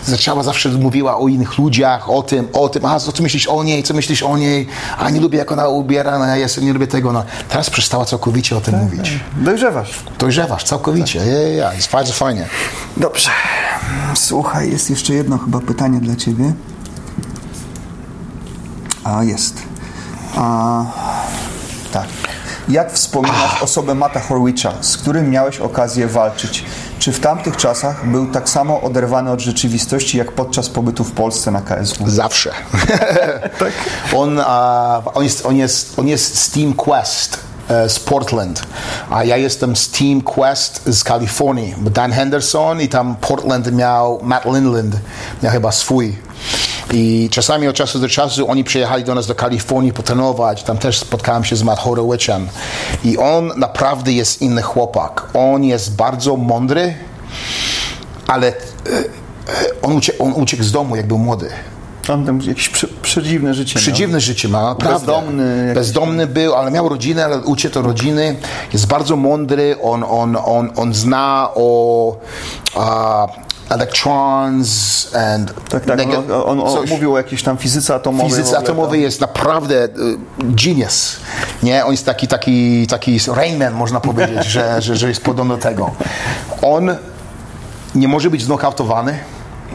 Zaczęła 0.05 0.43
zawsze 0.43 0.69
mówiła 0.69 1.17
o 1.17 1.27
innych 1.27 1.57
ludziach, 1.57 2.09
o 2.09 2.23
tym, 2.23 2.47
o 2.53 2.69
tym, 2.69 2.85
a 2.85 2.99
co 2.99 3.23
myślisz 3.23 3.47
o 3.47 3.63
niej, 3.63 3.83
co 3.83 3.93
myślisz 3.93 4.23
o 4.23 4.37
niej, 4.37 4.67
a 4.97 5.09
nie 5.09 5.19
lubię 5.19 5.37
jak 5.37 5.51
ona 5.51 5.67
ubiera, 5.67 6.19
no, 6.19 6.25
ja 6.25 6.47
nie 6.61 6.73
lubię 6.73 6.87
tego. 6.87 7.13
No. 7.13 7.23
Teraz 7.49 7.69
przestała 7.69 8.05
całkowicie 8.05 8.57
o 8.57 8.61
tym 8.61 8.75
mówić. 8.79 9.19
Dojrzewasz. 9.37 9.91
Dojrzewasz 10.19 10.63
całkowicie, 10.63 11.19
ja, 11.19 11.47
ja. 11.47 11.73
jest 11.73 11.91
bardzo 11.91 12.13
fajnie. 12.13 12.47
Dobrze. 12.97 13.29
Słuchaj, 14.15 14.71
jest 14.71 14.89
jeszcze 14.89 15.13
jedno 15.13 15.37
chyba 15.37 15.59
pytanie 15.59 15.99
dla 15.99 16.15
ciebie. 16.15 16.53
A, 19.03 19.23
jest. 19.23 19.61
A, 20.35 20.85
tak. 21.91 22.07
Jak 22.69 22.93
wspominasz 22.93 23.63
osobę 23.63 23.95
Mata 23.95 24.19
Horwicza, 24.19 24.73
z 24.81 24.97
którym 24.97 25.29
miałeś 25.29 25.59
okazję 25.59 26.07
walczyć? 26.07 26.65
Czy 26.99 27.11
w 27.11 27.19
tamtych 27.19 27.57
czasach 27.57 28.07
był 28.07 28.31
tak 28.31 28.49
samo 28.49 28.81
oderwany 28.81 29.31
od 29.31 29.39
rzeczywistości, 29.39 30.17
jak 30.17 30.31
podczas 30.31 30.69
pobytu 30.69 31.03
w 31.03 31.11
Polsce 31.11 31.51
na 31.51 31.61
KSW? 31.61 32.09
Zawsze. 32.09 32.51
on, 34.15 34.39
a, 34.45 35.01
on, 35.13 35.23
jest, 35.23 35.45
on, 35.45 35.55
jest, 35.55 35.99
on 35.99 36.07
jest 36.07 36.39
z 36.39 36.51
Team 36.51 36.73
Quest 36.73 37.39
e, 37.69 37.89
z 37.89 37.99
Portland, 37.99 38.63
a 39.09 39.23
ja 39.23 39.37
jestem 39.37 39.75
z 39.75 39.89
Team 39.89 40.21
Quest 40.21 40.81
z 40.85 41.03
Kalifornii. 41.03 41.75
Dan 41.81 42.11
Henderson 42.11 42.81
i 42.81 42.87
tam 42.87 43.15
Portland 43.15 43.71
miał 43.71 44.19
Matt 44.23 44.45
Lindland, 44.45 44.95
miał 45.43 45.51
chyba 45.51 45.71
swój. 45.71 46.17
I 46.93 47.29
czasami 47.31 47.67
od 47.67 47.75
czasu 47.75 47.99
do 47.99 48.09
czasu 48.09 48.49
oni 48.49 48.63
przyjechali 48.63 49.03
do 49.03 49.15
nas 49.15 49.27
do 49.27 49.35
Kalifornii 49.35 49.93
potrenować. 49.93 50.63
Tam 50.63 50.77
też 50.77 50.99
spotkałem 50.99 51.43
się 51.43 51.55
z 51.55 51.63
Matt 51.63 51.79
Horowiczem. 51.79 52.47
I 53.03 53.17
on 53.17 53.51
naprawdę 53.57 54.11
jest 54.11 54.41
inny 54.41 54.61
chłopak. 54.61 55.27
On 55.33 55.63
jest 55.63 55.95
bardzo 55.95 56.37
mądry, 56.37 56.95
ale 58.27 58.47
e, 58.47 58.51
e, 58.51 58.53
on, 59.81 59.93
ucie, 59.93 60.13
on 60.19 60.33
uciekł 60.33 60.63
z 60.63 60.71
domu, 60.71 60.95
jak 60.95 61.07
był 61.07 61.17
młody. 61.17 61.49
On 62.09 62.25
tam 62.25 62.41
jakieś 62.41 62.69
przy, 62.69 62.87
przedziwne 62.87 63.53
życie 63.53 63.75
miał. 63.75 63.81
Przedziwne 63.81 64.19
życie 64.19 64.47
ma, 64.47 64.61
naprawdę. 64.61 64.99
Bezdomny 64.99 65.61
jakiś. 65.67 65.75
Bezdomny 65.75 66.27
był, 66.27 66.55
ale 66.55 66.71
miał 66.71 66.89
rodzinę, 66.89 67.25
ale 67.25 67.37
uciekł 67.39 67.79
od 67.79 67.85
rodziny. 67.85 68.35
Jest 68.73 68.87
bardzo 68.87 69.15
mądry, 69.15 69.75
on, 69.81 70.03
on, 70.03 70.37
on, 70.45 70.69
on 70.75 70.93
zna 70.93 71.49
o 71.55 72.17
uh, 72.75 73.42
electrons 73.69 75.07
and... 75.15 75.53
Tak, 75.69 75.85
tak. 75.85 75.99
On, 75.99 76.59
on, 76.59 76.59
on 76.59 76.87
mówił 76.89 77.13
o 77.13 77.17
jakiejś 77.17 77.43
tam 77.43 77.57
fizyce 77.57 77.95
atomowej. 77.95 78.29
Fizyce 78.29 78.57
atomowej 78.57 79.01
jest 79.01 79.21
naprawdę 79.21 79.85
y, 79.85 79.89
genius. 80.39 81.15
Nie? 81.63 81.85
On 81.85 81.91
jest 81.91 82.05
taki, 82.05 82.27
taki, 82.27 82.87
taki 82.87 83.19
Rainman, 83.35 83.73
można 83.73 83.99
powiedzieć, 84.09 84.45
że, 84.45 84.81
że, 84.81 84.95
że 84.95 85.09
jest 85.09 85.23
podobny 85.23 85.55
do 85.55 85.61
tego. 85.61 85.91
On 86.61 86.95
nie 87.95 88.07
może 88.07 88.29
być 88.29 88.43
znokautowany. 88.43 89.19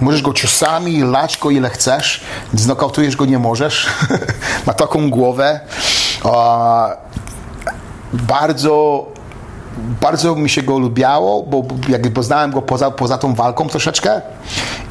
Możesz 0.00 0.22
go 0.22 0.32
ciosami 0.32 1.02
lać 1.02 1.38
go 1.38 1.50
ile 1.50 1.70
chcesz, 1.70 2.20
znokautujesz 2.54 3.16
go 3.16 3.24
nie 3.24 3.38
możesz. 3.38 3.86
Ma 4.66 4.74
taką 4.74 5.10
głowę. 5.10 5.60
Bardzo 8.12 9.06
bardzo 10.00 10.34
mi 10.34 10.50
się 10.50 10.62
go 10.62 10.78
lubiało, 10.78 11.42
bo 11.42 11.64
jakby 11.88 12.10
poznałem 12.10 12.50
go 12.50 12.62
poza, 12.62 12.90
poza 12.90 13.18
tą 13.18 13.34
walką 13.34 13.68
troszeczkę 13.68 14.20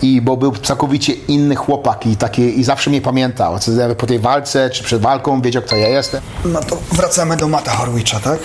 i 0.02 0.21
bo 0.21 0.38
był 0.38 0.56
całkowicie 0.56 1.13
inny 1.13 1.56
chłopak 1.56 2.06
i, 2.06 2.15
taki, 2.15 2.60
i 2.60 2.63
zawsze 2.63 2.89
mnie 2.89 3.02
pamiętał. 3.02 3.54
Po 3.97 4.08
tej 4.08 4.19
walce 4.19 4.69
czy 4.69 4.84
przed 4.84 5.02
walką 5.02 5.41
wiedział, 5.41 5.63
kto 5.63 5.76
ja 5.76 5.88
jestem. 5.88 6.21
No 6.45 6.60
to 6.60 6.78
wracamy 6.91 7.38
do 7.38 7.47
Mata 7.47 7.71
Horwicza, 7.71 8.19
tak? 8.19 8.39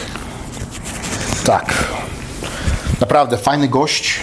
Tak. 1.45 1.85
Naprawdę 3.01 3.39
fajny 3.39 3.69
gość, 3.69 4.21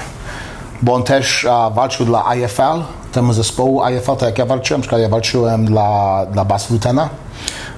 bo 0.82 0.93
on 0.93 1.03
też 1.03 1.45
a, 1.45 1.69
walczył 1.69 2.05
dla 2.05 2.36
IFL, 2.36 2.84
temu 3.12 3.34
zespołu 3.34 3.82
IFL, 3.88 4.15
tak 4.15 4.21
jak 4.21 4.38
ja 4.38 4.45
walczyłem, 4.45 4.82
przykład 4.82 5.01
ja 5.01 5.10
walczyłem 5.10 5.65
dla, 5.65 6.25
dla 6.32 6.45
Bas 6.45 6.69
Lutena. 6.69 7.10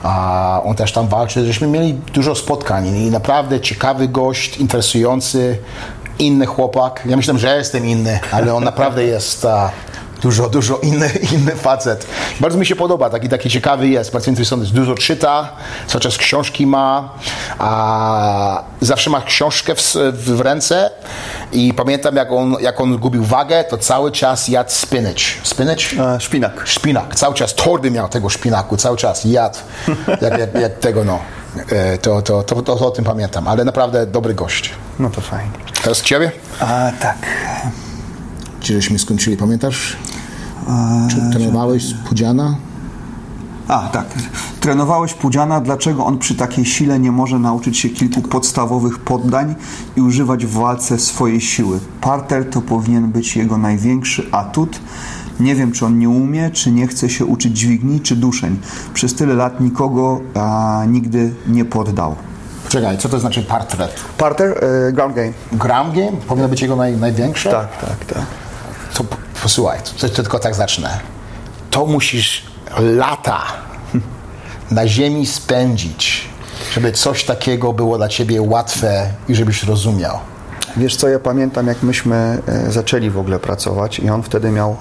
A 0.04 0.62
on 0.66 0.76
też 0.76 0.92
tam 0.92 1.08
walczy. 1.08 1.46
Żeśmy 1.46 1.68
mieli 1.68 1.94
dużo 1.94 2.36
spotkań 2.36 2.88
i 2.88 3.12
naprawdę 3.12 3.60
ciekawy 3.60 4.08
gość, 4.08 4.58
interesujący, 4.58 5.58
inny 6.20 6.46
chłopak. 6.46 7.04
Ja 7.06 7.18
myślałem, 7.18 7.40
że 7.40 7.58
jestem 7.58 7.86
inny, 7.86 8.20
ale 8.32 8.54
on 8.54 8.64
naprawdę 8.64 9.04
jest 9.04 9.48
dużo, 10.21 10.49
dużo 10.49 10.77
inny, 10.77 11.10
inny 11.36 11.55
facet. 11.55 12.07
Bardzo 12.39 12.57
mi 12.57 12.65
się 12.65 12.75
podoba, 12.75 13.10
taki, 13.10 13.29
taki 13.29 13.49
ciekawy 13.49 13.88
jest, 13.88 14.12
bardzo 14.12 14.29
interesujący, 14.29 14.73
dużo 14.73 14.95
czyta, 14.95 15.49
cały 15.88 16.01
czas 16.01 16.17
książki 16.17 16.67
ma, 16.67 17.10
a 17.60 18.63
zawsze 18.81 19.10
ma 19.10 19.21
książkę 19.21 19.75
w, 19.75 19.95
w 20.13 20.41
ręce 20.41 20.89
i 21.51 21.73
pamiętam 21.73 22.15
jak 22.15 22.31
on, 22.31 22.55
jak 22.62 22.81
on 22.81 22.97
gubił 22.97 23.23
wagę, 23.23 23.63
to 23.63 23.77
cały 23.77 24.12
czas 24.12 24.47
jadł 24.47 24.71
spinach. 24.71 25.01
Spinach? 25.43 25.77
E, 26.15 26.19
szpinak. 26.19 26.62
Szpinak, 26.65 27.15
cały 27.15 27.36
czas, 27.36 27.55
torby 27.55 27.91
miał 27.91 28.10
tego 28.10 28.29
szpinaku, 28.29 28.77
cały 28.77 28.97
czas 28.97 29.25
jadł, 29.25 29.57
jak, 30.21 30.38
jak, 30.39 30.53
jak 30.62 30.79
tego 30.79 31.03
no. 31.03 31.19
To, 32.01 32.21
to, 32.21 32.43
to, 32.43 32.62
to, 32.62 32.75
to 32.75 32.88
o 32.88 32.91
tym 32.91 33.05
pamiętam, 33.05 33.47
ale 33.47 33.65
naprawdę 33.65 34.05
dobry 34.05 34.34
gość. 34.34 34.71
No 34.99 35.10
to 35.10 35.21
fajnie. 35.21 35.51
Teraz 35.84 36.01
ciebie? 36.01 36.31
A, 36.60 36.91
tak. 36.99 37.17
Czy 38.62 38.74
żeśmy 38.74 39.00
skończyli, 39.00 39.38
pamiętasz? 39.38 39.97
Czy 41.10 41.38
trenowałeś 41.38 41.84
z 41.84 41.93
Pudziana? 41.93 42.56
A, 43.67 43.80
tak. 43.88 44.06
Trenowałeś 44.60 45.13
Pudziana, 45.13 45.62
dlaczego 45.62 46.06
on 46.06 46.17
przy 46.17 46.36
takiej 46.36 46.65
sile 46.65 47.00
nie 47.00 47.12
może 47.12 47.39
nauczyć 47.39 47.78
się 47.78 47.89
kilku 47.89 48.21
podstawowych 48.21 49.00
poddań 49.00 49.56
i 49.95 50.02
używać 50.02 50.45
w 50.45 50.52
walce 50.52 51.00
swojej 51.00 51.41
siły? 51.41 51.80
Parter 52.02 52.50
to 52.50 52.62
powinien 52.62 53.12
być 53.12 53.36
jego 53.36 53.58
największy 53.58 54.28
atut. 54.32 54.80
Nie 55.39 55.56
wiem, 55.56 55.71
czy 55.71 55.86
on 55.86 56.00
nie 56.00 56.10
umie, 56.10 56.50
czy 56.52 56.71
nie 56.71 56.88
chce 56.88 57.10
się 57.10 57.26
uczyć 57.26 57.58
dźwigni, 57.58 58.00
czy 58.00 58.15
duszeń. 58.15 58.60
Przez 58.93 59.13
tyle 59.15 59.34
lat 59.34 59.62
nikogo 59.62 60.21
a, 60.36 60.84
nigdy 60.88 61.34
nie 61.47 61.65
poddał. 61.65 62.15
Czekaj, 62.69 62.97
co 62.97 63.10
to 63.10 63.19
znaczy 63.19 63.43
parter? 63.43 63.89
Parter, 64.17 64.63
e, 64.63 64.91
ground 64.91 65.15
game. 65.15 65.34
Ground 65.52 65.95
game? 65.95 66.12
Powinno 66.28 66.50
być 66.50 66.62
jego 66.62 66.76
naj, 66.76 66.97
największe? 66.97 67.52
Tak, 67.52 67.78
tak, 67.82 68.06
tak. 68.06 68.40
Posłuchaj, 69.43 69.80
to, 69.99 70.10
to 70.10 70.15
tylko 70.15 70.39
tak 70.39 70.56
zacznę. 70.56 70.99
To 71.71 71.86
musisz 71.86 72.43
lata 72.80 73.41
na 74.71 74.88
ziemi 74.88 75.25
spędzić, 75.25 76.30
żeby 76.73 76.91
coś 76.91 77.23
takiego 77.23 77.73
było 77.73 77.97
dla 77.97 78.08
ciebie 78.08 78.41
łatwe 78.41 79.08
i 79.30 79.36
żebyś 79.36 79.63
rozumiał. 79.63 80.19
Wiesz 80.77 80.95
co, 80.95 81.08
ja 81.08 81.19
pamiętam 81.19 81.67
jak 81.67 81.84
myśmy 81.84 82.41
e, 82.47 82.71
zaczęli 82.71 83.10
w 83.10 83.17
ogóle 83.17 83.39
pracować 83.39 83.99
i 83.99 84.10
on 84.10 84.23
wtedy 84.23 84.51
miał 84.51 84.75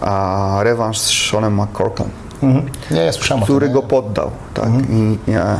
a, 0.00 0.58
rewanż 0.62 0.98
z 0.98 1.30
Seanem 1.30 1.60
McCorkem. 1.62 2.10
Mhm. 2.42 2.66
Nie, 2.90 3.00
ja 3.00 3.12
który 3.42 3.68
go 3.68 3.82
poddał. 3.82 4.30
Tak? 4.54 4.66
Mhm. 4.66 4.92
I, 4.92 5.18
ja, 5.30 5.56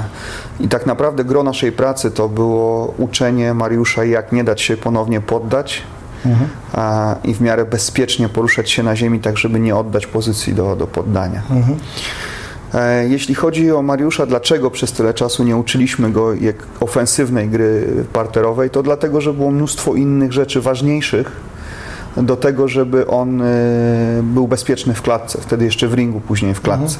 I 0.60 0.68
tak 0.68 0.86
naprawdę 0.86 1.24
gro 1.24 1.42
naszej 1.42 1.72
pracy 1.72 2.10
to 2.10 2.28
było 2.28 2.94
uczenie 2.98 3.54
Mariusza, 3.54 4.04
jak 4.04 4.32
nie 4.32 4.44
dać 4.44 4.62
się 4.62 4.76
ponownie 4.76 5.20
poddać, 5.20 5.82
Mhm. 6.26 6.48
A, 6.72 7.16
i 7.24 7.34
w 7.34 7.40
miarę 7.40 7.64
bezpiecznie 7.64 8.28
poruszać 8.28 8.70
się 8.70 8.82
na 8.82 8.96
ziemi, 8.96 9.20
tak 9.20 9.38
żeby 9.38 9.60
nie 9.60 9.76
oddać 9.76 10.06
pozycji 10.06 10.54
do, 10.54 10.76
do 10.76 10.86
poddania. 10.86 11.42
Mhm. 11.50 11.78
E, 12.74 13.08
jeśli 13.08 13.34
chodzi 13.34 13.72
o 13.72 13.82
Mariusza, 13.82 14.26
dlaczego 14.26 14.70
przez 14.70 14.92
tyle 14.92 15.14
czasu 15.14 15.44
nie 15.44 15.56
uczyliśmy 15.56 16.10
go 16.10 16.34
jak 16.34 16.56
ofensywnej 16.80 17.48
gry 17.48 17.86
parterowej, 18.12 18.70
to 18.70 18.82
dlatego, 18.82 19.20
że 19.20 19.32
było 19.32 19.50
mnóstwo 19.50 19.94
innych 19.94 20.32
rzeczy 20.32 20.60
ważniejszych 20.60 21.32
do 22.16 22.36
tego, 22.36 22.68
żeby 22.68 23.06
on 23.06 23.42
e, 23.42 23.44
był 24.22 24.48
bezpieczny 24.48 24.94
w 24.94 25.02
klatce, 25.02 25.38
wtedy 25.40 25.64
jeszcze 25.64 25.88
w 25.88 25.94
ringu, 25.94 26.20
później 26.20 26.54
w 26.54 26.60
klatce. 26.60 26.98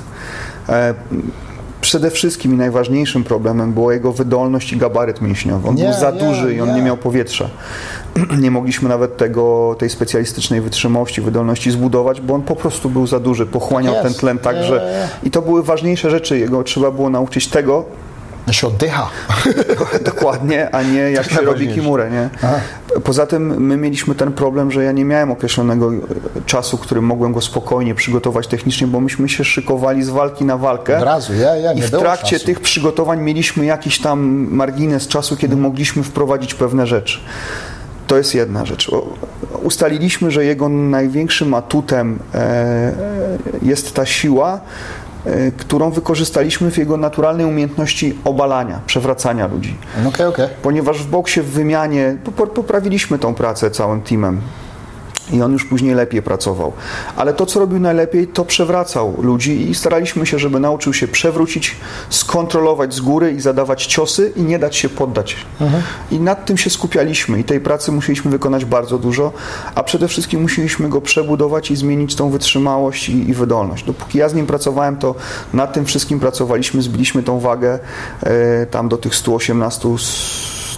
Mhm. 0.69 0.95
Przede 1.81 2.11
wszystkim 2.11 2.55
i 2.55 2.57
najważniejszym 2.57 3.25
problemem 3.25 3.73
była 3.73 3.93
jego 3.93 4.13
wydolność 4.13 4.73
i 4.73 4.77
gabaryt 4.77 5.21
mięśniowy. 5.21 5.69
On 5.69 5.77
był 5.77 5.93
za 5.93 6.13
duży 6.13 6.55
i 6.55 6.61
on 6.61 6.69
nie. 6.69 6.75
nie 6.75 6.83
miał 6.83 6.97
powietrza. 6.97 7.49
nie 8.43 8.51
mogliśmy 8.51 8.89
nawet 8.89 9.17
tego, 9.17 9.77
tej 9.79 9.91
specjalistycznej 9.91 10.61
wytrzymałości, 10.61 11.21
wydolności 11.21 11.71
zbudować, 11.71 12.21
bo 12.21 12.35
on 12.35 12.43
po 12.43 12.57
prostu 12.57 12.91
był 12.91 13.07
za 13.07 13.21
duży, 13.21 13.47
pochłaniał 13.47 13.95
yes. 13.95 14.03
ten 14.03 14.15
tlen 14.15 14.39
tak, 14.39 14.57
że... 14.63 15.09
I 15.23 15.31
to 15.31 15.43
były 15.43 15.63
ważniejsze 15.63 16.11
rzeczy. 16.11 16.39
Jego 16.39 16.63
trzeba 16.63 16.91
było 16.91 17.11
nauczyć 17.11 17.47
tego, 17.49 17.85
się 18.53 18.67
oddycha. 18.67 19.09
Dokładnie, 20.05 20.75
a 20.75 20.83
nie 20.83 21.01
jak 21.01 21.31
się 21.31 21.41
robi 21.41 21.69
kimurę, 21.69 22.11
nie? 22.11 22.29
Poza 23.05 23.27
tym 23.27 23.67
my 23.67 23.77
mieliśmy 23.77 24.15
ten 24.15 24.33
problem, 24.33 24.73
że 24.73 24.85
ja 24.85 24.93
nie 24.93 25.05
miałem 25.05 25.31
określonego 25.31 25.91
czasu, 26.47 26.79
którym 26.79 27.05
mogłem 27.05 27.33
go 27.33 27.41
spokojnie 27.41 27.95
przygotować 27.95 28.47
technicznie, 28.47 28.87
bo 28.87 29.01
myśmy 29.01 29.29
się 29.29 29.45
szykowali 29.45 30.05
z 30.05 30.09
walki 30.09 30.45
na 30.45 30.57
walkę. 30.57 30.97
Od 30.99 31.05
razu, 31.05 31.35
ja, 31.35 31.57
ja, 31.57 31.73
nie 31.73 31.79
I 31.79 31.83
w 31.83 31.91
trakcie 31.91 32.41
tych 32.41 32.61
przygotowań 32.61 33.21
mieliśmy 33.21 33.65
jakiś 33.65 34.01
tam 34.01 34.49
margines 34.51 35.09
czasu, 35.09 35.37
kiedy 35.37 35.57
mogliśmy 35.57 36.03
wprowadzić 36.03 36.55
pewne 36.55 36.87
rzeczy. 36.87 37.19
To 38.07 38.17
jest 38.17 38.35
jedna 38.35 38.65
rzecz. 38.65 38.91
Ustaliliśmy, 39.63 40.31
że 40.31 40.45
jego 40.45 40.69
największym 40.69 41.55
atutem 41.55 42.19
e, 42.35 42.93
jest 43.63 43.95
ta 43.95 44.07
siła, 44.07 44.55
e, 44.55 45.06
którą 45.57 45.91
wykorzystaliśmy 45.91 46.71
w 46.71 46.79
jego 46.79 46.97
naturalnej 46.97 47.47
umiejętności 47.47 48.19
obalania, 48.25 48.81
przewracania 48.87 49.47
ludzi. 49.47 49.77
Okay, 50.09 50.27
okay. 50.27 50.49
Ponieważ 50.63 51.03
w 51.03 51.07
boksie 51.11 51.41
w 51.41 51.51
wymianie 51.51 52.17
poprawiliśmy 52.55 53.19
tą 53.19 53.35
pracę 53.35 53.71
całym 53.71 54.03
teamem 54.03 54.41
i 55.33 55.43
on 55.43 55.53
już 55.53 55.65
później 55.65 55.95
lepiej 55.95 56.23
pracował. 56.23 56.73
Ale 57.17 57.35
to, 57.35 57.47
co 57.47 57.61
robił 57.61 57.81
najlepiej, 57.81 58.27
to 58.27 58.45
przewracał 58.45 59.15
ludzi 59.23 59.71
i 59.71 59.75
staraliśmy 59.75 60.27
się, 60.27 60.39
żeby 60.39 60.61
nauczył 60.61 60.95
się 60.95 61.09
przewrócić, 61.09 61.77
skontrolować 62.11 62.95
z 62.95 63.01
góry 63.01 63.33
i 63.33 63.41
zadawać 63.41 63.87
ciosy 63.87 64.33
i 64.37 64.43
nie 64.43 64.59
dać 64.59 64.77
się 64.77 64.89
poddać. 64.89 65.37
Mhm. 65.61 65.83
I 66.11 66.21
nad 66.21 66.47
tym 66.47 66.57
się 66.59 66.71
skupialiśmy 66.71 67.41
i 67.41 67.45
tej 67.45 67.61
pracy 67.61 67.93
musieliśmy 67.93 68.31
wykonać 68.31 68.65
bardzo 68.65 68.99
dużo, 68.99 69.33
a 69.75 69.83
przede 69.83 70.09
wszystkim 70.09 70.43
musieliśmy 70.43 70.89
go 70.89 71.01
przebudować 71.01 71.71
i 71.71 71.77
zmienić 71.77 72.15
tą 72.15 72.31
wytrzymałość 72.31 73.09
i, 73.09 73.31
i 73.31 73.35
wydolność. 73.35 73.85
Dopóki 73.85 74.19
ja 74.19 74.29
z 74.29 74.35
nim 74.35 74.47
pracowałem, 74.47 74.97
to 74.97 75.15
nad 75.53 75.73
tym 75.73 75.85
wszystkim 75.85 76.21
pracowaliśmy, 76.21 76.83
zbiliśmy 76.83 77.23
tą 77.23 77.41
wagę 77.41 77.79
e, 78.23 78.67
tam 78.67 78.89
do 78.89 78.97
tych 78.97 79.15
118 79.15 79.89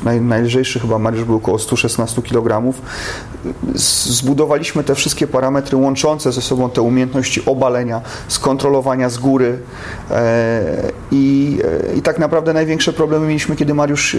naj, 0.03 0.21
najlżejszy 0.21 0.81
chyba 0.81 0.99
Mariusz 0.99 1.25
był 1.25 1.37
około 1.37 1.59
116 1.59 2.23
kg. 2.23 2.73
Zbudowaliśmy 3.75 4.85
te 4.85 4.95
wszystkie 4.95 5.27
parametry 5.27 5.77
łączące 5.77 6.33
ze 6.33 6.41
sobą 6.41 6.71
te 6.71 6.83
umiejętności 6.83 7.45
obalenia, 7.47 8.01
skontrolowania 8.29 9.09
z 9.09 9.19
góry 9.19 9.59
e, 10.11 10.93
i, 11.11 11.59
e, 11.91 11.95
i 11.95 12.03
tak 12.03 12.19
naprawdę 12.19 12.53
największe 12.53 12.93
problemy 12.93 13.27
mieliśmy, 13.27 13.57
kiedy 13.57 13.75
Mariusz 13.75 14.15
e, 14.15 14.19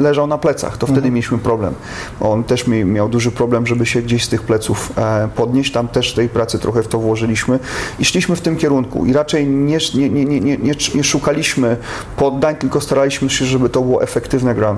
leżał 0.00 0.26
na 0.26 0.38
plecach. 0.38 0.76
To 0.76 0.86
wtedy 0.86 0.98
mhm. 0.98 1.14
mieliśmy 1.14 1.38
problem. 1.38 1.74
On 2.20 2.44
też 2.44 2.66
miał 2.66 3.08
duży 3.08 3.30
problem, 3.30 3.66
żeby 3.66 3.86
się 3.86 4.02
gdzieś 4.02 4.24
z 4.24 4.28
tych 4.28 4.42
pleców 4.42 4.92
podnieść. 5.34 5.72
Tam 5.72 5.88
też 5.88 6.14
tej 6.14 6.28
pracy 6.28 6.58
trochę 6.58 6.82
w 6.82 6.88
to 6.88 6.98
włożyliśmy 6.98 7.58
i 7.98 8.04
szliśmy 8.04 8.36
w 8.36 8.40
tym 8.40 8.56
kierunku. 8.56 9.06
I 9.06 9.12
raczej 9.12 9.46
nie, 9.46 9.78
nie, 9.94 10.10
nie, 10.10 10.24
nie, 10.24 10.40
nie, 10.40 10.74
nie 10.94 11.04
szukaliśmy 11.04 11.76
poddań, 12.16 12.56
tylko 12.56 12.80
staraliśmy 12.80 13.30
się, 13.30 13.44
żeby 13.44 13.68
to 13.68 13.80
było 13.80 14.02
efektywne 14.02 14.54
ground 14.54 14.74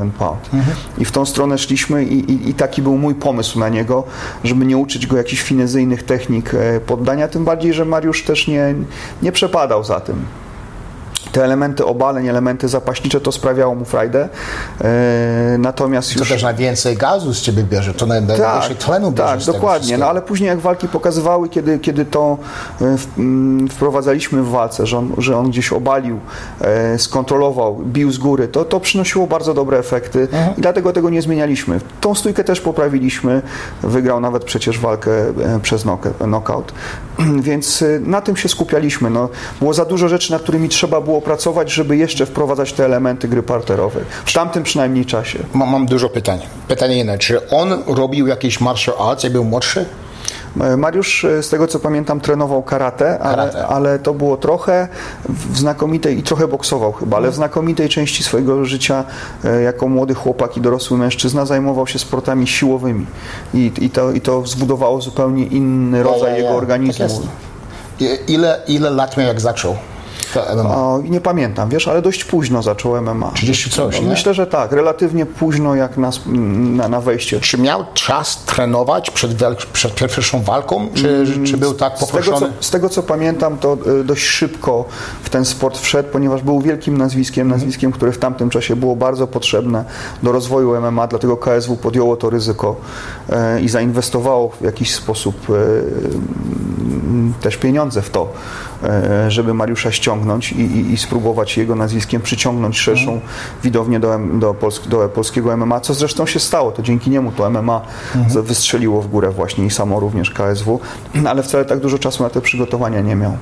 Mhm. 0.55 0.77
I 0.99 1.05
w 1.05 1.13
tą 1.13 1.27
stronę 1.27 1.59
szliśmy 1.59 2.05
i, 2.05 2.33
i, 2.33 2.51
i, 2.51 2.55
taki 2.55 2.83
był 2.83 2.99
mój 2.99 3.15
pomysł 3.15 3.59
na 3.59 3.69
niego, 3.69 4.05
żeby 4.45 4.67
nie 4.67 4.77
uczyć 4.77 5.07
go 5.07 5.17
jakichś 5.17 5.43
finezyjnych 5.43 6.03
technik 6.03 6.55
e, 6.55 6.81
poddania, 6.81 7.29
tym 7.29 7.45
bardziej, 7.45 7.73
że 7.73 7.85
Mariusz 7.85 8.25
też 8.25 8.49
nie, 8.49 8.75
nie 9.23 9.33
przepadał 9.33 9.85
za 9.85 10.01
tym 10.01 10.17
te 11.37 11.45
elementy 11.45 11.85
obaleń, 11.85 12.29
elementy 12.29 12.69
zapaśnicze, 12.69 13.21
to 13.21 13.33
sprawiało 13.33 13.75
mu 13.75 13.85
frajdę. 13.85 14.29
E, 14.85 15.57
natomiast 15.59 16.15
to 16.15 16.19
już... 16.19 16.29
też 16.29 16.43
najwięcej 16.43 16.97
gazu 16.97 17.35
z 17.35 17.41
ciebie 17.41 17.63
bierze, 17.63 17.95
to 17.95 18.07
najwięcej 18.07 18.39
tak, 18.39 18.75
tlenu 18.75 19.13
bierze 19.13 19.29
Tak, 19.29 19.55
dokładnie, 19.55 19.99
no 19.99 20.07
ale 20.07 20.23
później 20.23 20.49
jak 20.49 20.59
walki 20.59 20.89
pokazywały, 20.89 21.49
kiedy, 21.49 21.79
kiedy 21.79 22.05
to 22.05 22.39
e, 22.81 22.97
mm, 23.19 23.69
wprowadzaliśmy 23.69 24.43
w 24.43 24.49
walce, 24.49 24.87
że 24.87 24.99
on, 24.99 25.13
że 25.19 25.39
on 25.39 25.51
gdzieś 25.51 25.73
obalił, 25.73 26.21
e, 26.61 26.99
skontrolował, 26.99 27.77
bił 27.85 28.13
z 28.13 28.19
góry, 28.19 28.49
to, 28.49 28.65
to 28.65 28.81
przynosiło 28.81 29.27
bardzo 29.27 29.55
dobre 29.55 29.79
efekty 29.79 30.21
mhm. 30.21 30.57
i 30.57 30.61
dlatego 30.61 30.93
tego 30.93 31.11
nie 31.11 31.23
zmienialiśmy. 31.23 31.81
Tą 32.01 32.15
stójkę 32.15 32.45
też 32.45 32.61
poprawiliśmy, 32.61 33.43
wygrał 33.83 34.21
nawet 34.21 34.45
przecież 34.45 34.79
walkę 34.79 35.11
przez 35.63 35.85
knockout, 36.19 36.73
więc 37.49 37.85
na 38.01 38.21
tym 38.21 38.37
się 38.37 38.49
skupialiśmy. 38.49 39.11
No, 39.11 39.29
było 39.59 39.75
za 39.75 39.85
dużo 39.85 40.09
rzeczy, 40.09 40.33
nad 40.33 40.43
którymi 40.43 40.69
trzeba 40.69 41.01
było 41.01 41.21
popracować, 41.27 41.73
żeby 41.73 41.97
jeszcze 41.97 42.27
wprowadzać 42.27 42.73
te 42.73 42.85
elementy 42.85 43.29
gry 43.29 43.43
parterowej. 43.43 44.05
W 44.25 44.33
tamtym 44.33 44.63
przynajmniej 44.63 45.07
czasie. 45.07 45.39
Mam, 45.55 45.71
mam 45.71 45.87
dużo 45.87 46.09
pytań. 46.09 46.39
Pytanie 46.69 46.97
jedno, 46.99 47.19
czy 47.19 47.51
on 47.51 47.83
robił 47.87 48.27
jakieś 48.27 48.61
martial 48.61 48.95
arts, 48.99 49.25
jak 49.25 49.33
był 49.33 49.45
młodszy? 49.45 49.85
E, 50.61 50.77
Mariusz, 50.77 51.25
e, 51.25 51.43
z 51.43 51.49
tego 51.49 51.67
co 51.67 51.79
pamiętam, 51.79 52.21
trenował 52.21 52.63
karate, 52.63 53.19
ale, 53.19 53.37
Karate. 53.37 53.67
ale 53.67 53.99
to 53.99 54.15
było 54.15 54.37
trochę 54.37 54.89
w 55.29 55.59
znakomitej, 55.59 56.19
i 56.19 56.23
trochę 56.23 56.49
boksował 56.49 56.93
chyba, 56.93 57.17
ale 57.17 57.31
w 57.31 57.35
znakomitej 57.35 57.89
części 57.89 58.23
swojego 58.23 58.65
życia 58.65 59.05
e, 59.45 59.63
jako 59.63 59.89
młody 59.89 60.15
chłopak 60.15 60.57
i 60.57 60.61
dorosły 60.61 60.99
mężczyzna 60.99 61.47
zajmował 61.47 61.87
się 61.87 61.99
sportami 61.99 62.47
siłowymi. 62.47 63.07
I, 63.55 63.73
i, 63.81 63.91
to, 63.91 64.13
i 64.13 64.21
to 64.21 64.47
zbudowało 64.47 65.01
zupełnie 65.01 65.45
inny 65.45 66.03
rodzaj 66.03 66.31
ja, 66.31 66.37
jego 66.37 66.49
ja. 66.51 66.57
organizmu. 66.57 67.09
Tak 67.09 67.11
jest. 68.01 68.29
I- 68.29 68.33
ile, 68.33 68.61
ile 68.69 68.91
lat 68.91 69.17
miał, 69.17 69.27
jak 69.27 69.41
zaczął? 69.41 69.77
O, 70.69 71.01
nie 71.05 71.21
pamiętam, 71.21 71.69
wiesz, 71.69 71.89
ale 71.89 72.03
dość 72.03 72.25
późno 72.25 72.63
zacząłem 72.63 73.05
MMA. 73.05 73.31
30 73.35 73.71
coś, 73.71 74.01
nie? 74.01 74.07
Myślę, 74.07 74.35
że 74.35 74.47
tak, 74.47 74.73
relatywnie 74.73 75.27
późno 75.27 75.75
jak 75.75 75.97
na, 75.97 76.11
na, 76.27 76.89
na 76.89 77.01
wejście. 77.01 77.41
Czy 77.41 77.59
miał 77.59 77.85
czas 77.95 78.45
trenować 78.45 79.11
przed, 79.11 79.31
przed 79.73 79.95
pierwszą 79.95 80.43
walką, 80.43 80.89
czy, 80.95 81.27
czy 81.45 81.57
był 81.57 81.75
tak 81.75 81.99
Z 81.99 81.99
tego, 81.99 82.07
co, 82.07 82.13
poproszony? 82.13 82.53
z 82.61 82.71
tego 82.71 82.89
co 82.89 83.03
pamiętam, 83.03 83.59
to 83.59 83.79
y, 84.01 84.05
dość 84.05 84.25
szybko 84.25 84.85
w 85.23 85.31
ten 85.31 85.45
sport 85.45 85.79
wszedł, 85.79 86.09
ponieważ 86.09 86.43
był 86.43 86.61
wielkim 86.61 86.99
nazwiskiem, 86.99 87.49
nazwiskiem, 87.49 87.93
które 87.93 88.13
w 88.13 88.19
tamtym 88.19 88.51
czasie 88.51 88.77
było 88.77 88.97
bardzo 88.97 89.27
potrzebne 89.27 89.85
do 90.23 90.33
rozwoju 90.33 90.81
MMA, 90.81 91.07
dlatego 91.07 91.37
KSW 91.37 91.77
podjęło 91.77 92.17
to 92.17 92.31
ryzyko 92.31 92.77
e, 93.31 93.61
i 93.61 93.69
zainwestowało 93.69 94.49
w 94.49 94.65
jakiś 94.65 94.95
sposób 94.95 95.37
m, 95.51 97.33
też 97.41 97.57
pieniądze 97.57 98.03
w 98.03 98.11
to, 98.11 98.33
żeby 99.29 99.55
Mariusza 99.55 99.93
ściągnąć 99.93 100.53
i, 100.53 100.61
i, 100.61 100.93
i 100.93 100.97
spróbować 100.99 101.57
jego 101.57 101.75
nazwiskiem 101.75 102.23
przyciągnąć 102.23 102.79
szerszą 102.79 103.21
widownię 103.63 104.01
do, 104.01 104.19
do, 104.35 104.53
Pols- 104.55 104.89
do 104.89 105.09
polskiego 105.09 105.57
MMA, 105.57 105.81
co 105.81 105.95
zresztą 105.95 106.27
się 106.27 106.41
stało. 106.41 106.73
To 106.73 106.83
dzięki 106.83 107.11
niemu 107.11 107.33
to 107.33 107.51
MMA 107.51 107.81
z- 108.29 108.47
wystrzeliło 108.47 109.03
w 109.03 109.07
górę 109.09 109.31
właśnie 109.31 109.67
i 109.67 109.71
samo 109.71 110.01
również 110.01 110.31
KSW, 110.31 110.81
ale 111.29 111.43
wcale 111.43 111.65
tak 111.65 111.81
dużo 111.81 111.99
czasu 111.99 112.23
na 112.23 112.31
te 112.31 112.41
przygotowania 112.41 113.01
nie 113.01 113.17
miał. 113.17 113.37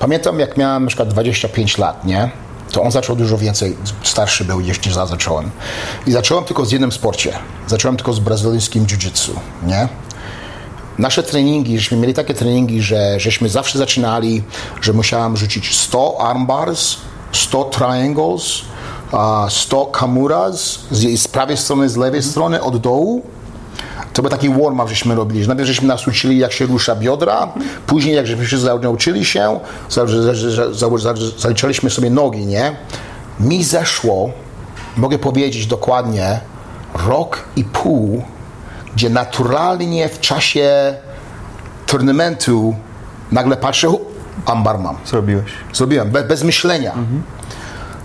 Pamiętam, 0.00 0.40
jak 0.40 0.56
miałem 0.56 0.82
na 0.82 0.88
przykład 0.88 1.08
25 1.08 1.78
lat, 1.78 2.04
nie? 2.04 2.30
To 2.72 2.82
on 2.82 2.90
zaczął 2.90 3.16
dużo 3.16 3.38
więcej, 3.38 3.76
starszy 4.02 4.44
był 4.44 4.60
niż 4.60 4.86
niż 4.86 4.96
ja 4.96 5.06
zacząłem. 5.06 5.50
I 6.06 6.12
zacząłem 6.12 6.44
tylko 6.44 6.64
z 6.64 6.72
jednym 6.72 6.92
sporcie. 6.92 7.32
Zacząłem 7.66 7.96
tylko 7.96 8.12
z 8.12 8.18
brazylijskim 8.18 8.86
jiu-jitsu, 8.86 9.30
nie? 9.66 9.88
Nasze 10.98 11.22
treningi, 11.22 11.78
żeśmy 11.78 11.96
mieli 11.96 12.14
takie 12.14 12.34
treningi, 12.34 12.82
że 12.82 13.20
żeśmy 13.20 13.48
zawsze 13.48 13.78
zaczynali, 13.78 14.42
że 14.82 14.92
musiałem 14.92 15.36
rzucić 15.36 15.76
100 15.76 16.20
armbars, 16.20 16.96
100 17.32 17.64
triangles, 17.64 18.44
a 19.12 19.46
100 19.50 19.86
kamuras 19.86 20.78
z, 20.90 21.20
z 21.20 21.28
prawej 21.28 21.56
strony, 21.56 21.88
z 21.88 21.96
lewej 21.96 22.22
strony, 22.22 22.62
od 22.62 22.76
dołu. 22.76 23.22
To 24.12 24.22
był 24.22 24.30
taki 24.30 24.48
warm-up, 24.48 24.88
żeśmy 24.88 25.14
robili. 25.14 25.42
że 25.42 25.48
Najpierw 25.48 25.68
żeśmy 25.68 25.88
nas 25.88 26.08
uczyli, 26.08 26.38
jak 26.38 26.52
się 26.52 26.66
rusza 26.66 26.96
biodra, 26.96 27.52
później 27.86 28.14
jak 28.16 28.26
żeśmy 28.26 28.46
się 28.46 28.56
nauczyli 28.82 29.24
się, 29.24 29.60
za- 29.90 30.06
za- 30.06 30.34
za- 30.34 30.72
za- 30.72 30.98
za- 30.98 31.14
zaliczaliśmy 31.38 31.90
sobie 31.90 32.10
nogi, 32.10 32.46
nie? 32.46 32.76
Mi 33.40 33.64
zeszło, 33.64 34.30
mogę 34.96 35.18
powiedzieć 35.18 35.66
dokładnie, 35.66 36.40
rok 37.06 37.44
i 37.56 37.64
pół, 37.64 38.22
gdzie 38.96 39.10
naturalnie 39.10 40.08
w 40.08 40.20
czasie 40.20 40.94
turnamentu 41.86 42.76
nagle 43.32 43.56
patrzę, 43.56 43.90
"U, 43.90 44.00
ambar 44.46 44.78
mam. 44.78 44.96
Zrobiłeś. 45.06 45.52
Zrobiłem, 45.72 46.10
be, 46.10 46.24
bez 46.24 46.42
myślenia. 46.42 46.94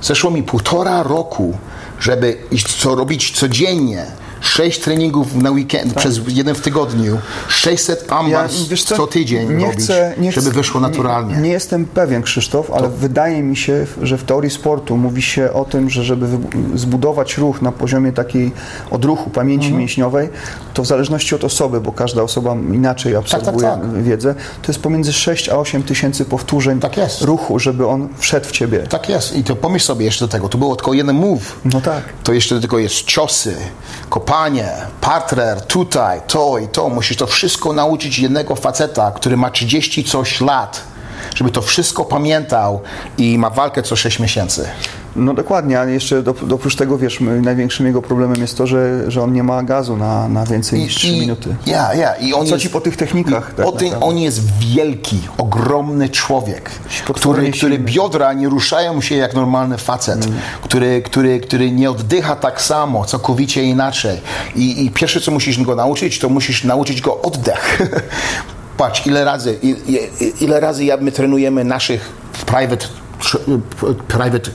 Zeszło 0.02 0.32
mi 0.32 0.44
półtora 0.44 1.04
roku, 1.04 1.58
żeby 2.00 2.38
iść, 2.52 2.82
co 2.82 2.96
robić 2.96 3.32
codziennie. 3.40 4.06
Sześć 4.42 4.80
treningów 4.80 5.36
na 5.36 5.52
weekend, 5.52 5.94
przez 5.94 6.22
jeden 6.28 6.56
w 6.56 6.62
tygodniu, 6.62 7.18
600 7.48 8.12
ambars 8.12 8.68
wiesz 8.68 8.84
co, 8.84 8.96
co 8.98 9.08
tydzień 9.08 9.50
nie 9.58 9.66
robić, 9.66 9.80
chcę, 9.84 10.14
nie 10.18 10.32
żeby 10.32 10.46
chcę- 10.50 10.56
wyszło 10.56 10.82
naturalnie. 10.82 11.36
Nie, 11.36 11.42
nie 11.42 11.50
jestem 11.50 11.86
pewien, 11.86 12.22
Krzysztof, 12.24 12.72
ale 12.72 12.90
wydaje 12.90 13.44
mi 13.44 13.58
się, 13.58 13.86
że 14.02 14.18
w 14.18 14.24
teorii 14.24 14.50
sportu 14.52 14.98
mówi 14.98 15.22
się 15.22 15.54
o 15.54 15.66
tym, 15.66 15.90
że 15.90 16.04
żeby 16.04 16.28
zbudować 16.76 17.38
ruch 17.38 17.62
na 17.62 17.72
poziomie 17.72 18.12
takiej 18.12 18.52
odruchu 18.92 19.30
pamięci 19.30 19.66
Mhm. 19.66 19.80
mięśniowej, 19.80 20.30
to 20.74 20.84
w 20.84 20.88
zależności 20.88 21.36
od 21.36 21.44
osoby, 21.44 21.82
bo 21.82 21.92
każda 21.92 22.24
osoba 22.24 22.56
inaczej 22.74 23.16
absorbuje 23.16 23.68
tak. 23.68 24.04
wiedzę, 24.04 24.36
to 24.62 24.72
jest 24.72 24.80
pomiędzy 24.82 25.14
6 25.14 25.50
a 25.50 25.56
8 25.58 25.84
tysięcy 25.84 26.26
powtórzeń 26.26 26.80
Tak 26.80 26.92
ruchu, 27.22 27.60
żeby 27.60 27.88
on 27.88 28.10
wszedł 28.18 28.46
w 28.48 28.52
ciebie. 28.52 28.80
Tak 28.80 29.10
jest. 29.10 29.36
I 29.36 29.44
to 29.44 29.56
pomyśl 29.56 29.86
sobie 29.86 30.06
jeszcze 30.06 30.26
do 30.26 30.32
tego, 30.32 30.50
to 30.50 30.58
było 30.58 30.76
tylko 30.76 30.94
jeden 30.94 31.16
move. 31.16 31.56
No 31.66 31.82
tak. 31.82 32.04
To 32.24 32.34
jeszcze 32.34 32.60
tylko 32.60 32.80
jest 32.80 32.96
ciosy, 33.04 33.56
kopanie, 34.32 34.72
partner, 35.02 35.62
tutaj, 35.62 36.22
to 36.28 36.58
i 36.58 36.68
to. 36.68 36.90
Musisz 36.90 37.18
to 37.18 37.28
wszystko 37.28 37.74
nauczyć 37.74 38.20
jednego 38.20 38.56
faceta, 38.56 39.12
który 39.12 39.38
ma 39.38 39.50
30 39.50 40.04
coś 40.04 40.42
lat, 40.42 40.84
żeby 41.36 41.52
to 41.52 41.62
wszystko 41.62 42.06
pamiętał 42.06 42.82
i 43.18 43.38
ma 43.38 43.50
walkę 43.50 43.84
co 43.84 43.96
6 43.96 44.20
miesięcy. 44.20 44.70
No 45.16 45.34
dokładnie, 45.34 45.80
a 45.80 45.86
jeszcze 45.86 46.24
do, 46.24 46.36
oprócz 46.54 46.76
tego, 46.76 46.98
wiesz, 46.98 47.20
największym 47.42 47.86
jego 47.86 48.02
problemem 48.02 48.42
jest 48.42 48.58
to, 48.58 48.68
że, 48.68 49.12
że 49.12 49.24
on 49.24 49.34
nie 49.34 49.44
ma 49.44 49.64
gazu 49.64 49.98
na, 49.98 50.28
na 50.28 50.46
więcej 50.46 50.80
niż 50.80 50.96
3 50.96 51.12
minuty. 51.12 51.56
Ja, 51.66 51.94
ja. 51.94 52.16
I 52.16 52.34
on 52.34 52.46
Co 52.48 52.54
jest, 52.56 52.64
ci 52.64 52.70
po 52.70 52.82
tych 52.82 52.98
technikach? 52.98 53.54
tak 53.54 53.66
o 53.66 53.72
tym, 53.72 53.94
on 54.02 54.18
jest 54.18 54.42
wielki, 54.60 55.20
ogromny 55.38 56.10
człowiek, 56.10 56.70
który, 57.16 57.52
który 57.52 57.80
biodra 57.80 58.34
nie 58.34 58.50
ruszają 58.50 59.02
się 59.02 59.16
jak 59.16 59.34
normalny 59.34 59.78
facet, 59.78 60.26
Mm. 60.26 60.38
który, 60.62 61.02
który, 61.02 61.40
który 61.40 61.72
nie 61.72 61.92
oddycha 61.92 62.36
tak 62.36 62.62
samo, 62.62 63.06
całkowicie 63.06 63.64
inaczej. 63.64 64.22
I, 64.56 64.86
I 64.86 64.92
pierwsze, 64.92 65.22
co 65.22 65.32
musisz 65.32 65.64
go 65.64 65.76
nauczyć, 65.76 66.20
to 66.20 66.30
musisz 66.30 66.64
nauczyć 66.64 67.02
go 67.02 67.22
oddech. 67.22 67.82
Patrz, 68.78 69.08
ile 69.08 69.26
razy, 69.26 69.58
i- 69.64 69.76
i- 70.20 70.44
ile 70.44 70.60
razy 70.60 70.86
ja- 70.86 70.98
my 70.98 71.12
trenujemy 71.12 71.64
naszych 71.64 72.10
private, 72.46 72.86
private 74.08 74.52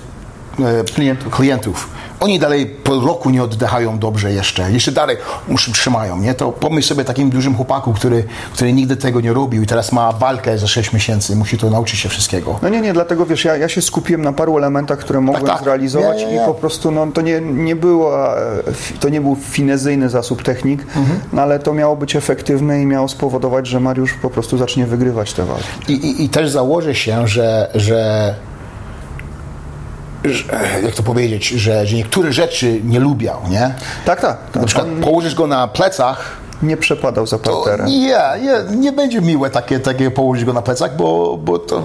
Klientów. 0.94 1.34
klientów. 1.34 1.88
Oni 2.20 2.38
dalej 2.38 2.66
po 2.66 3.00
roku 3.00 3.30
nie 3.30 3.42
oddychają 3.42 3.98
dobrze 3.98 4.32
jeszcze. 4.32 4.72
Jeszcze 4.72 4.92
dalej 4.92 5.16
muszą 5.48 5.72
trzymają, 5.72 6.18
nie? 6.18 6.34
To 6.34 6.52
pomyśl 6.52 6.88
sobie 6.88 7.04
takim 7.04 7.30
dużym 7.30 7.54
chłopaku, 7.56 7.92
który, 7.92 8.24
który 8.52 8.72
nigdy 8.72 8.96
tego 8.96 9.20
nie 9.20 9.32
robił 9.32 9.62
i 9.62 9.66
teraz 9.66 9.92
ma 9.92 10.12
walkę 10.12 10.58
za 10.58 10.66
6 10.66 10.92
miesięcy. 10.92 11.36
Musi 11.36 11.58
to 11.58 11.70
nauczyć 11.70 12.00
się 12.00 12.08
wszystkiego. 12.08 12.58
No 12.62 12.68
nie, 12.68 12.80
nie, 12.80 12.92
dlatego 12.92 13.26
wiesz, 13.26 13.44
ja, 13.44 13.56
ja 13.56 13.68
się 13.68 13.82
skupiłem 13.82 14.22
na 14.22 14.32
paru 14.32 14.58
elementach, 14.58 14.98
które 14.98 15.20
mogłem 15.20 15.44
tak. 15.46 15.62
zrealizować 15.62 16.20
Ja, 16.22 16.28
ja, 16.28 16.34
ja. 16.34 16.42
i 16.42 16.46
po 16.46 16.54
prostu 16.54 16.90
no, 16.90 17.06
to, 17.14 17.20
nie, 17.20 17.40
nie 17.40 17.76
było, 17.76 18.38
e, 18.38 18.62
to 19.00 19.08
nie 19.08 19.20
był 19.20 19.36
finezyjny 19.42 20.10
zasób 20.10 20.42
technik, 20.42 20.82
Mhm. 20.96 21.20
no, 21.32 21.42
ale 21.42 21.58
to 21.58 21.74
miało 21.74 21.96
być 21.96 22.16
efektywne 22.16 22.82
i 22.82 22.86
miało 22.86 23.08
spowodować, 23.08 23.66
że 23.66 23.80
Mariusz 23.80 24.12
po 24.14 24.30
prostu 24.30 24.58
zacznie 24.58 24.86
wygrywać 24.86 25.32
te 25.32 25.44
walki. 25.44 25.92
I, 25.92 25.92
i, 25.92 26.24
i 26.24 26.28
też 26.28 26.50
założę 26.50 26.94
się, 26.94 27.28
że, 27.28 27.70
że 27.74 28.34
jak 30.84 30.94
to 30.94 31.02
powiedzieć, 31.02 31.48
że, 31.48 31.86
że 31.86 31.96
niektóre 31.96 32.32
rzeczy 32.32 32.80
nie 32.84 33.00
lubiał, 33.00 33.40
nie? 33.50 33.74
Tak, 34.04 34.20
tak. 34.20 34.38
tak. 34.52 34.62
Na 34.62 34.66
przykład 34.66 34.88
położysz 35.02 35.34
go 35.34 35.46
na 35.46 35.68
plecach, 35.68 36.36
nie 36.62 36.76
przepadał 36.76 37.26
za 37.26 37.38
to 37.38 37.56
parterem. 37.56 37.86
nie, 37.86 38.18
nie, 38.42 38.76
nie 38.76 38.92
będzie 38.92 39.20
miłe 39.20 39.50
takie, 39.50 39.80
takie 39.80 40.10
położyć 40.10 40.44
go 40.44 40.52
na 40.52 40.62
plecach, 40.62 40.96
bo, 40.96 41.36
bo 41.36 41.58
to, 41.58 41.82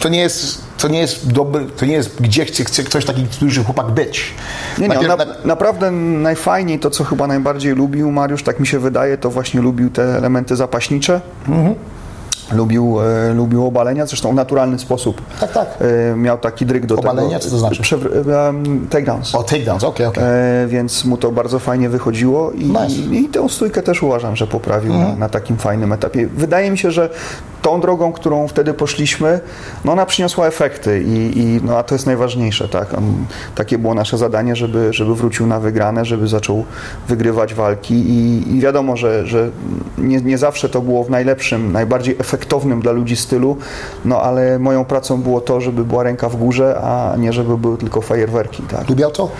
to 0.00 0.08
nie 0.08 0.20
jest, 0.20 0.62
to 0.78 0.88
nie 0.88 0.98
jest 0.98 1.32
dobry, 1.32 1.66
to 1.76 1.86
nie 1.86 1.92
jest 1.92 2.22
gdzie 2.22 2.44
chce, 2.44 2.64
chce 2.64 2.82
ktoś 2.82 3.04
taki 3.04 3.26
duży 3.40 3.64
chłopak 3.64 3.86
być. 3.86 4.24
Nie, 4.78 4.82
nie, 4.82 4.88
Najpierw 4.88 5.18
na, 5.18 5.24
na- 5.24 5.34
naprawdę 5.44 5.90
najfajniej 5.90 6.78
to, 6.78 6.90
co 6.90 7.04
chyba 7.04 7.26
najbardziej 7.26 7.74
lubił 7.74 8.10
Mariusz, 8.10 8.42
tak 8.42 8.60
mi 8.60 8.66
się 8.66 8.78
wydaje, 8.78 9.18
to 9.18 9.30
właśnie 9.30 9.60
lubił 9.60 9.90
te 9.90 10.02
elementy 10.16 10.56
zapaśnicze. 10.56 11.20
Mhm. 11.48 11.74
Lubił, 12.52 12.96
e, 13.02 13.34
lubił 13.34 13.66
obalenia, 13.66 14.06
zresztą 14.06 14.30
w 14.32 14.34
naturalny 14.34 14.78
sposób. 14.78 15.22
Tak, 15.40 15.52
tak. 15.52 15.68
E, 16.12 16.16
miał 16.16 16.38
taki 16.38 16.66
dryg 16.66 16.86
do 16.86 16.96
Obalenia? 16.96 17.28
tego. 17.28 17.40
Co 17.40 17.50
to 17.50 17.58
znaczy? 17.58 17.82
Przewr- 17.82 18.30
e, 18.30 18.52
takedowns. 18.90 19.34
O, 19.34 19.42
takedowns, 19.42 19.84
okej, 19.84 20.06
okej. 20.06 20.24
E, 20.26 20.66
więc 20.68 21.04
mu 21.04 21.16
to 21.16 21.32
bardzo 21.32 21.58
fajnie 21.58 21.88
wychodziło 21.88 22.50
i, 22.50 22.64
Nice. 22.64 23.14
i, 23.16 23.28
tę 23.28 23.48
stójkę 23.48 23.82
też 23.82 24.02
uważam, 24.02 24.36
że 24.36 24.46
poprawił 24.46 24.94
na, 24.94 25.16
na 25.16 25.28
takim 25.28 25.56
fajnym 25.56 25.92
etapie. 25.92 26.26
Wydaje 26.26 26.70
mi 26.70 26.78
się, 26.78 26.90
że 26.90 27.10
tą 27.62 27.80
drogą, 27.80 28.12
którą 28.12 28.48
wtedy 28.48 28.74
poszliśmy, 28.74 29.40
no 29.84 29.92
ona 29.92 30.06
przyniosła 30.06 30.46
efekty 30.46 31.02
i, 31.06 31.38
i 31.38 31.60
no, 31.64 31.78
a 31.78 31.82
to 31.82 31.94
jest 31.94 32.06
najważniejsze, 32.06 32.68
tak? 32.68 32.94
On, 32.94 33.04
takie 33.54 33.78
było 33.78 33.94
nasze 33.94 34.18
zadanie, 34.18 34.56
żeby, 34.56 34.92
żeby 34.92 35.14
wrócił 35.14 35.46
na 35.46 35.60
wygrane, 35.60 36.04
żeby 36.04 36.28
zaczął 36.28 36.64
wygrywać 37.08 37.54
walki 37.54 37.94
i, 37.94 38.42
i 38.56 38.60
wiadomo, 38.60 38.96
że, 38.96 39.26
że 39.26 39.50
nie, 39.98 40.20
nie 40.20 40.38
zawsze 40.38 40.68
to 40.68 40.80
było 40.80 41.04
w 41.04 41.10
najlepszym, 41.10 41.72
najbardziej 41.72 42.16
efektownym 42.42 42.80
dla 42.80 42.92
ludzi 42.92 43.16
stylu, 43.16 43.56
no 44.04 44.22
ale 44.22 44.58
moją 44.58 44.84
pracą 44.84 45.22
było 45.22 45.40
to, 45.40 45.60
żeby 45.60 45.84
była 45.84 46.02
ręka 46.02 46.28
w 46.28 46.36
górze, 46.36 46.80
a 46.82 47.16
nie 47.16 47.32
żeby 47.32 47.58
były 47.58 47.78
tylko 47.78 48.00
fajerwerki, 48.00 48.62
tak? 48.62 48.88
Lubiał 48.88 49.10
to? 49.10 49.30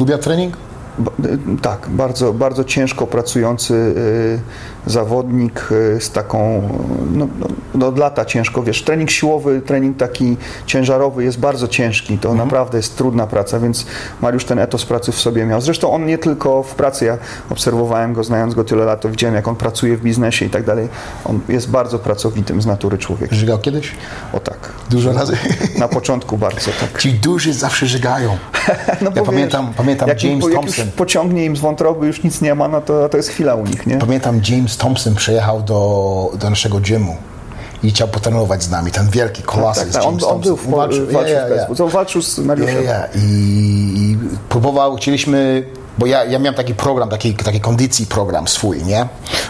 Lubiał 0.00 0.18
trening? 0.18 0.56
B- 0.98 1.10
y, 1.28 1.38
Tak, 1.62 1.86
bardzo, 1.88 2.32
bardzo 2.32 2.64
ciężko 2.64 3.06
pracujący 3.06 3.74
y, 3.74 4.40
zawodnik 4.86 5.68
y, 5.72 6.00
z 6.00 6.10
taką, 6.10 6.68
no, 7.12 7.28
no, 7.38 7.46
no 7.74 7.86
od 7.86 7.98
lata 7.98 8.24
ciężko, 8.24 8.62
wiesz, 8.62 8.82
trening 8.82 9.10
siłowy, 9.10 9.60
trening 9.60 9.96
taki 9.96 10.36
ciężarowy 10.66 11.24
jest 11.24 11.38
bardzo 11.40 11.68
ciężki, 11.68 12.18
to 12.18 12.34
naprawdę 12.34 12.78
jest 12.78 12.96
trudna 12.96 13.26
praca, 13.26 13.60
więc 13.60 13.86
Mariusz 14.20 14.44
ten 14.44 14.58
etos 14.58 14.84
pracy 14.84 15.12
w 15.12 15.18
sobie 15.18 15.46
miał. 15.46 15.60
Zresztą 15.60 15.92
on 15.92 16.06
nie 16.06 16.18
tylko 16.18 16.62
w 16.62 16.74
pracy, 16.74 17.04
ja 17.04 17.18
obserwowałem 17.50 18.12
go, 18.12 18.24
znając 18.24 18.54
go 18.54 18.64
tyle 18.64 18.84
lat, 18.84 19.00
to 19.00 19.08
widziałem 19.08 19.36
jak 19.36 19.48
on 19.48 19.56
pracuje 19.56 19.96
w 19.96 20.02
biznesie 20.02 20.46
i 20.46 20.50
tak 20.50 20.64
dalej. 20.64 20.88
On 21.24 21.40
jest 21.48 21.70
bardzo 21.70 21.98
pracowitym 21.98 22.62
z 22.62 22.66
natury 22.66 22.98
człowiek. 22.98 23.32
Żygał 23.32 23.58
kiedyś? 23.58 23.94
O 24.32 24.40
tak. 24.40 24.72
Dużo 24.90 25.12
razy? 25.12 25.36
Na 25.78 25.88
początku 25.88 26.38
bardzo, 26.38 26.70
tak. 26.80 26.98
Ci 27.02 27.12
duży 27.14 27.52
zawsze 27.52 27.86
żygają. 27.86 28.36
No 29.00 29.10
ja 29.16 29.22
pamiętam, 29.22 29.72
pamiętam 29.76 30.08
jak, 30.08 30.24
James 30.24 30.44
jak 30.44 30.54
Thompson. 30.54 30.86
już 30.86 30.94
pociągnie 30.94 31.44
im 31.44 31.56
z 31.56 31.60
wątroby, 31.60 32.06
już 32.06 32.22
nic 32.22 32.40
nie 32.40 32.54
ma, 32.54 32.68
no 32.68 32.80
to, 32.80 33.08
to 33.08 33.16
jest 33.16 33.28
chwila 33.28 33.54
u 33.54 33.66
nich, 33.66 33.86
nie? 33.86 33.98
Pamiętam 33.98 34.40
James 34.48 34.71
Thompson 34.76 35.14
przyjechał 35.14 35.62
do, 35.62 36.30
do 36.38 36.50
naszego 36.50 36.80
gymu 36.80 37.16
i 37.82 37.90
chciał 37.90 38.08
potrenować 38.08 38.62
z 38.62 38.70
nami. 38.70 38.90
Ten 38.90 39.10
wielki 39.10 39.42
kolasyk 39.42 39.84
Tak, 39.84 39.92
tak, 39.92 40.02
on, 40.02 40.08
James 40.08 40.24
on 40.24 40.40
był 40.40 40.56
Thompson. 40.56 40.72
w, 40.72 40.76
Walczył- 40.76 41.06
walczył, 41.06 41.12
walczył 41.12 41.34
w 41.36 41.38
ja, 41.38 41.48
ja. 41.48 41.48
Facebooku. 41.48 41.74
Co, 41.76 41.88
walczył 41.88 42.22
z 42.22 42.38
Mariuszem. 42.38 42.82
I, 43.14 43.18
I 43.96 44.18
próbował, 44.48 44.96
chcieliśmy, 44.96 45.64
bo 45.98 46.06
ja, 46.06 46.24
ja 46.24 46.38
miałem 46.38 46.54
taki 46.54 46.74
program, 46.74 47.08
taki, 47.08 47.34
taki 47.34 47.60
kondycji 47.60 48.06
program 48.06 48.48
swój, 48.48 48.82
nie? 48.84 49.06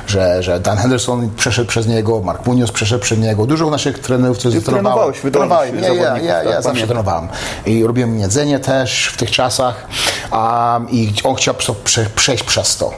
Że, 0.07 0.43
że 0.43 0.61
Dan 0.61 0.78
Henderson 0.78 1.30
przeszedł 1.37 1.68
przez 1.68 1.87
niego, 1.87 2.20
Mark 2.20 2.47
Munoz 2.47 2.72
przeszedł 2.72 3.03
przez 3.03 3.18
niego. 3.18 3.47
Dużo 3.47 3.70
naszych 3.70 3.99
trenerów, 3.99 4.39
którzy 4.39 4.61
Ty 4.61 4.66
trenowałeś 4.66 5.20
trenowałem. 5.20 5.78
Ja, 5.78 5.89
ja, 5.89 6.18
ja, 6.18 6.35
tak, 6.35 6.53
ja 6.53 6.62
zawsze 6.62 6.87
trenowałem. 6.87 7.28
I 7.66 7.85
robiłem 7.87 8.18
jedzenie 8.18 8.59
też 8.59 9.07
w 9.07 9.16
tych 9.16 9.30
czasach 9.30 9.87
um, 10.33 10.91
i 10.91 11.12
on 11.24 11.35
chciał 11.35 11.55
prze, 11.55 11.72
prze, 11.85 12.07
przejść 12.16 12.45
przez 12.45 12.76
to. 12.76 12.91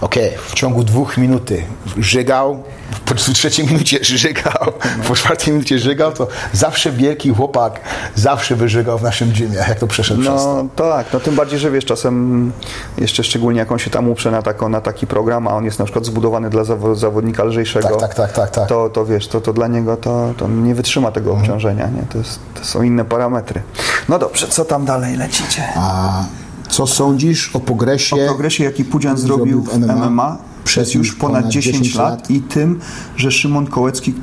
Okej, 0.00 0.32
w 0.48 0.54
ciągu 0.54 0.84
dwóch 0.84 1.16
minut 1.18 1.50
żygał, 1.98 2.62
po 3.04 3.14
trzeciej 3.14 3.66
minucie 3.66 3.98
żygał, 4.02 4.72
po 5.08 5.14
czwartej 5.14 5.52
minucie 5.52 5.78
żygał, 5.78 6.12
to 6.12 6.28
zawsze 6.52 6.92
wielki 6.92 7.34
chłopak 7.34 7.80
zawsze 8.14 8.56
wyżygał 8.56 8.98
w 8.98 9.02
naszym 9.02 9.32
gymie, 9.32 9.56
jak 9.56 9.78
to 9.78 9.86
przeszedł 9.86 10.20
przez 10.20 10.34
to. 10.34 10.62
No 10.64 10.68
tak, 10.90 11.06
no 11.12 11.20
tym 11.20 11.34
bardziej, 11.34 11.58
że 11.58 11.70
wiesz, 11.70 11.84
czasem 11.84 12.52
jeszcze 12.98 13.24
szczególnie 13.24 13.58
jak 13.58 13.72
on 13.72 13.78
się 13.78 13.90
tam 13.90 14.08
uprze 14.08 14.30
na, 14.30 14.42
tako, 14.42 14.68
na 14.68 14.80
taki 14.80 15.06
program, 15.06 15.48
a 15.48 15.50
on 15.54 15.64
jest 15.64 15.78
na 15.78 15.84
przykład 15.84 16.04
zbudowany 16.06 16.50
dla 16.50 16.62
zawo- 16.62 16.96
zawodnika 16.96 17.44
lżejszego, 17.44 17.88
Tak, 17.88 18.00
tak, 18.00 18.14
tak, 18.14 18.32
tak, 18.32 18.50
tak. 18.50 18.68
To, 18.68 18.88
to 18.88 19.06
wiesz, 19.06 19.28
to, 19.28 19.40
to 19.40 19.52
dla 19.52 19.66
niego 19.68 19.96
to, 19.96 20.34
to 20.36 20.48
nie 20.48 20.74
wytrzyma 20.74 21.10
tego 21.12 21.30
Mhm. 21.30 21.42
obciążenia, 21.44 21.86
nie? 21.86 22.02
To, 22.12 22.18
jest, 22.18 22.38
to 22.54 22.64
są 22.64 22.82
inne 22.82 23.04
parametry. 23.04 23.62
No 24.08 24.18
dobrze, 24.18 24.48
co 24.48 24.64
tam 24.64 24.84
dalej 24.84 25.16
lecicie? 25.16 25.62
A 25.76 26.24
co 26.68 26.86
sądzisz 26.86 27.56
o 27.56 27.60
progresie? 27.60 28.16
O 28.16 28.26
progresie, 28.26 28.64
jaki 28.64 28.84
Pudzian 28.84 29.16
zrobił 29.18 29.62
w 29.62 29.78
MMA, 29.78 30.36
przez 30.66 30.94
już 30.94 31.14
ponad 31.14 31.48
10 31.48 31.94
lat 31.94 32.30
i 32.30 32.40
tym, 32.40 32.80
że 33.16 33.30
Szymon 33.30 33.66
Kołecki 33.66 34.14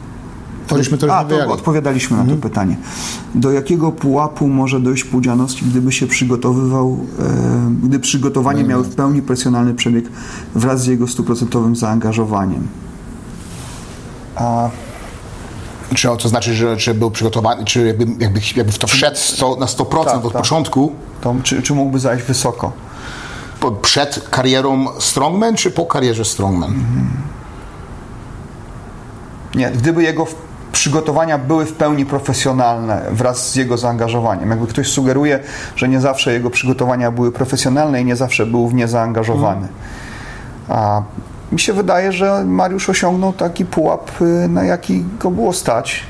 To 0.68 0.78
żeśmy 0.78 0.98
to 0.98 1.06
już 1.06 1.16
A, 1.16 1.26
to 1.26 1.48
odpowiadaliśmy 1.48 2.18
na 2.18 2.26
to 2.26 2.36
pytanie. 2.36 2.78
Do 3.36 3.52
jakiego 3.52 3.92
pułapu 3.92 4.48
może 4.48 4.80
dojść 4.80 5.04
Pudzianowski, 5.04 5.66
gdyby 5.66 5.92
się 5.92 6.08
przygotowywał, 6.08 7.00
e, 7.20 7.88
gdy 7.88 8.00
przygotowanie 8.00 8.64
miały 8.64 8.84
w 8.84 8.96
pełni 8.96 9.22
profesjonalny 9.22 9.74
przebieg 9.74 10.06
wraz 10.56 10.84
z 10.84 10.88
jego 10.88 11.08
stuprocentowym 11.08 11.76
zaangażowaniem? 11.76 12.68
A 14.36 14.70
Czy 15.96 16.08
to 16.20 16.30
znaczy, 16.30 16.54
że, 16.54 16.80
że 16.80 16.94
był 16.94 17.12
przygotowany, 17.12 17.66
czy 17.66 17.86
jakby, 17.88 18.06
jakby, 18.20 18.40
jakby 18.56 18.72
w 18.72 18.78
to 18.78 18.88
wszedł 18.88 19.18
100, 19.18 19.56
na 19.56 19.66
100% 19.66 20.06
Tak, 20.06 20.16
od 20.16 20.24
tak. 20.24 20.42
początku, 20.42 20.92
to, 21.22 21.36
czy, 21.44 21.62
czy 21.62 21.74
mógłby 21.74 22.00
zajść 22.00 22.26
wysoko? 22.26 22.72
Przed 23.72 24.30
karierą 24.30 24.88
strongman, 25.00 25.56
czy 25.56 25.72
po 25.72 25.86
karierze 25.86 26.26
strongman? 26.26 26.74
Nie, 29.56 29.72
gdyby 29.72 30.04
jego 30.04 30.28
przygotowania 30.72 31.38
były 31.38 31.66
w 31.66 31.74
pełni 31.74 32.06
profesjonalne 32.06 33.02
wraz 33.12 33.52
z 33.52 33.56
jego 33.56 33.78
zaangażowaniem. 33.78 34.50
Jakby 34.50 34.68
ktoś 34.68 34.88
sugeruje, 34.88 35.40
że 35.76 35.90
nie 35.90 36.02
zawsze 36.02 36.34
jego 36.34 36.50
przygotowania 36.50 37.12
były 37.12 37.32
profesjonalne 37.32 38.02
i 38.02 38.06
nie 38.06 38.16
zawsze 38.16 38.46
był 38.46 38.68
w 38.68 38.74
nie 38.74 38.88
zaangażowany. 38.88 39.68
A 40.70 41.02
mi 41.52 41.60
się 41.60 41.74
wydaje, 41.74 42.12
że 42.12 42.44
Mariusz 42.46 42.90
osiągnął 42.90 43.34
taki 43.34 43.66
pułap, 43.66 44.22
y, 44.22 44.48
na 44.48 44.64
jaki 44.64 45.04
go 45.20 45.32
było 45.32 45.54
stać. 45.54 46.04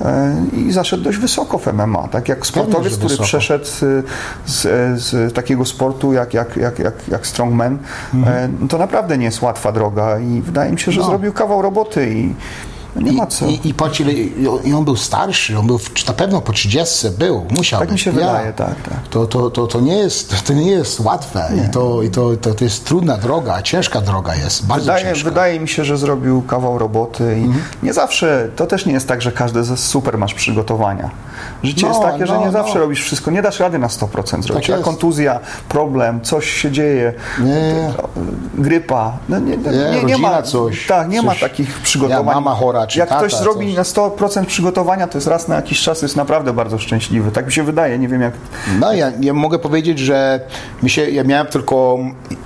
Y, 0.00 0.56
I 0.56 0.72
zaszedł 0.72 1.02
dość 1.02 1.18
wysoko 1.18 1.58
w 1.58 1.66
MMA. 1.72 2.08
Tak 2.08 2.28
jak 2.28 2.46
sportowiec, 2.46 2.92
który 2.92 3.08
wysoko. 3.08 3.24
przeszedł 3.24 3.64
y, 3.64 4.02
z, 4.46 4.62
z 5.02 5.32
takiego 5.34 5.64
sportu 5.64 6.12
jak, 6.12 6.34
jak, 6.34 6.56
jak, 6.56 6.78
jak, 6.78 6.94
jak 7.08 7.26
Strongman, 7.26 7.78
y, 8.64 8.68
to 8.68 8.78
naprawdę 8.78 9.18
nie 9.18 9.24
jest 9.24 9.42
łatwa 9.42 9.72
droga 9.72 10.18
i 10.18 10.40
wydaje 10.42 10.72
mi 10.72 10.78
się, 10.78 10.92
że 10.92 11.00
No. 11.00 11.06
zrobił 11.06 11.32
kawał 11.32 11.62
roboty 11.62 12.10
i 12.14 12.34
nie 13.00 13.12
ma 13.12 13.26
co. 13.26 13.46
I, 13.46 13.52
i, 13.64 13.74
ile, 14.00 14.12
i 14.64 14.72
on 14.74 14.84
był 14.84 14.96
starszy, 14.96 15.58
on 15.58 15.66
był 15.66 15.80
na 16.08 16.12
pewno 16.14 16.40
po 16.40 16.52
30 16.52 17.08
był, 17.18 17.46
musiał 17.56 17.80
Tak 17.80 17.88
mi 17.88 17.92
być. 17.94 18.02
się 18.02 18.12
wydaje, 18.12 18.52
tak, 18.52 18.74
tak. 18.88 19.08
To, 19.10 19.26
to, 19.26 19.50
to, 19.50 19.66
to, 19.66 19.80
nie 19.80 19.96
jest, 19.96 20.44
to 20.46 20.52
nie 20.52 20.70
jest 20.70 21.00
łatwe 21.00 21.50
i, 21.66 21.70
to, 21.70 22.02
i 22.02 22.10
to, 22.10 22.36
to, 22.36 22.54
to 22.54 22.64
jest 22.64 22.84
trudna 22.84 23.16
droga, 23.16 23.62
ciężka 23.62 24.00
droga 24.00 24.34
jest, 24.34 24.66
bardzo 24.66 24.84
Wydaje, 24.84 25.04
ciężka. 25.04 25.28
wydaje 25.30 25.60
mi 25.60 25.68
się, 25.68 25.84
że 25.84 25.96
zrobił 25.98 26.42
kawał 26.42 26.78
roboty 26.78 27.36
i 27.40 27.44
Mhm. 27.44 27.64
nie 27.82 27.92
zawsze, 27.92 28.48
to 28.56 28.66
też 28.66 28.86
nie 28.86 28.92
jest 28.92 29.08
tak, 29.08 29.22
że 29.22 29.32
każdy 29.32 29.64
ze 29.64 29.76
super 29.76 30.18
masz 30.18 30.34
przygotowania. 30.34 31.10
Życie 31.62 31.82
No, 31.86 31.88
jest 31.88 32.02
takie, 32.02 32.26
że 32.26 32.34
no, 32.34 32.46
nie 32.46 32.50
zawsze 32.50 32.74
no. 32.74 32.80
robisz 32.80 33.02
wszystko, 33.02 33.30
nie 33.30 33.42
dasz 33.42 33.60
rady 33.60 33.78
na 33.78 33.86
100% 33.86 34.42
zrobić. 34.42 34.66
Tak 34.66 34.80
a 34.80 34.82
kontuzja, 34.82 35.40
problem, 35.68 36.20
coś 36.20 36.50
się 36.50 36.70
dzieje, 36.70 37.12
Nie. 37.40 37.90
grypa, 38.54 39.12
no 39.28 39.38
nie, 39.38 39.56
nie, 39.56 40.04
nie, 40.04 40.18
ma, 40.18 40.42
coś, 40.42 40.86
tak, 40.86 41.08
nie 41.08 41.22
ma 41.22 41.32
coś. 41.32 41.40
takich 41.40 41.80
przygotowań. 41.80 42.26
Ja, 42.26 42.34
mama 42.34 42.54
chora, 42.54 42.86
czy 42.86 42.98
Jak 42.98 43.08
tata, 43.08 43.20
ktoś 43.20 43.34
zrobi 43.40 43.66
coś. 43.74 43.76
na 43.96 44.02
100% 44.02 44.44
przygotowania, 44.44 45.06
to 45.06 45.18
jest 45.18 45.26
raz 45.26 45.48
na 45.48 45.54
jakiś 45.56 45.80
czas, 45.82 46.02
jest 46.02 46.16
naprawdę 46.16 46.52
bardzo 46.52 46.78
szczęśliwy. 46.78 47.30
Tak 47.30 47.46
mi 47.46 47.52
się 47.52 47.62
wydaje, 47.62 47.98
nie 47.98 48.08
wiem 48.08 48.22
jak... 48.22 48.32
No, 48.80 48.92
ja, 48.92 49.12
ja 49.20 49.32
mogę 49.34 49.58
powiedzieć, 49.58 49.98
że 49.98 50.40
mi 50.82 50.90
się, 50.90 51.10
ja 51.10 51.24
miałem 51.24 51.46
tylko 51.46 51.98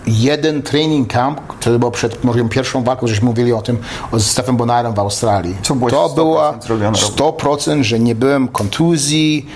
jeden 0.06 0.62
training 0.62 1.12
camp, 1.12 1.40
który 1.48 1.78
był 1.78 1.90
przed 1.90 2.24
moją 2.24 2.48
pierwszą 2.48 2.82
walką, 2.84 3.06
żeśmy 3.06 3.26
mówili 3.26 3.52
o 3.52 3.62
tym, 3.62 3.78
z 4.12 4.26
Stephen 4.26 4.56
Bonarem 4.56 4.94
w 4.94 4.98
Australii. 4.98 5.56
Co 5.62 5.74
było 5.74 5.90
to 5.90 6.08
100% 6.08 6.14
była 6.14 6.54
zrobione 6.60 6.98
robota. 7.18 7.46
100%, 7.48 7.82
że 7.82 7.98
nie 7.98 8.14
byłem 8.14 8.48
kontuzji. 8.48 8.79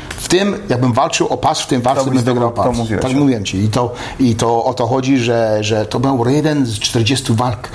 W 0.09 0.29
tym, 0.29 0.55
jakbym 0.69 0.93
walczył 0.93 1.29
o 1.29 1.37
pas, 1.37 1.61
w 1.61 1.67
tym 1.67 1.83
walce 1.83 2.11
bym 2.11 2.23
wygrał 2.23 2.53
pas. 2.53 2.79
tak 2.89 3.01
tak. 3.01 3.13
mówiłem 3.13 3.45
ci. 3.45 3.59
I 3.59 3.69
to, 3.69 3.95
I 4.21 4.35
to 4.35 4.65
o 4.65 4.75
to 4.75 4.87
chodzi, 4.87 5.19
że, 5.19 5.59
że 5.61 5.87
to 5.87 6.01
był 6.01 6.29
jeden 6.29 6.67
z 6.67 6.79
40 6.79 7.35
walk. 7.35 7.69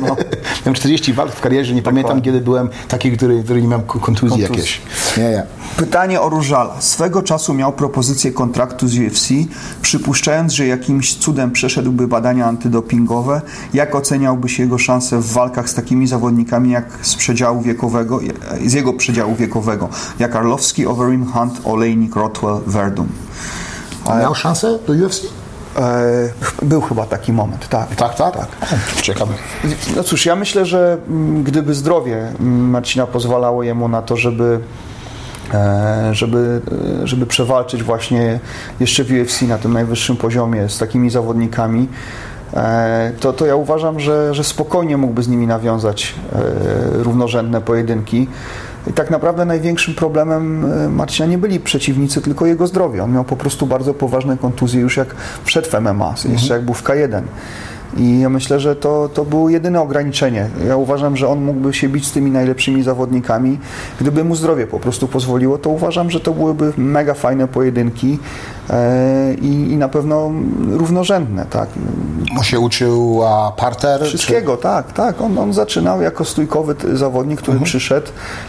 No. 0.00 0.16
Miałem 0.66 0.74
40 0.74 1.12
walk 1.12 1.32
w 1.32 1.40
karierze, 1.40 1.74
nie 1.74 1.82
pamiętam 1.82 2.22
kiedy 2.22 2.40
byłem 2.40 2.68
taki, 2.88 3.12
który, 3.12 3.42
który 3.42 3.62
nie 3.62 3.68
miałem 3.68 3.86
kontuzji, 3.86 4.28
Kontuzji. 4.28 4.42
jakieś. 4.42 4.80
Nie, 5.16 5.30
nie. 5.30 5.46
Pytanie 5.76 6.20
o 6.20 6.28
Różala. 6.28 6.80
Swego 6.80 7.22
czasu 7.22 7.54
miał 7.54 7.72
propozycję 7.72 8.32
kontraktu 8.32 8.88
z 8.88 8.98
UFC, 8.98 9.28
przypuszczając, 9.82 10.52
że 10.52 10.66
jakimś 10.66 11.14
cudem 11.14 11.50
przeszedłby 11.50 12.08
badania 12.08 12.46
antydopingowe. 12.46 13.40
Jak 13.74 13.94
oceniałbyś 13.94 14.58
jego 14.58 14.78
szanse 14.78 15.18
w 15.18 15.32
walkach 15.32 15.70
z 15.70 15.74
takimi 15.74 16.06
zawodnikami 16.06 16.70
jak 16.70 16.98
z 17.02 17.14
przedziału 17.14 17.60
wiekowego, 17.62 18.20
z 18.66 18.72
jego 18.72 18.92
przedziału 18.92 19.34
wiekowego, 19.34 19.88
jak 20.18 20.36
Arlowski, 20.36 20.71
Overeem, 20.78 21.26
Hunt, 21.26 21.60
Olejnik, 21.64 22.16
Rotwell, 22.16 22.60
Verdum? 22.66 23.08
Miał 24.20 24.34
szansę 24.34 24.78
do 24.86 24.92
UFC? 25.06 25.42
E, 25.78 26.32
był 26.62 26.80
chyba 26.80 27.06
taki 27.06 27.32
moment, 27.32 27.68
tak. 27.68 27.94
Tak, 27.96 28.14
tak? 28.14 28.36
tak. 28.36 28.48
Ciekawe. 29.02 29.34
No 29.96 30.02
cóż, 30.02 30.26
ja 30.26 30.36
myślę, 30.36 30.66
że 30.66 30.98
mm, 31.08 31.42
gdyby 31.44 31.74
zdrowie 31.74 32.16
mm, 32.16 32.70
Marcina 32.70 33.06
pozwalało 33.06 33.62
jemu 33.62 33.88
na 33.88 34.02
to, 34.02 34.16
żeby 34.16 34.60
e, 35.54 36.10
żeby, 36.12 36.60
e, 37.02 37.06
żeby 37.06 37.26
przewalczyć 37.26 37.82
właśnie 37.82 38.40
jeszcze 38.80 39.04
w 39.04 39.10
UFC 39.10 39.42
na 39.42 39.58
tym 39.58 39.72
najwyższym 39.72 40.16
poziomie 40.16 40.68
z 40.68 40.78
takimi 40.78 41.10
zawodnikami, 41.10 41.88
to, 43.20 43.32
to 43.32 43.46
ja 43.46 43.56
uważam, 43.56 44.00
że, 44.00 44.34
że 44.34 44.44
spokojnie 44.44 44.96
mógłby 44.96 45.22
z 45.22 45.28
nimi 45.28 45.46
nawiązać 45.46 46.14
równorzędne 46.92 47.60
pojedynki. 47.60 48.28
I 48.86 48.92
tak 48.92 49.10
naprawdę 49.10 49.44
największym 49.44 49.94
problemem 49.94 50.64
e, 50.64 50.88
Marcina 50.88 51.28
nie 51.28 51.38
byli 51.38 51.60
przeciwnicy, 51.60 52.22
tylko 52.22 52.46
jego 52.46 52.66
zdrowie. 52.66 53.04
On 53.04 53.12
miał 53.12 53.24
po 53.24 53.36
prostu 53.36 53.66
bardzo 53.66 53.94
poważne 53.94 54.36
kontuzje 54.36 54.80
już 54.80 54.96
jak 54.96 55.14
wszedł 55.44 55.70
w 55.70 55.80
MMA, 55.80 56.14
jeszcze 56.28 56.54
jak 56.54 56.64
był 56.64 56.74
w 56.74 56.82
K1. 56.82 57.22
I 57.96 58.20
ja 58.20 58.28
myślę, 58.28 58.60
że 58.60 58.76
to, 58.76 59.10
to 59.14 59.24
było 59.24 59.50
jedyne 59.50 59.80
ograniczenie. 59.80 60.48
Ja 60.68 60.76
uważam, 60.76 61.16
że 61.16 61.28
on 61.28 61.44
mógłby 61.44 61.74
się 61.74 61.88
bić 61.88 62.06
z 62.06 62.12
tymi 62.12 62.30
najlepszymi 62.30 62.82
zawodnikami. 62.82 63.58
Gdyby 64.00 64.24
mu 64.24 64.36
zdrowie 64.36 64.66
po 64.66 64.80
prostu 64.80 65.08
pozwoliło, 65.08 65.58
to 65.58 65.70
uważam, 65.70 66.10
że 66.10 66.20
to 66.20 66.32
byłyby 66.32 66.72
mega 66.76 67.14
fajne 67.14 67.48
pojedynki. 67.48 68.18
E, 68.70 69.34
i, 69.34 69.72
i 69.72 69.76
na 69.76 69.88
pewno 69.88 70.32
równorzędne, 70.70 71.46
tak. 71.50 71.68
On 72.38 72.44
się 72.44 72.60
uczył 72.60 73.22
a, 73.26 73.52
parter? 73.56 74.04
Wszystkiego, 74.04 74.56
czy... 74.56 74.62
tak, 74.62 74.92
tak. 74.92 75.20
On, 75.20 75.38
on 75.38 75.52
zaczynał 75.52 76.02
jako 76.02 76.24
stójkowy 76.24 76.74
zawodnik, 76.96 77.38
który 77.38 77.52
mhm. 77.52 77.64
przyszedł, 77.64 78.06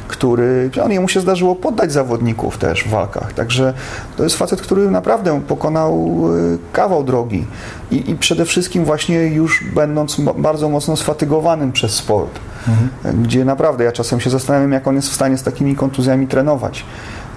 który, 0.07 0.69
on 0.83 0.91
jemu 0.91 1.07
się 1.07 1.19
zdarzyło 1.19 1.55
poddać 1.55 1.91
zawodników 1.91 2.57
też 2.57 2.83
w 2.83 2.89
walkach, 2.89 3.33
także 3.33 3.73
to 4.17 4.23
jest 4.23 4.35
facet, 4.35 4.61
który 4.61 4.91
naprawdę 4.91 5.41
pokonał 5.41 6.19
e, 6.53 6.57
kawał 6.73 7.03
drogi 7.03 7.45
i, 7.91 8.11
i 8.11 8.15
przede 8.15 8.45
wszystkim 8.45 8.85
właśnie 8.85 9.17
już 9.17 9.63
będąc 9.75 10.21
bardzo 10.37 10.69
mocno 10.69 10.97
sfatygowanym 10.97 11.71
przez 11.71 11.91
sport, 11.91 12.39
mhm. 12.67 13.23
gdzie 13.23 13.45
naprawdę 13.45 13.83
ja 13.83 13.91
czasem 13.91 14.19
się 14.19 14.29
zastanawiam, 14.29 14.71
jak 14.71 14.87
on 14.87 14.95
jest 14.95 15.09
w 15.09 15.13
stanie 15.13 15.37
z 15.37 15.43
takimi 15.43 15.75
kontuzjami 15.75 16.27
trenować. 16.27 16.85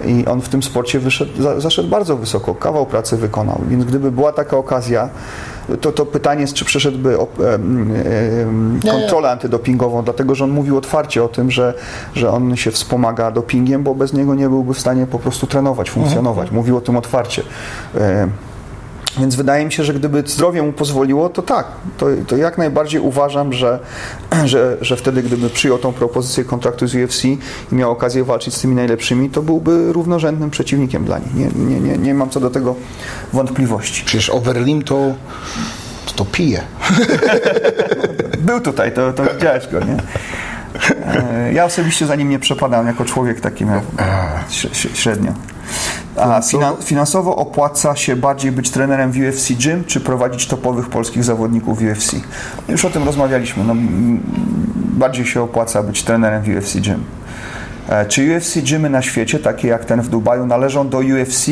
I 0.05 0.25
on 0.25 0.41
w 0.41 0.49
tym 0.49 0.63
sporcie 0.63 0.99
wyszedł, 0.99 1.41
za, 1.41 1.59
zaszedł 1.59 1.89
bardzo 1.89 2.17
wysoko, 2.17 2.55
kawał 2.55 2.85
pracy 2.85 3.17
wykonał. 3.17 3.61
Więc 3.69 3.85
gdyby 3.85 4.11
była 4.11 4.33
taka 4.33 4.57
okazja, 4.57 5.09
to, 5.81 5.91
to 5.91 6.05
pytanie 6.05 6.41
jest, 6.41 6.53
czy 6.53 6.65
przeszedłby 6.65 7.19
o, 7.19 7.27
e, 7.39 7.53
e, 7.53 8.91
kontrolę 8.91 9.31
antydopingową, 9.31 10.03
dlatego 10.03 10.35
że 10.35 10.43
on 10.43 10.49
mówił 10.49 10.77
otwarcie 10.77 11.23
o 11.23 11.27
tym, 11.27 11.51
że, 11.51 11.73
że 12.15 12.31
on 12.31 12.55
się 12.55 12.71
wspomaga 12.71 13.31
dopingiem, 13.31 13.83
bo 13.83 13.95
bez 13.95 14.13
niego 14.13 14.35
nie 14.35 14.49
byłby 14.49 14.73
w 14.73 14.79
stanie 14.79 15.07
po 15.07 15.19
prostu 15.19 15.47
trenować, 15.47 15.89
funkcjonować. 15.89 16.43
Mhm. 16.43 16.55
Mówił 16.55 16.77
o 16.77 16.81
tym 16.81 16.97
otwarcie. 16.97 17.43
E, 17.95 18.27
więc 19.19 19.35
wydaje 19.35 19.65
mi 19.65 19.71
się, 19.71 19.83
że 19.83 19.93
gdyby 19.93 20.23
zdrowie 20.25 20.61
mu 20.61 20.73
pozwoliło, 20.73 21.29
to 21.29 21.41
tak, 21.41 21.67
to, 21.97 22.05
to 22.27 22.37
jak 22.37 22.57
najbardziej 22.57 23.01
uważam, 23.01 23.53
że, 23.53 23.79
że, 24.45 24.77
że 24.81 24.95
wtedy, 24.95 25.23
gdyby 25.23 25.49
przyjął 25.49 25.77
tą 25.77 25.93
propozycję 25.93 26.43
kontraktu 26.43 26.87
z 26.87 26.95
UFC 26.95 27.25
i 27.25 27.37
miał 27.71 27.91
okazję 27.91 28.23
walczyć 28.23 28.53
z 28.53 28.61
tymi 28.61 28.75
najlepszymi, 28.75 29.29
to 29.29 29.41
byłby 29.41 29.93
równorzędnym 29.93 30.49
przeciwnikiem 30.49 31.05
dla 31.05 31.19
nich. 31.19 31.35
Nie, 31.35 31.45
nie, 31.65 31.79
nie, 31.79 31.97
nie 31.97 32.13
mam 32.13 32.29
co 32.29 32.39
do 32.39 32.49
tego 32.49 32.75
wątpliwości. 33.33 34.03
Przecież 34.05 34.29
Overlim 34.29 34.81
to, 34.81 35.13
to, 36.05 36.13
to 36.15 36.25
pije. 36.25 36.61
Był 38.47 38.61
tutaj, 38.61 38.91
to, 38.91 39.13
to 39.13 39.23
widziałeś 39.33 39.67
go, 39.67 39.79
nie? 39.79 39.97
E, 41.05 41.53
ja 41.53 41.65
osobiście 41.65 42.05
za 42.05 42.15
nim 42.15 42.29
nie 42.29 42.39
przepadam, 42.39 42.87
jako 42.87 43.05
człowiek 43.05 43.41
taki 43.41 43.65
miał 43.65 43.81
średnio. 44.93 45.31
A 46.17 46.41
finansowo 46.83 47.35
opłaca 47.35 47.95
się 47.95 48.15
bardziej 48.15 48.51
być 48.51 48.69
trenerem 48.69 49.11
w 49.11 49.17
UFC 49.17 49.53
Gym, 49.53 49.83
czy 49.85 49.99
prowadzić 49.99 50.47
topowych 50.47 50.89
polskich 50.89 51.23
zawodników 51.23 51.79
w 51.79 51.91
UFC? 51.91 52.15
Już 52.69 52.85
o 52.85 52.89
tym 52.89 53.03
rozmawialiśmy. 53.03 53.63
No, 53.63 53.75
bardziej 54.75 55.25
się 55.25 55.41
opłaca 55.41 55.83
być 55.83 56.03
trenerem 56.03 56.43
w 56.43 56.47
UFC 56.47 56.75
Gym. 56.75 57.03
E, 57.89 58.05
czy 58.05 58.35
UFC 58.35 58.57
Gymy 58.57 58.89
na 58.89 59.01
świecie, 59.01 59.39
takie 59.39 59.67
jak 59.67 59.85
ten 59.85 60.01
w 60.01 60.09
Dubaju, 60.09 60.45
należą 60.45 60.89
do 60.89 60.97
UFC, 60.97 61.45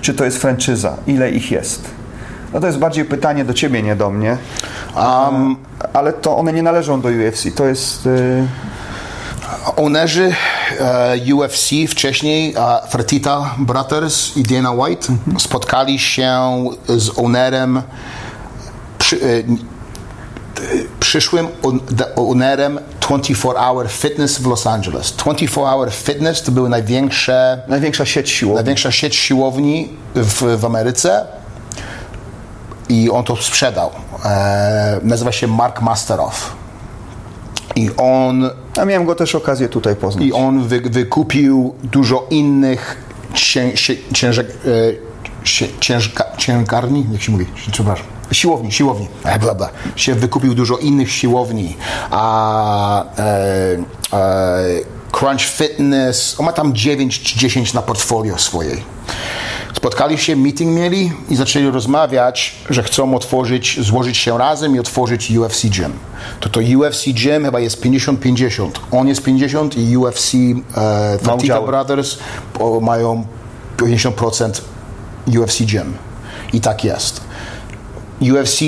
czy 0.00 0.14
to 0.14 0.24
jest 0.24 0.38
franczyza? 0.38 0.96
Ile 1.06 1.30
ich 1.30 1.50
jest? 1.50 2.03
No 2.54 2.60
to 2.60 2.66
jest 2.66 2.78
bardziej 2.78 3.04
pytanie 3.04 3.44
do 3.44 3.54
ciebie, 3.54 3.82
nie 3.82 3.96
do 3.96 4.10
mnie. 4.10 4.36
Um, 4.96 5.56
ale 5.92 6.12
to 6.12 6.36
one 6.36 6.52
nie 6.52 6.62
należą 6.62 7.00
do 7.00 7.08
UFC. 7.08 7.44
To 7.56 7.66
jest. 7.66 8.06
Y 8.06 8.46
Onerzy 9.76 10.32
e, 10.80 11.34
UFC 11.34 11.70
wcześniej, 11.88 12.54
Fertita 12.90 13.54
Brothers 13.58 14.36
i 14.36 14.42
Dana 14.42 14.72
White 14.72 15.08
mhm. 15.08 15.40
spotkali 15.40 15.98
się 15.98 16.40
z 16.88 17.18
ownerem 17.18 17.82
przy, 18.98 19.16
e, 19.16 19.18
przyszłym 21.00 21.48
ownerem 22.16 22.80
24 23.00 23.58
Hour 23.58 23.88
Fitness 23.88 24.38
w 24.38 24.46
Los 24.46 24.66
Angeles. 24.66 25.12
24 25.12 25.66
Hour 25.66 25.90
Fitness 25.92 26.42
to 26.42 26.52
były 26.52 26.68
największe... 26.68 27.62
Największa 27.68 28.06
sieć 28.06 28.30
siłowni. 28.30 28.54
Największa 28.54 28.92
sieć 28.92 29.16
siłowni 29.16 29.88
w, 30.14 30.58
w 30.60 30.64
Ameryce 30.64 31.26
i 32.88 33.10
on 33.10 33.24
to 33.24 33.36
sprzedał. 33.36 33.90
E, 34.24 35.00
nazywa 35.02 35.32
się 35.32 35.46
Mark 35.46 35.82
Masteroff. 35.82 36.52
I 37.76 37.90
on. 37.96 38.50
A 38.80 38.84
miałem 38.84 39.06
go 39.06 39.14
też 39.14 39.34
okazję 39.34 39.68
tutaj 39.68 39.96
poznać. 39.96 40.24
I 40.24 40.32
on 40.32 40.68
wy, 40.68 40.80
wykupił 40.80 41.74
dużo 41.82 42.26
innych 42.30 42.96
cię, 43.34 43.72
ciężar, 44.12 44.44
e, 44.44 44.50
ciężarni, 46.36 47.06
jak 47.12 47.22
się 47.22 47.32
mówi, 47.32 47.46
przepraszam. 47.72 48.06
Siłowni. 48.32 48.72
Siłowni, 48.72 49.08
e, 49.24 49.38
bla, 49.38 49.54
bla. 49.54 49.68
Się 49.96 50.14
wykupił 50.14 50.54
dużo 50.54 50.76
innych 50.76 51.12
siłowni. 51.12 51.76
A 52.10 53.04
e, 53.18 53.76
e, 54.12 54.64
Crunch 55.12 55.40
Fitness, 55.40 56.36
on 56.38 56.46
ma 56.46 56.52
tam 56.52 56.74
9 56.74 57.20
czy 57.20 57.38
10 57.38 57.74
na 57.74 57.82
portfolio 57.82 58.38
swojej 58.38 58.82
spotkali 59.84 60.18
się, 60.18 60.36
meeting 60.36 60.76
mieli 60.76 61.12
i 61.30 61.36
zaczęli 61.36 61.70
rozmawiać, 61.70 62.54
że 62.70 62.82
chcą 62.82 63.14
otworzyć, 63.14 63.78
złożyć 63.80 64.16
się 64.16 64.38
razem 64.38 64.76
i 64.76 64.78
otworzyć 64.78 65.30
UFC 65.30 65.66
Gym. 65.66 65.92
To 66.40 66.48
to 66.48 66.60
UFC 66.60 67.04
Gym 67.06 67.44
chyba 67.44 67.60
jest 67.60 67.82
50-50. 67.82 68.70
On 68.90 69.08
jest 69.08 69.22
50 69.22 69.76
i 69.78 69.96
UFC 69.96 70.34
e, 70.76 71.18
Brothers 71.66 72.18
o, 72.60 72.80
mają 72.80 73.24
50% 73.76 74.60
UFC 75.38 75.62
Gym. 75.64 75.94
I 76.52 76.60
tak 76.60 76.84
jest. 76.84 77.20
UFC 78.20 78.60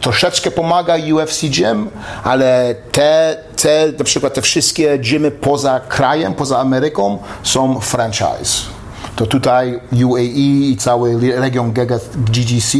troszeczkę 0.00 0.50
pomaga 0.50 0.94
UFC 1.14 1.42
Gym, 1.42 1.88
ale 2.24 2.74
te, 2.92 3.36
te, 3.56 3.92
na 3.98 4.04
przykład 4.04 4.34
te 4.34 4.42
wszystkie 4.42 4.98
gymy 4.98 5.30
poza 5.30 5.80
krajem, 5.80 6.34
poza 6.34 6.58
Ameryką 6.58 7.18
są 7.42 7.80
franchise 7.80 8.81
to 9.16 9.26
tutaj 9.26 9.80
UAE 10.04 10.22
i 10.70 10.76
cały 10.76 11.32
region 11.40 11.72
GGC 12.16 12.78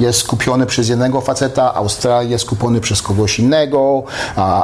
jest 0.00 0.18
skupiony 0.18 0.66
przez 0.66 0.88
jednego 0.88 1.20
faceta, 1.20 1.74
Australia 1.74 2.30
jest 2.30 2.44
kupiony 2.44 2.80
przez 2.80 3.02
kogoś 3.02 3.38
innego, 3.38 4.02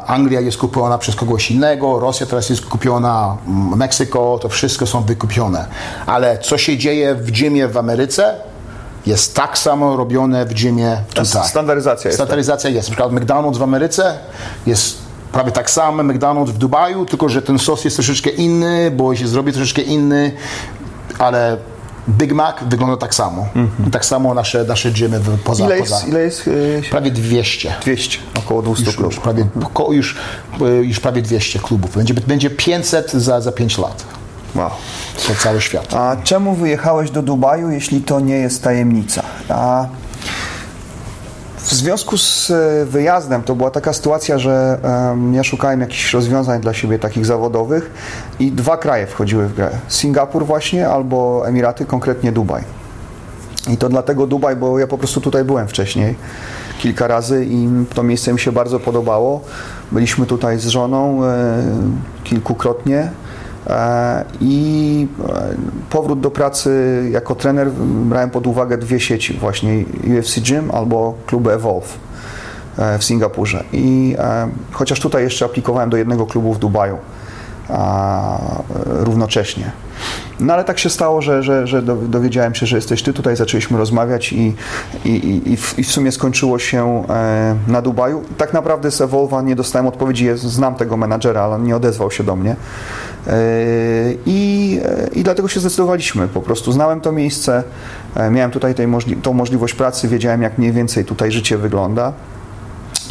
Anglia 0.07 0.41
jest 0.41 0.59
kupiona 0.59 0.99
przez 0.99 1.17
kogoś 1.17 1.51
innego, 1.51 2.01
Rosja 2.01 2.27
teraz 2.27 2.51
jest 2.51 2.67
kupiona, 2.67 3.37
mm, 3.47 3.79
Meksyko, 3.79 4.39
to 4.43 4.49
wszystko 4.49 4.87
są 4.87 5.03
wykupione. 5.03 5.67
Ale 6.07 6.39
co 6.39 6.59
się 6.59 6.79
dzieje 6.79 7.15
w 7.15 7.31
gymie 7.31 7.69
w 7.69 7.77
Ameryce, 7.77 8.35
jest 9.07 9.35
tak 9.35 9.59
samo 9.59 9.97
robione 9.97 10.47
w 10.47 10.63
gymie 10.63 10.97
tutaj. 11.09 11.49
Standaryzacja 11.49 12.09
jest. 12.09 12.19
Standaryzacja 12.19 12.71
jest. 12.71 12.89
Na 12.89 12.97
przykład 12.97 13.13
McDonald's 13.13 13.57
w 13.57 13.63
Ameryce 13.63 14.19
jest 14.67 14.99
prawie 15.33 15.53
tak 15.53 15.71
samo 15.71 16.03
McDonald's 16.03 16.51
w 16.51 16.59
Dubaju, 16.59 17.07
tylko 17.07 17.29
że 17.29 17.43
ten 17.43 17.59
sos 17.59 17.85
jest 17.85 17.97
troszeczkę 17.97 18.31
inny, 18.31 18.91
bo 18.91 19.17
się 19.17 19.29
zrobi 19.29 19.53
troszeczkę 19.53 19.83
inny 19.83 20.33
ale 21.19 21.57
Big 22.09 22.33
Mac 22.33 22.57
wygląda 22.67 22.97
tak 22.97 23.15
samo. 23.15 23.49
Mm-hmm. 23.57 23.91
Tak 23.93 24.05
samo 24.05 24.35
nasze, 24.35 24.65
nasze 24.65 24.91
gymy 24.91 25.21
poza... 25.45 25.65
Ile 25.65 25.79
jest? 25.79 25.93
Poza, 25.93 26.07
ile 26.07 26.21
jest 26.21 26.47
yy, 26.47 26.83
prawie 26.91 27.11
200. 27.11 27.75
200, 27.83 28.19
około 28.39 28.63
200 28.63 28.85
już, 28.85 28.97
klubów. 28.97 29.15
Już 29.15 29.23
prawie, 29.23 29.45
mm-hmm. 29.45 29.93
już, 29.93 30.17
y, 30.61 30.65
już 30.85 31.01
prawie 31.01 31.23
200 31.23 31.59
klubów. 31.59 31.97
Będzie, 31.97 32.15
będzie 32.15 32.51
500 32.51 33.13
za, 33.13 33.41
za 33.41 33.53
5 33.53 33.79
lat. 33.79 34.05
Wow. 34.55 34.71
To 35.29 35.35
cały 35.35 35.61
świat. 35.61 35.95
A 35.95 36.17
czemu 36.25 36.55
wyjechałeś 36.55 37.11
do 37.11 37.23
Dubaju, 37.23 37.71
jeśli 37.71 38.01
to 38.01 38.21
nie 38.21 38.37
jest 38.37 38.63
tajemnica? 38.63 39.23
A 39.49 39.87
w 41.65 41.75
związku 41.75 42.19
z 42.19 42.51
e, 42.51 42.85
wyjazdem 42.85 43.43
to 43.43 43.55
była 43.55 43.71
taka 43.71 43.93
sytuacja, 43.93 44.39
że 44.39 44.79
ja 45.33 45.45
szukałem 45.45 45.81
jakichś 45.81 46.13
rozwiązań 46.13 46.61
dla 46.61 46.75
siebie 46.75 46.99
takich 46.99 47.27
zawodowych 47.27 47.91
i 48.41 48.53
dwa 48.53 48.77
kraje 48.77 49.07
wchodziły 49.07 49.47
w 49.47 49.55
grę. 49.55 49.71
Singapur 49.89 50.47
właśnie 50.47 50.89
albo 50.89 51.49
Emiraty, 51.49 51.85
konkretnie 51.85 52.33
Dubaj. 52.33 52.63
I 53.71 53.77
to 53.77 53.89
dlatego 53.89 54.27
Dubaj, 54.27 54.57
bo 54.57 54.79
ja 54.79 54.87
po 54.87 54.99
prostu 54.99 55.21
tutaj 55.21 55.45
byłem 55.45 55.69
wcześniej 55.69 56.15
kilka 56.79 57.07
razy 57.07 57.45
i 57.45 57.69
to 57.95 58.03
miejsce 58.03 58.33
mi 58.33 58.41
się 58.41 58.53
bardzo 58.53 58.81
podobało. 58.81 59.41
Byliśmy 59.93 60.27
tutaj 60.27 60.59
z 60.59 60.67
żoną 60.67 61.25
e, 61.25 61.63
kilkukrotnie 62.25 63.11
I 64.41 65.07
e, 65.29 65.55
powrót 65.91 66.21
do 66.21 66.31
pracy 66.31 67.03
jako 67.11 67.35
trener 67.35 67.71
brałem 68.05 68.31
pod 68.31 68.47
uwagę 68.47 68.79
dwie 68.79 69.01
sieci, 69.01 69.35
właśnie 69.35 69.85
UFC 70.19 70.41
Gym 70.41 70.71
albo 70.71 71.15
kluby 71.27 71.53
Evolve 71.53 71.99
e, 72.79 72.99
w 72.99 73.05
Singapurze. 73.05 73.65
I 73.73 74.17
chociaż 74.73 75.01
tutaj 75.01 75.23
jeszcze 75.23 75.45
aplikowałem 75.45 75.91
do 75.91 75.97
jednego 75.97 76.27
klubu 76.27 76.55
w 76.55 76.59
Dubaju 76.59 76.99
równocześnie. 78.85 79.73
No 80.41 80.55
ale 80.55 80.65
tak 80.65 80.79
się 80.79 80.91
stało, 80.91 81.23
że, 81.23 81.43
że, 81.43 81.67
że 81.67 81.83
dowiedziałem 81.83 82.55
się, 82.55 82.67
że 82.67 82.77
jesteś 82.77 83.03
ty, 83.03 83.13
tutaj 83.13 83.37
zaczęliśmy 83.37 83.79
rozmawiać 83.79 84.33
i, 84.33 84.55
i, 85.05 85.43
i, 85.53 85.57
w, 85.57 85.79
i 85.79 85.85
w 85.85 85.93
sumie 85.93 86.13
skończyło 86.13 86.59
się 86.59 87.05
na 87.69 87.83
Dubaju. 87.83 88.23
Tak 88.37 88.53
naprawdę 88.53 88.91
z 88.91 89.01
Evolva 89.01 89.43
nie 89.43 89.57
dostałem 89.57 89.87
odpowiedzi, 89.87 90.29
znam 90.35 90.75
tego 90.75 90.97
menadżera, 90.97 91.43
ale 91.43 91.55
on 91.55 91.65
nie 91.65 91.77
odezwał 91.77 92.11
się 92.11 92.25
do 92.25 92.37
mnie. 92.37 92.57
I, 94.27 94.81
I 95.13 95.23
dlatego 95.23 95.49
się 95.49 95.61
zdecydowaliśmy. 95.61 96.29
Po 96.29 96.41
prostu 96.41 96.73
znałem 96.73 97.01
to 97.01 97.13
miejsce, 97.13 97.63
e, 98.15 98.31
miałem 98.31 98.51
tutaj 98.51 98.75
tej 98.75 98.87
możli 98.87 99.17
tą 99.17 99.33
możliwość 99.33 99.75
pracy, 99.75 100.09
wiedziałem 100.09 100.43
jak 100.43 100.59
mniej 100.59 100.73
więcej 100.73 101.05
tutaj 101.05 101.33
życie 101.33 101.59
wygląda. 101.59 102.13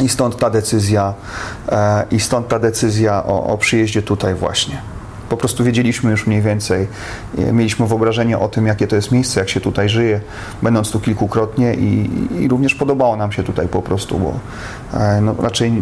I 0.00 0.08
stąd 0.08 0.36
ta 0.36 0.50
decyzja, 0.50 1.14
e, 1.68 2.04
i 2.10 2.20
stąd 2.20 2.48
ta 2.48 2.58
decyzja 2.58 3.24
o, 3.24 3.46
o 3.46 3.58
przyjeździe 3.58 4.02
tutaj 4.02 4.34
właśnie. 4.34 4.93
Po 5.34 5.38
prostu 5.38 5.64
wiedzieliśmy 5.64 6.10
już 6.10 6.26
mniej 6.26 6.42
więcej, 6.42 6.86
e, 7.38 7.52
mieliśmy 7.52 7.86
wyobrażenie 7.86 8.38
o 8.38 8.48
tym, 8.48 8.66
jakie 8.66 8.86
to 8.86 8.96
jest 8.96 9.12
miejsce, 9.12 9.40
jak 9.40 9.48
się 9.48 9.60
tutaj 9.60 9.88
żyje, 9.88 10.20
będąc 10.62 10.90
tu 10.90 11.00
kilkukrotnie 11.00 11.74
i, 11.74 12.10
i 12.40 12.48
również 12.48 12.74
podobało 12.74 13.16
nam 13.16 13.32
się 13.32 13.42
tutaj 13.42 13.68
po 13.68 13.82
prostu, 13.82 14.18
bo 14.18 14.32
e, 15.00 15.20
no, 15.20 15.34
raczej 15.38 15.72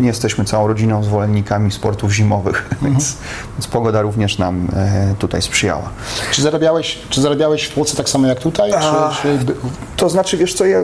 nie 0.00 0.06
jesteśmy 0.06 0.44
całą 0.44 0.66
rodziną 0.66 1.04
zwolennikami 1.04 1.70
sportów 1.70 2.12
zimowych, 2.12 2.66
mhm. 2.72 2.92
więc, 2.92 3.16
więc, 3.56 3.66
pogoda 3.66 4.02
również 4.02 4.38
nam 4.38 4.68
e, 4.76 5.14
tutaj 5.18 5.42
sprzyjała. 5.42 5.90
Czy 6.30 6.42
zarabiałeś, 6.42 6.98
czy 7.08 7.20
zarabiałeś 7.20 7.64
w 7.64 7.74
Polsce 7.74 7.96
tak 7.96 8.08
samo 8.08 8.26
jak 8.26 8.40
tutaj? 8.40 8.72
A, 8.72 9.10
czy, 9.22 9.38
czy... 9.46 9.54
To 9.96 10.08
znaczy, 10.08 10.36
wiesz 10.36 10.54
co, 10.54 10.64
ja, 10.64 10.78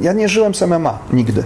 ja 0.00 0.12
nie 0.12 0.28
żyłem 0.28 0.54
z 0.54 0.62
MMA 0.62 0.98
nigdy. 1.12 1.44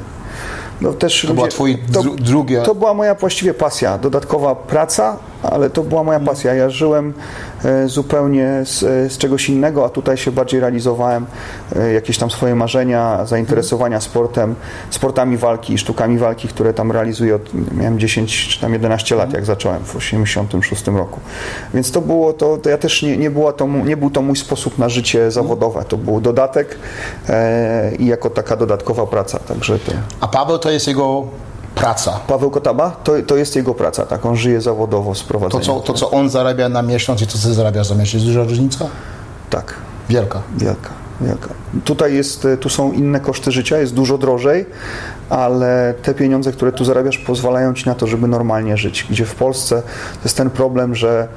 No, 0.80 0.92
też 0.92 1.22
to 1.22 1.28
ludzie, 1.28 1.34
była 1.34 1.48
twój 1.48 1.78
to, 1.92 2.02
drugie... 2.02 2.62
To 2.62 2.74
była 2.74 2.94
moja 2.94 3.14
właściwie 3.14 3.54
pasja, 3.54 3.98
dodatkowa 3.98 4.54
praca, 4.54 5.16
ale 5.42 5.70
to 5.70 5.82
była 5.82 6.02
moja 6.02 6.20
pasja. 6.20 6.54
Ja 6.54 6.70
żyłem 6.70 7.14
e, 7.64 7.88
zupełnie 7.88 8.62
z, 8.64 8.82
e, 8.82 9.10
z, 9.10 9.18
czegoś 9.18 9.48
innego, 9.48 9.84
a 9.84 9.88
tutaj 9.88 10.16
się 10.16 10.32
bardziej 10.32 10.60
realizowałem 10.60 11.26
e, 11.76 11.92
jakieś 11.92 12.18
tam 12.18 12.30
swoje 12.30 12.54
marzenia, 12.54 13.24
zainteresowania 13.24 14.00
sportem, 14.00 14.54
sportami 14.90 15.36
walki 15.36 15.74
i 15.74 15.78
sztukami 15.78 16.18
walki, 16.18 16.48
które 16.48 16.74
tam 16.74 16.92
realizuję 16.92 17.34
od, 17.34 17.74
miałem 17.76 17.98
10 17.98 18.48
czy 18.48 18.60
tam 18.60 18.72
11 18.72 19.14
lat, 19.14 19.32
jak 19.32 19.44
zacząłem 19.44 19.84
w 19.84 19.96
86 19.96 20.86
roku. 20.86 21.20
Więc 21.74 21.90
to 21.92 22.00
było 22.00 22.32
to, 22.32 22.56
to 22.56 22.70
ja 22.70 22.78
też 22.78 23.02
nie, 23.02 23.16
nie, 23.16 23.30
była 23.30 23.52
to, 23.52 23.66
nie 23.66 23.96
był 23.96 24.10
to 24.10 24.22
mój 24.22 24.36
sposób 24.36 24.78
na 24.78 24.88
życie 24.88 25.30
zawodowe. 25.30 25.84
To 25.88 25.96
był 25.96 26.20
dodatek 26.20 26.78
e, 27.28 27.92
i 27.98 28.06
jako 28.06 28.30
taka 28.30 28.56
dodatkowa 28.56 29.06
praca. 29.06 29.38
Także 29.38 29.78
to... 29.78 29.92
A 30.20 30.28
Paweł 30.28 30.58
to 30.58 30.70
jest 30.70 30.88
jego 30.88 31.26
praca. 31.76 32.20
Paweł 32.26 32.50
Kotaba, 32.50 32.90
to, 32.90 33.12
to 33.26 33.36
jest 33.36 33.56
jego 33.56 33.74
praca, 33.74 34.06
tak, 34.06 34.26
on 34.26 34.36
żyje 34.36 34.60
zawodowo 34.60 35.14
z 35.14 35.22
prowadzenia. 35.22 35.64
To 35.64 35.66
co, 35.66 35.80
to, 35.80 35.92
co 35.92 36.10
on 36.10 36.30
zarabia 36.30 36.68
na 36.68 36.82
miesiąc 36.82 37.22
i 37.22 37.26
to, 37.26 37.38
co 37.38 37.48
ty 37.48 37.54
zarabiasz 37.54 37.86
za 37.86 37.94
miesiąc, 37.94 38.14
jest 38.14 38.26
duża 38.26 38.44
różnica? 38.44 38.86
Tak. 39.50 39.74
Wielka. 40.08 40.42
Wielka. 40.56 40.90
Wielka. 41.20 41.48
Tutaj 41.84 42.14
jest, 42.14 42.46
tu 42.60 42.68
są 42.68 42.92
inne 42.92 43.20
koszty 43.20 43.52
życia, 43.52 43.78
jest 43.78 43.94
dużo 43.94 44.18
drożej, 44.18 44.66
ale 45.30 45.94
te 46.02 46.14
pieniądze, 46.14 46.52
które 46.52 46.72
tu 46.72 46.84
zarabiasz, 46.84 47.18
pozwalają 47.18 47.74
ci 47.74 47.86
na 47.86 47.94
to, 47.94 48.06
żeby 48.06 48.28
normalnie 48.28 48.76
żyć. 48.76 49.06
Gdzie 49.10 49.24
w 49.24 49.34
Polsce 49.34 49.82
to 50.12 50.20
jest 50.24 50.36
ten 50.36 50.50
problem, 50.50 50.94
że 50.94 51.28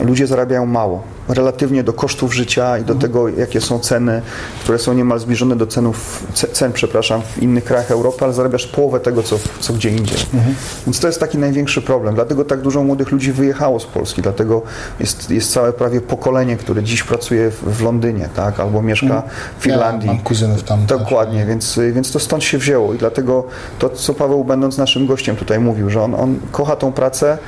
ludzie 0.00 0.26
zarabiają 0.26 0.66
mało 0.66 1.02
relatywnie 1.28 1.84
do 1.84 1.92
kosztów 1.92 2.34
życia 2.34 2.78
i 2.78 2.84
do 2.84 2.94
tego, 2.94 3.28
jakie 3.28 3.60
są 3.60 3.78
ceny, 3.78 4.22
które 4.62 4.78
są 4.78 4.92
niemal 4.92 5.18
zbliżone 5.18 5.56
do 5.56 5.66
cenów, 5.66 6.26
cen, 6.52 6.72
przepraszam, 6.72 7.22
w 7.22 7.42
innych 7.42 7.64
krajach 7.64 7.90
Europy, 7.90 8.24
ale 8.24 8.32
zarabiasz 8.32 8.66
połowę 8.66 9.00
tego, 9.00 9.22
co, 9.22 9.38
co 9.60 9.72
gdzie 9.72 9.90
indziej. 9.90 10.18
Mhm. 10.34 10.54
Więc 10.86 11.00
to 11.00 11.06
jest 11.06 11.20
taki 11.20 11.38
największy 11.38 11.82
problem. 11.82 12.14
Dlatego 12.14 12.44
tak 12.44 12.60
dużo 12.60 12.82
młodych 12.82 13.10
ludzi 13.10 13.32
wyjechało 13.32 13.80
z 13.80 13.86
Polski. 13.86 14.22
Dlatego 14.22 14.62
jest, 15.00 15.30
jest 15.30 15.52
całe 15.52 15.72
prawie 15.72 16.00
pokolenie, 16.00 16.56
które 16.56 16.82
dziś 16.82 17.02
pracuje 17.02 17.50
w, 17.50 17.78
w 17.78 17.82
Londynie, 17.82 18.28
tak, 18.34 18.60
albo 18.60 18.82
mieszka 18.82 19.06
mhm. 19.06 19.22
w 19.58 19.66
Irlandii. 19.66 20.08
Ja 20.08 20.14
mam 20.14 20.22
kuzynów 20.22 20.62
tam. 20.62 20.86
Dokładnie, 20.86 21.46
więc, 21.46 21.80
więc 21.92 22.12
to 22.12 22.18
stąd 22.18 22.44
się 22.44 22.58
wzięło 22.58 22.94
i 22.94 22.98
dlatego 22.98 23.44
to, 23.78 23.90
co 23.90 24.14
Paweł 24.14 24.44
będąc 24.44 24.78
naszym 24.78 25.06
gościem 25.06 25.36
tutaj 25.36 25.60
mówił, 25.60 25.90
że 25.90 26.02
on, 26.02 26.14
on 26.14 26.38
kocha 26.52 26.76
tą 26.76 26.92
pracę, 26.92 27.38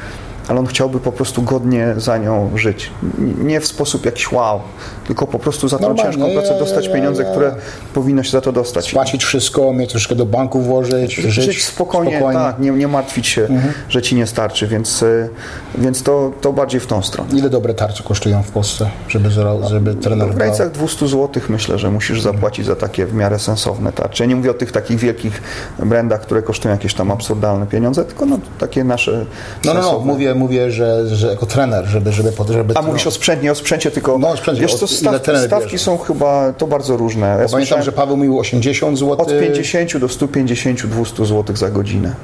ale 0.49 0.61
on 0.61 0.67
chciałby 0.67 1.01
po 1.01 1.13
prostu 1.13 1.43
godnie 1.43 1.95
za 1.97 2.19
nią 2.19 2.51
żyć. 2.55 2.91
Nie 3.39 3.61
w 3.61 3.67
sposób 3.67 4.05
jakiś 4.07 4.33
wow, 4.33 4.61
tylko 5.07 5.27
po 5.27 5.39
prostu 5.39 5.69
za 5.69 5.79
tą 5.79 5.83
Normalnie, 5.83 6.13
ciężką 6.13 6.33
pracę 6.33 6.59
dostać 6.59 6.89
pieniądze, 6.89 7.25
które 7.25 7.55
powinno 7.95 8.23
się 8.23 8.31
za 8.31 8.41
to 8.41 8.53
dostać. 8.53 8.89
Spłacić 8.89 9.25
wszystko, 9.25 9.73
mieć 9.73 9.91
troszkę 9.91 10.15
do 10.15 10.27
banku 10.27 10.61
włożyć, 10.61 11.15
żyć, 11.15 11.33
żyć 11.33 11.65
spokojnie, 11.65 12.17
spokojnie, 12.17 12.41
tak, 12.41 12.59
nie, 12.59 12.71
nie 12.71 12.89
martwić 12.89 13.27
się, 13.27 13.43
mhm. 13.43 13.75
że 13.89 14.03
ci 14.03 14.15
nie 14.15 14.27
starczy, 14.27 14.67
więc, 14.67 15.03
y, 15.03 15.29
więc 15.75 16.03
to, 16.03 16.33
to 16.41 16.53
bardziej 16.53 16.81
w 16.81 16.87
tą 16.87 17.03
stronę. 17.03 17.31
Ile 17.39 17.51
dobre 17.51 17.75
tarcze 17.75 18.05
kosztują 18.05 18.43
w 18.43 18.51
Polsce, 18.51 18.91
żeby, 19.09 19.31
żeby 19.69 19.95
trener 19.95 20.29
W 20.29 20.35
granicach 20.35 20.71
200 20.71 21.09
zł 21.09 21.43
myślę, 21.49 21.79
że 21.79 21.91
musisz 21.91 22.23
zapłacić 22.23 22.67
za 22.67 22.77
takie 22.77 23.07
w 23.07 23.15
miarę 23.15 23.39
sensowne 23.39 23.93
tarcze. 23.93 24.25
Ja 24.25 24.29
nie 24.29 24.37
mówię 24.37 24.51
o 24.51 24.55
tych 24.55 24.73
takich 24.73 24.99
wielkich 24.99 25.43
brandach, 25.79 26.21
które 26.21 26.43
kosztują 26.43 26.75
jakieś 26.75 26.95
tam 26.95 27.11
absurdalne 27.11 27.67
pieniądze, 27.67 28.05
tylko 28.05 28.27
no, 28.27 28.39
takie 28.59 28.85
nasze 28.85 29.25
No, 29.65 29.75
no, 29.75 29.81
no, 29.81 29.99
mówię, 29.99 30.35
mówię 30.35 30.71
że, 30.71 31.17
że 31.17 31.29
jako 31.29 31.47
trener, 31.47 31.85
żeby... 31.87 32.13
żeby, 32.13 32.33
żeby 32.49 32.75
A 32.77 32.83
mówisz 32.83 33.07
o 33.07 33.11
sprzęcie, 33.11 33.53
o 33.53 33.55
sprzęcie 33.55 33.91
tylko... 33.91 34.19
No, 34.19 34.29
o 34.29 34.37
sprzęcie. 34.37 34.63
Wiesz 34.63 34.75
co, 34.75 34.87
staw, 34.95 35.23
stawki 35.47 35.71
bierze? 35.71 35.85
są 35.85 35.99
chyba 35.99 36.53
to 36.53 36.67
bardzo 36.67 36.97
różne. 36.97 37.39
Ja 37.41 37.49
pamiętam, 37.49 37.83
że 37.83 37.93
Paweł 37.93 38.17
mówił 38.17 38.39
80 38.39 38.99
zł. 38.99 39.17
Od 39.19 39.29
50 39.29 39.99
do 39.99 40.09
150, 40.09 40.87
200 40.87 41.27
zł 41.27 41.57
za 41.57 41.71
godzinę. 41.71 42.15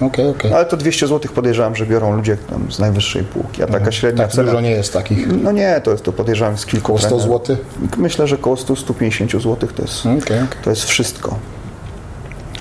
Okay, 0.00 0.28
okay. 0.28 0.54
Ale 0.54 0.64
to 0.64 0.76
200 0.76 1.06
zł 1.06 1.32
podejrzewam, 1.34 1.76
że 1.76 1.86
biorą 1.86 2.16
ludzie 2.16 2.36
tam 2.36 2.72
z 2.72 2.78
najwyższej 2.78 3.24
półki, 3.24 3.62
a 3.62 3.66
taka 3.66 3.76
mhm. 3.76 3.92
średnia 3.92 4.24
tak 4.24 4.32
cena... 4.32 4.44
dużo 4.44 4.60
nie 4.60 4.70
jest 4.70 4.92
takich? 4.92 5.42
No 5.42 5.52
nie, 5.52 5.80
to, 5.84 5.90
jest, 5.90 6.04
to 6.04 6.12
podejrzewam 6.12 6.58
z 6.58 6.66
kilku... 6.66 6.94
Około 6.94 6.98
100 6.98 7.20
zł? 7.20 7.56
Myślę, 7.96 8.26
że 8.26 8.36
około 8.36 8.56
100-150 8.56 9.40
zł 9.40 9.68
to 9.76 9.82
jest, 9.82 10.06
okay, 10.06 10.46
to 10.64 10.70
jest 10.70 10.84
wszystko. 10.84 11.38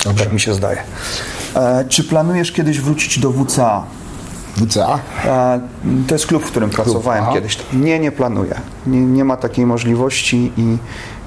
Dobrze. 0.05 0.23
Tak 0.23 0.33
mi 0.33 0.39
się 0.39 0.53
zdaje. 0.53 0.77
E, 1.55 1.85
czy 1.89 2.03
planujesz 2.03 2.51
kiedyś 2.51 2.81
wrócić 2.81 3.19
do 3.19 3.31
WCA? 3.31 3.83
WCA? 4.55 4.99
To 6.07 6.15
jest 6.15 6.27
klub, 6.27 6.43
w 6.43 6.51
którym 6.51 6.69
klub, 6.69 6.85
pracowałem 6.85 7.23
aha. 7.23 7.33
kiedyś. 7.33 7.57
Nie, 7.73 7.99
nie 7.99 8.11
planuję. 8.11 8.55
Nie, 8.87 9.01
nie 9.01 9.25
ma 9.25 9.37
takiej 9.37 9.65
możliwości 9.65 10.51
i, 10.57 10.77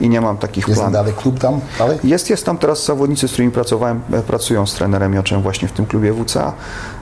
i 0.01 0.09
nie 0.09 0.21
mam 0.21 0.39
takich 0.39 0.69
jest 0.69 0.81
planów. 0.81 0.95
Jest 0.95 1.05
dalej 1.05 1.23
klub 1.23 1.39
tam? 1.39 1.61
Dalej? 1.79 1.99
Jest, 2.05 2.31
jest 2.31 2.47
tam 2.47 2.59
teraz 2.59 2.85
zawodnicy, 2.85 3.29
z 3.29 3.33
którymi 3.33 3.53
pracowałem, 3.53 4.01
e, 4.13 4.23
pracują 4.23 4.67
z 4.67 4.75
trenerem 4.75 5.15
Joczem 5.15 5.43
właśnie 5.43 5.69
w 5.69 5.73
tym 5.73 5.87
klubie 5.87 6.15
WCA, 6.15 6.53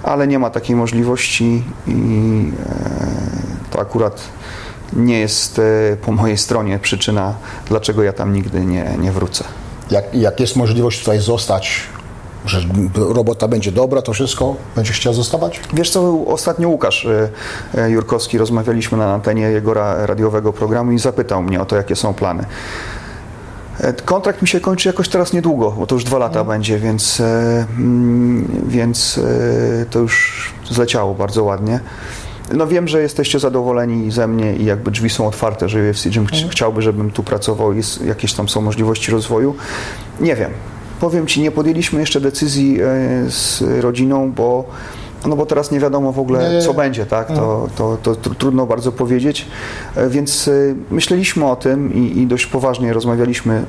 ale 0.03 0.27
nie 0.27 0.39
ma 0.39 0.51
takiej 0.51 0.77
możliwości 0.77 1.65
i 1.87 2.53
e, 2.61 3.71
to 3.71 3.81
akurat 3.81 4.21
nie 4.93 5.19
jest 5.19 5.59
e, 5.59 5.97
po 5.97 6.13
mojej 6.13 6.39
stronie 6.39 6.79
przyczyna, 6.79 7.35
dlaczego 7.69 8.03
ja 8.03 8.13
tam 8.13 8.33
nigdy 8.33 8.65
nie, 8.65 8.95
nie 8.99 9.13
wrócę. 9.13 9.45
Jak, 9.91 10.15
jak 10.15 10.41
jest 10.41 10.57
możliwość 10.57 11.01
tutaj 11.01 11.21
zostać 11.21 11.81
że 12.47 12.61
robota 12.95 13.49
będzie 13.49 13.73
dobra, 13.73 14.03
to 14.03 14.13
wszystko 14.13 14.57
będzie 14.77 14.93
chciał 14.93 15.15
zostawać? 15.15 15.61
Wiesz 15.73 15.91
co, 15.91 16.27
ostatnio 16.27 16.69
Łukasz 16.69 17.05
y, 17.05 17.29
y, 17.79 17.91
Jurkowski, 17.91 18.39
rozmawialiśmy 18.39 18.99
na 18.99 19.15
antenie 19.15 19.43
jego 19.43 19.75
radiowego 20.07 20.53
programu 20.53 20.93
i 20.93 20.99
zapytał 20.99 21.43
mnie 21.43 21.61
o 21.61 21.65
to, 21.65 21.77
jakie 21.77 21.97
są 21.97 22.15
plany. 22.15 22.45
E, 23.81 23.93
kontrakt 23.93 24.43
mi 24.43 24.49
się 24.49 24.61
kończy 24.61 24.89
jakoś 24.89 25.09
teraz 25.09 25.33
niedługo, 25.33 25.71
bo 25.71 25.87
to 25.87 25.95
już 25.95 26.05
dwa 26.05 26.19
lata 26.19 26.41
mhm. 26.41 26.47
będzie, 26.47 26.79
więc, 26.79 27.21
e, 27.21 27.67
mm, 27.79 28.65
więc 28.69 29.19
e, 29.19 29.87
to 29.91 29.99
już 29.99 30.53
zleciało 30.71 31.15
bardzo 31.15 31.45
ładnie. 31.45 31.81
No 32.53 32.67
wiem, 32.67 32.89
że 32.89 33.03
jesteście 33.03 33.39
zadowoleni 33.39 34.11
ze 34.11 34.27
mnie 34.27 34.57
i 34.57 34.65
jakby 34.65 34.91
drzwi 34.91 35.11
są 35.11 35.27
otwarte, 35.27 35.69
że 35.69 35.91
UFC 35.91 36.09
Gym 36.09 36.23
mhm. 36.23 36.49
chciałby, 36.49 36.83
żebym 36.83 37.11
tu 37.11 37.23
pracował 37.23 37.73
i 37.73 37.81
jakieś 38.05 38.33
tam 38.33 38.49
są 38.49 38.61
możliwości 38.61 39.13
rozwoju. 39.13 39.55
Nie 40.21 40.37
wiem. 40.37 40.51
Powiem 41.01 41.27
Ci, 41.27 41.41
nie 41.41 41.51
podjęliśmy 41.51 42.01
jeszcze 42.01 42.21
decyzji 42.21 42.79
e, 42.81 42.85
z 43.31 43.63
rodziną, 43.81 44.33
bo 44.33 44.65
no 45.27 45.37
bo 45.37 45.47
teraz 45.47 45.71
nie 45.71 45.81
wiadomo 45.81 46.13
w 46.13 46.19
ogóle, 46.19 46.63
co 46.63 46.75
będzie, 46.75 47.07
tak? 47.07 47.29
To, 47.29 47.69
to, 47.77 47.99
to, 48.03 48.17
to, 48.17 48.31
trudno 48.31 48.67
bardzo 48.67 48.93
powiedzieć. 48.93 49.47
E, 49.97 50.09
więc 50.09 50.49
e, 50.49 50.53
myśleliśmy 50.91 51.47
o 51.47 51.57
tym 51.57 51.95
i, 51.95 52.19
i 52.19 52.27
dość 52.27 52.47
poważnie 52.47 52.93
rozmawialiśmy 52.93 53.65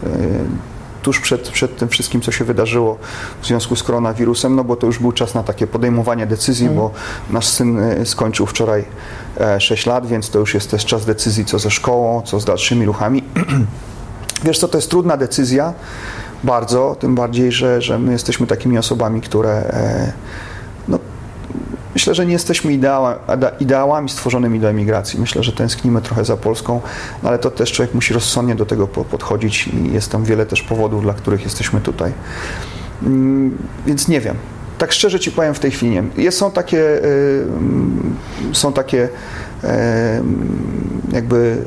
tuż 1.04 1.20
przed, 1.20 1.50
przed 1.50 1.78
tym 1.78 1.90
wszystkim, 1.90 2.22
co 2.22 2.32
się 2.32 2.46
wydarzyło 2.46 2.98
w 3.42 3.48
związku 3.48 3.76
z 3.76 3.84
koronawirusem, 3.84 4.56
no 4.56 4.64
bo 4.64 4.76
to 4.76 4.88
już 4.88 5.00
był 5.00 5.12
czas 5.12 5.36
na 5.36 5.44
takie 5.44 5.68
podejmowanie 5.68 6.26
decyzji, 6.26 6.70
bo 6.70 6.92
nasz 7.30 7.48
syn 7.48 7.80
skończył 8.06 8.46
wczoraj 8.46 8.86
6 9.60 9.86
lat, 9.86 10.08
więc 10.08 10.30
to 10.30 10.40
już 10.40 10.54
jest 10.54 10.72
też 10.72 10.86
czas 10.86 11.06
decyzji, 11.06 11.46
co 11.46 11.60
ze 11.60 11.72
szkołą, 11.72 12.22
co 12.22 12.40
z 12.40 12.46
dalszymi 12.46 12.86
ruchami. 12.86 13.24
Wiesz 14.44 14.60
co, 14.60 14.68
to 14.68 14.78
jest 14.78 14.90
trudna 14.90 15.18
decyzja, 15.18 15.74
bardzo, 16.44 16.96
tym 17.00 17.16
bardziej, 17.16 17.52
że, 17.52 17.82
że 17.82 18.00
my 18.00 18.12
jesteśmy 18.12 18.48
takimi 18.48 18.78
osobami, 18.78 19.22
które 19.22 19.52
e, 19.52 20.12
no, 20.88 21.00
myślę, 21.94 22.16
że 22.16 22.26
nie 22.26 22.34
jesteśmy 22.34 22.74
ideała, 22.74 23.20
ideałami 23.60 24.10
stworzonymi 24.10 24.60
do 24.60 24.70
emigracji. 24.70 25.20
Myślę, 25.20 25.44
że 25.44 25.52
tęsknimy 25.52 26.02
trochę 26.02 26.26
za 26.26 26.38
Polską, 26.38 26.82
no, 27.24 27.30
ale 27.30 27.40
to 27.40 27.52
też 27.52 27.72
człowiek 27.72 27.94
musi 27.94 28.14
rozsądnie 28.14 28.56
do 28.56 28.66
tego 28.66 28.88
podchodzić 28.88 29.68
i 29.68 29.94
jest 29.94 30.12
tam 30.12 30.24
wiele 30.24 30.46
też 30.46 30.62
powodów, 30.62 31.04
dla 31.04 31.14
których 31.14 31.44
jesteśmy 31.44 31.82
tutaj. 31.82 32.12
Mm, 33.04 33.58
więc 33.86 34.08
nie 34.08 34.22
wiem. 34.22 34.36
Tak 34.78 34.92
szczerze 34.92 35.20
Ci 35.20 35.32
powiem 35.32 35.54
w 35.54 35.60
tej 35.60 35.72
chwili 35.72 35.92
nie. 35.92 36.04
Jest, 36.24 36.38
są 36.38 36.52
takie, 36.52 37.06
y, 37.06 37.46
są 38.54 38.74
takie 38.74 39.10
y, 39.64 39.68
jakby 41.12 41.66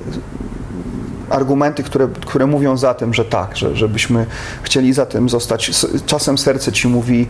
argumenty, 1.31 1.83
które, 1.83 2.09
które 2.27 2.47
mówią 2.47 2.77
za 2.77 2.95
tym, 2.95 3.15
że 3.15 3.25
tak, 3.25 3.57
że, 3.57 3.77
żebyśmy 3.77 4.27
chcieli 4.63 4.93
za 4.93 5.07
tym 5.07 5.29
zostać. 5.29 5.71
Czasem 6.07 6.39
serce 6.39 6.73
ci 6.73 6.89
mówi, 6.89 7.29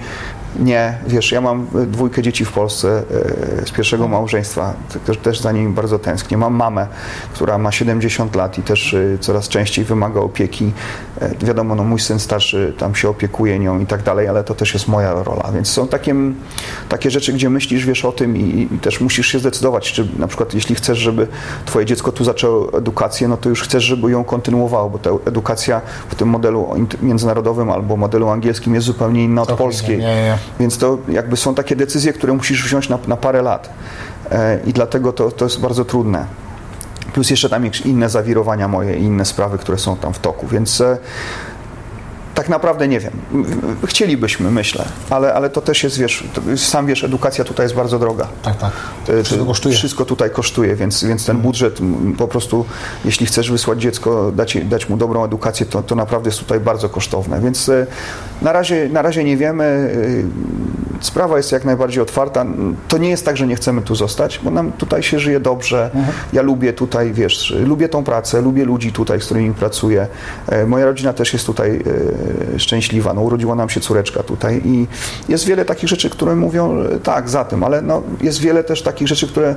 Nie, 0.59 0.99
wiesz, 1.07 1.33
ja 1.33 1.41
mam 1.41 1.67
e, 1.83 1.87
dwójkę 1.87 2.23
dzieci 2.23 2.45
w 2.45 2.53
Polsce 2.53 3.03
e, 3.63 3.67
z 3.67 3.71
pierwszego 3.71 4.09
małżeństwa, 4.09 4.75
też, 5.07 5.17
też 5.17 5.41
za 5.41 5.53
nimi 5.53 5.73
bardzo 5.73 5.99
tęsknię. 5.99 6.37
Mam 6.37 6.55
mamę, 6.55 6.87
która 7.35 7.59
ma 7.59 7.73
70 7.73 8.37
lat 8.37 8.59
i 8.59 8.63
też 8.63 8.95
e, 8.95 9.19
coraz 9.21 9.49
częściej 9.49 9.85
wymaga 9.85 10.21
opieki. 10.21 10.73
Wiadomo, 11.43 11.75
no, 11.75 11.85
mój 11.85 12.01
syn 12.01 12.19
starszy 12.19 12.75
tam 12.79 12.95
się 12.95 13.09
opiekuje 13.09 13.59
nią 13.59 13.81
i 13.81 13.87
tak 13.87 14.03
dalej, 14.03 14.29
ale 14.29 14.45
to 14.45 14.55
też 14.55 14.75
jest 14.75 14.89
moja 14.89 15.23
rola, 15.23 15.51
więc 15.55 15.69
są 15.69 15.89
takie, 15.89 16.15
takie 16.89 17.11
rzeczy, 17.11 17.33
gdzie 17.33 17.51
myślisz, 17.51 17.87
wiesz 17.87 18.05
o 18.05 18.13
tym 18.13 18.37
i, 18.37 18.69
i 18.75 18.79
też 18.79 19.01
musisz 19.01 19.27
się 19.27 19.39
zdecydować, 19.39 19.93
czy 19.93 20.09
na 20.19 20.27
przykład 20.27 20.55
jeśli 20.55 20.75
chcesz, 20.75 20.99
żeby 20.99 21.27
twoje 21.67 21.87
dziecko 21.87 22.13
tu 22.13 22.25
zaczęło 22.25 22.79
edukację, 22.79 23.29
no 23.29 23.37
to 23.37 23.49
już 23.49 23.63
chcesz, 23.63 23.85
żeby 23.85 24.11
ją 24.11 24.25
kontynuowało, 24.25 24.91
bo 24.91 24.99
ta 24.99 25.11
edukacja 25.27 25.81
w 26.09 26.15
tym 26.15 26.29
modelu 26.29 26.69
międzynarodowym 27.03 27.71
albo 27.71 27.97
modelu 27.97 28.29
angielskim 28.29 28.75
jest 28.75 28.87
zupełnie 28.87 29.25
inna 29.25 29.43
od 29.43 29.53
polskiej. 29.53 29.99
nie, 29.99 30.05
nie. 30.05 30.39
Więc 30.61 30.79
to 30.79 30.99
jakby 31.09 31.37
są 31.37 31.55
takie 31.55 31.77
decyzje, 31.77 32.13
które 32.13 32.33
musisz 32.33 32.65
wziąć 32.65 32.89
na, 32.89 32.99
na 33.07 33.17
parę 33.17 33.43
lat. 33.43 33.71
E, 34.31 34.61
I 34.67 34.73
dlatego 34.73 35.13
to, 35.13 35.31
to 35.31 35.45
jest 35.45 35.61
bardzo 35.61 35.85
trudne. 35.85 36.27
Plus 37.13 37.31
jeszcze 37.31 37.49
tam 37.49 37.65
jakieś 37.65 37.81
inne 37.81 38.09
zawirowania 38.09 38.69
moje 38.69 38.97
inne 38.97 39.25
sprawy, 39.25 39.59
które 39.59 39.79
są 39.79 39.97
tam 39.97 40.13
w 40.13 40.19
toku. 40.19 40.47
Więc 40.47 40.81
e, 40.81 40.99
tak 42.41 42.49
naprawdę 42.49 42.89
nie 42.89 43.01
wiem. 43.01 43.13
Chcielibyśmy, 43.87 44.51
myślę, 44.51 44.85
ale, 45.11 45.35
ale 45.35 45.51
to 45.51 45.61
też 45.61 45.83
jest, 45.83 45.99
wiesz, 45.99 46.25
sam 46.57 46.87
wiesz, 46.87 47.05
edukacja 47.05 47.45
tutaj 47.45 47.65
jest 47.65 47.75
bardzo 47.75 47.99
droga. 47.99 48.29
Tak, 48.43 48.57
tak. 48.57 48.73
Wszystko 49.25 49.47
kosztuje. 49.47 49.75
Wszystko 49.75 50.05
tutaj 50.05 50.31
kosztuje, 50.31 50.77
więc, 50.77 51.05
więc 51.05 51.27
ten 51.27 51.37
budżet 51.39 51.79
po 52.19 52.29
prostu, 52.29 52.65
jeśli 53.05 53.27
chcesz 53.27 53.51
wysłać 53.51 53.81
dziecko, 53.83 54.33
dać, 54.33 54.59
dać 54.65 54.89
mu 54.89 54.97
dobrą 54.97 55.25
edukację, 55.25 55.67
to, 55.67 55.83
to 55.83 55.95
naprawdę 55.95 56.29
jest 56.29 56.39
tutaj 56.39 56.61
bardzo 56.61 56.89
kosztowne. 56.89 57.41
Więc 57.41 57.69
e, 57.69 57.87
na 58.43 58.53
razie, 58.53 58.89
na 58.93 59.03
razie 59.03 59.25
nie 59.25 59.37
wiemy. 59.37 59.65
e, 59.65 61.01
Sprawa 61.01 61.37
jest 61.37 61.53
jak 61.53 61.65
najbardziej 61.65 62.03
otwarta. 62.03 62.47
To 62.89 62.99
nie 62.99 63.09
jest 63.11 63.25
tak, 63.25 63.37
że 63.37 63.47
nie 63.47 63.57
chcemy 63.57 63.83
tu 63.83 63.95
zostać, 63.95 64.41
bo 64.43 64.51
nam 64.51 64.73
tutaj 64.73 65.03
się 65.03 65.19
żyje 65.19 65.41
dobrze. 65.41 65.91
Ja 66.33 66.43
lubię 66.43 66.73
tutaj, 66.73 67.13
wiesz, 67.13 67.55
lubię 67.67 67.89
tą 67.89 68.05
pracę, 68.05 68.41
lubię 68.43 68.65
ludzi 68.65 68.93
tutaj, 68.93 69.21
z 69.21 69.25
którymi 69.25 69.55
pracuję. 69.55 70.07
E, 70.49 70.67
Moja 70.67 70.85
rodzina 70.87 71.13
też 71.13 71.33
jest 71.33 71.47
tutaj 71.47 71.83
szczęśliwa. 72.59 73.15
No, 73.15 73.21
urodziła 73.21 73.55
nam 73.55 73.69
się 73.69 73.81
córeczka 73.81 74.23
tutaj 74.23 74.63
i 74.65 74.87
jest 75.29 75.45
wiele 75.47 75.65
takich 75.65 75.89
rzeczy, 75.89 76.11
które 76.11 76.37
mówią 76.37 76.83
że 76.83 77.01
tak, 77.01 77.29
za 77.29 77.45
tym, 77.45 77.65
ale 77.65 77.83
no, 77.83 78.03
jest 78.21 78.41
wiele 78.41 78.65
też 78.65 78.83
takich 78.83 79.09
rzeczy, 79.09 79.29
które 79.29 79.55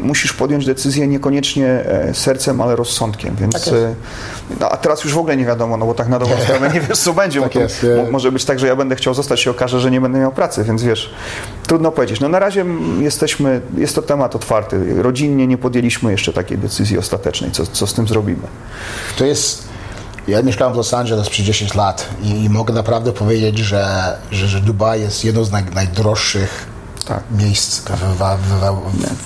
musisz 0.00 0.32
podjąć 0.32 0.66
decyzję 0.66 1.06
niekoniecznie 1.08 1.66
e, 1.66 2.14
sercem, 2.14 2.60
ale 2.60 2.76
rozsądkiem, 2.76 3.36
więc 3.40 3.52
Tak 3.64 3.74
e, 3.74 3.94
no, 4.60 4.68
a 4.70 4.76
teraz 4.76 5.04
już 5.04 5.14
w 5.14 5.18
ogóle 5.18 5.36
nie 5.36 5.44
wiadomo, 5.44 5.76
no 5.76 5.86
bo 5.86 5.94
tak 5.94 6.08
na 6.08 6.18
dobrą 6.18 6.36
sprawę 6.36 6.70
nie 6.74 6.80
wiesz 6.80 6.98
co 6.98 7.12
będzie, 7.12 7.40
Tak 7.40 7.54
jest, 7.54 7.86
mo- 7.96 8.10
może 8.10 8.32
być 8.32 8.44
tak, 8.44 8.58
że 8.58 8.66
ja 8.66 8.76
będę 8.76 8.96
chciał 8.96 9.14
zostać 9.14 9.40
się 9.40 9.50
okaże, 9.50 9.80
że 9.80 9.90
nie 9.90 10.00
będę 10.00 10.18
miał 10.18 10.32
pracy, 10.32 10.64
więc 10.64 10.82
wiesz, 10.82 11.14
trudno 11.66 11.92
powiedzieć. 11.92 12.20
No 12.20 12.28
na 12.28 12.38
razie 12.38 12.64
jesteśmy, 13.00 13.60
jest 13.76 13.94
to 13.94 14.02
temat 14.02 14.36
otwarty. 14.36 15.02
Rodzinnie 15.02 15.46
nie 15.46 15.58
podjęliśmy 15.58 16.10
jeszcze 16.10 16.32
takiej 16.32 16.58
decyzji 16.58 16.98
ostatecznej, 16.98 17.50
co, 17.50 17.66
co 17.66 17.86
z 17.86 17.94
tym 17.94 18.08
zrobimy. 18.08 18.42
To 19.16 19.24
jest. 19.24 19.73
Ja 20.28 20.42
mieszkałem 20.42 20.74
w 20.74 20.76
Los 20.76 20.94
Angeles 20.94 21.28
przez 21.28 21.46
10 21.46 21.74
lat 21.74 22.08
i, 22.22 22.44
i 22.44 22.50
mogę 22.50 22.74
naprawdę 22.74 23.12
powiedzieć, 23.12 23.58
że, 23.58 24.16
że, 24.30 24.48
że 24.48 24.60
Dubaj 24.60 25.00
jest 25.00 25.24
jedno 25.24 25.44
z 25.44 25.50
naj, 25.50 25.64
najdroższych 25.64 26.73
Tak. 27.08 27.20
miejsc 27.38 27.80
w, 27.80 28.18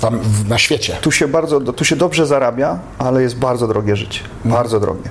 w, 0.00 0.20
w, 0.22 0.48
na 0.48 0.58
świecie. 0.58 0.96
Tu 1.00 1.10
się 1.12 1.28
bardzo, 1.28 1.60
tu 1.60 1.84
się 1.84 1.96
dobrze 1.96 2.26
zarabia, 2.26 2.78
ale 2.98 3.22
jest 3.22 3.36
bardzo 3.36 3.68
drogie 3.68 3.96
życie. 3.96 4.20
Bardzo 4.44 4.80
drogie. 4.80 5.10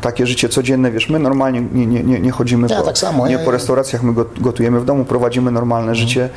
Takie 0.00 0.26
życie 0.26 0.48
codzienne, 0.48 0.90
wiesz, 0.90 1.08
my 1.08 1.18
normalnie 1.18 1.60
nie, 1.72 1.86
nie, 1.86 2.02
nie, 2.02 2.20
nie 2.20 2.30
chodzimy 2.30 2.66
Ja 2.70 2.76
po, 2.76 2.82
tak 2.82 2.98
samo, 2.98 3.26
nie 3.26 3.32
ja- 3.32 3.38
po 3.38 3.44
ja- 3.44 3.50
restauracjach, 3.50 4.02
my 4.02 4.12
go- 4.12 4.24
gotujemy 4.40 4.80
w 4.80 4.84
domu, 4.84 5.04
prowadzimy 5.04 5.50
normalne 5.50 5.94
życie 5.94 6.28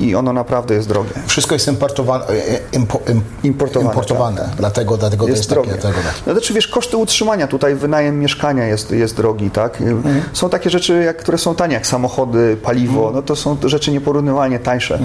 i 0.00 0.14
ono 0.14 0.32
naprawdę 0.32 0.74
jest 0.74 0.88
drogie. 0.88 1.10
Wszystko 1.26 1.54
jest 1.54 1.68
importowane, 1.68 2.24
e, 2.28 2.32
impo, 2.72 3.00
im, 3.12 3.20
Importowane, 3.42 3.90
importowane. 3.90 4.36
tak. 4.40 4.50
Dlatego, 4.56 4.96
dlatego 4.96 5.24
to 5.24 5.30
jest 5.30 5.40
jest 5.40 5.50
drogie. 5.50 5.68
takie. 5.70 5.80
Dlatego, 5.80 6.02
tak. 6.08 6.14
No 6.26 6.32
znaczy, 6.32 6.54
wiesz, 6.54 6.68
koszty 6.68 6.96
utrzymania, 6.96 7.46
tutaj 7.46 7.74
wynajem 7.74 8.20
mieszkania 8.20 8.64
jest, 8.66 8.90
jest 8.90 9.16
drogi, 9.16 9.50
tak? 9.50 9.80
Mhm. 9.80 10.22
Są 10.32 10.50
takie 10.50 10.70
rzeczy, 10.70 11.02
jak, 11.02 11.16
które 11.16 11.38
są 11.38 11.54
tanie, 11.54 11.74
jak 11.74 11.86
samochody, 11.86 12.56
paliwo, 12.62 12.98
Mhm. 12.98 13.14
no 13.14 13.22
to 13.22 13.36
są 13.36 13.56
rzeczy 13.64 13.92
nieporównywalnie 13.92 14.58
tańsze 14.58 14.98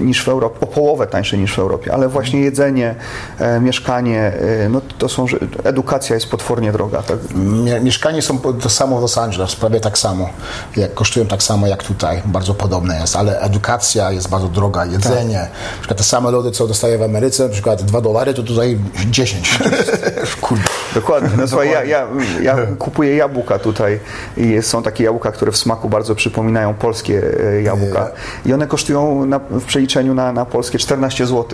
niż 0.00 0.24
w 0.24 0.28
Europie, 0.28 0.60
o 0.60 0.66
połowę 0.66 1.06
tańsze 1.06 1.36
niż 1.38 1.54
w 1.54 1.58
Europie, 1.58 1.94
ale 1.94 2.08
właśnie 2.08 2.40
jedzenie, 2.40 2.94
e, 3.38 3.60
mieszkanie, 3.60 4.32
e, 4.64 4.68
no 4.68 4.80
to 4.98 5.08
są, 5.08 5.26
edukacja 5.64 6.14
jest 6.14 6.30
potwornie 6.30 6.72
droga, 6.72 7.02
tak? 7.02 7.18
Mie- 7.34 7.80
Mieszkania 7.80 8.22
są 8.22 8.38
to 8.38 8.70
samo 8.70 8.98
w 8.98 9.02
Los 9.02 9.18
Angeles, 9.18 9.56
prawie 9.56 9.80
tak 9.80 9.98
samo. 9.98 10.30
Jak, 10.76 10.94
kosztują 10.94 11.26
tak 11.26 11.42
samo 11.42 11.66
jak 11.66 11.82
tutaj, 11.82 12.22
bardzo 12.24 12.54
podobne 12.54 13.00
jest, 13.00 13.16
ale 13.16 13.40
edukacja 13.40 14.10
jest 14.12 14.28
bardzo 14.28 14.48
droga, 14.48 14.84
jedzenie. 14.84 15.38
Na 15.38 15.78
przykład 15.78 15.98
te 15.98 16.04
same 16.04 16.30
lody, 16.30 16.50
co 16.50 16.66
dostaję 16.66 16.98
w 16.98 17.02
Ameryce, 17.02 17.42
na 17.42 17.48
przykład 17.48 17.82
2 17.82 18.00
dolary, 18.00 18.34
to 18.34 18.42
tutaj 18.42 18.78
10. 19.10 19.58
Kurde. 20.40 20.64
Dokładnie. 20.94 21.30
No, 21.36 21.48
słuchaj, 21.48 21.70
ja, 21.70 21.84
ja, 21.84 22.06
ja 22.42 22.56
kupuję 22.78 23.16
jabłka 23.16 23.58
tutaj 23.58 24.00
i 24.36 24.62
są 24.62 24.82
takie 24.82 25.04
jabłka, 25.04 25.32
które 25.32 25.52
w 25.52 25.56
smaku 25.56 25.88
bardzo 25.88 26.14
przypominają 26.14 26.74
polskie 26.74 27.22
e, 27.40 27.62
jabłka 27.62 28.10
i 28.46 28.52
one 28.52 28.66
kosztują 28.66 29.26
na, 29.26 29.40
w 29.50 29.64
przeliczeniu 29.64 30.14
na, 30.14 30.32
na 30.32 30.44
polskie 30.44 30.78
14 30.78 31.26
zł. 31.26 31.44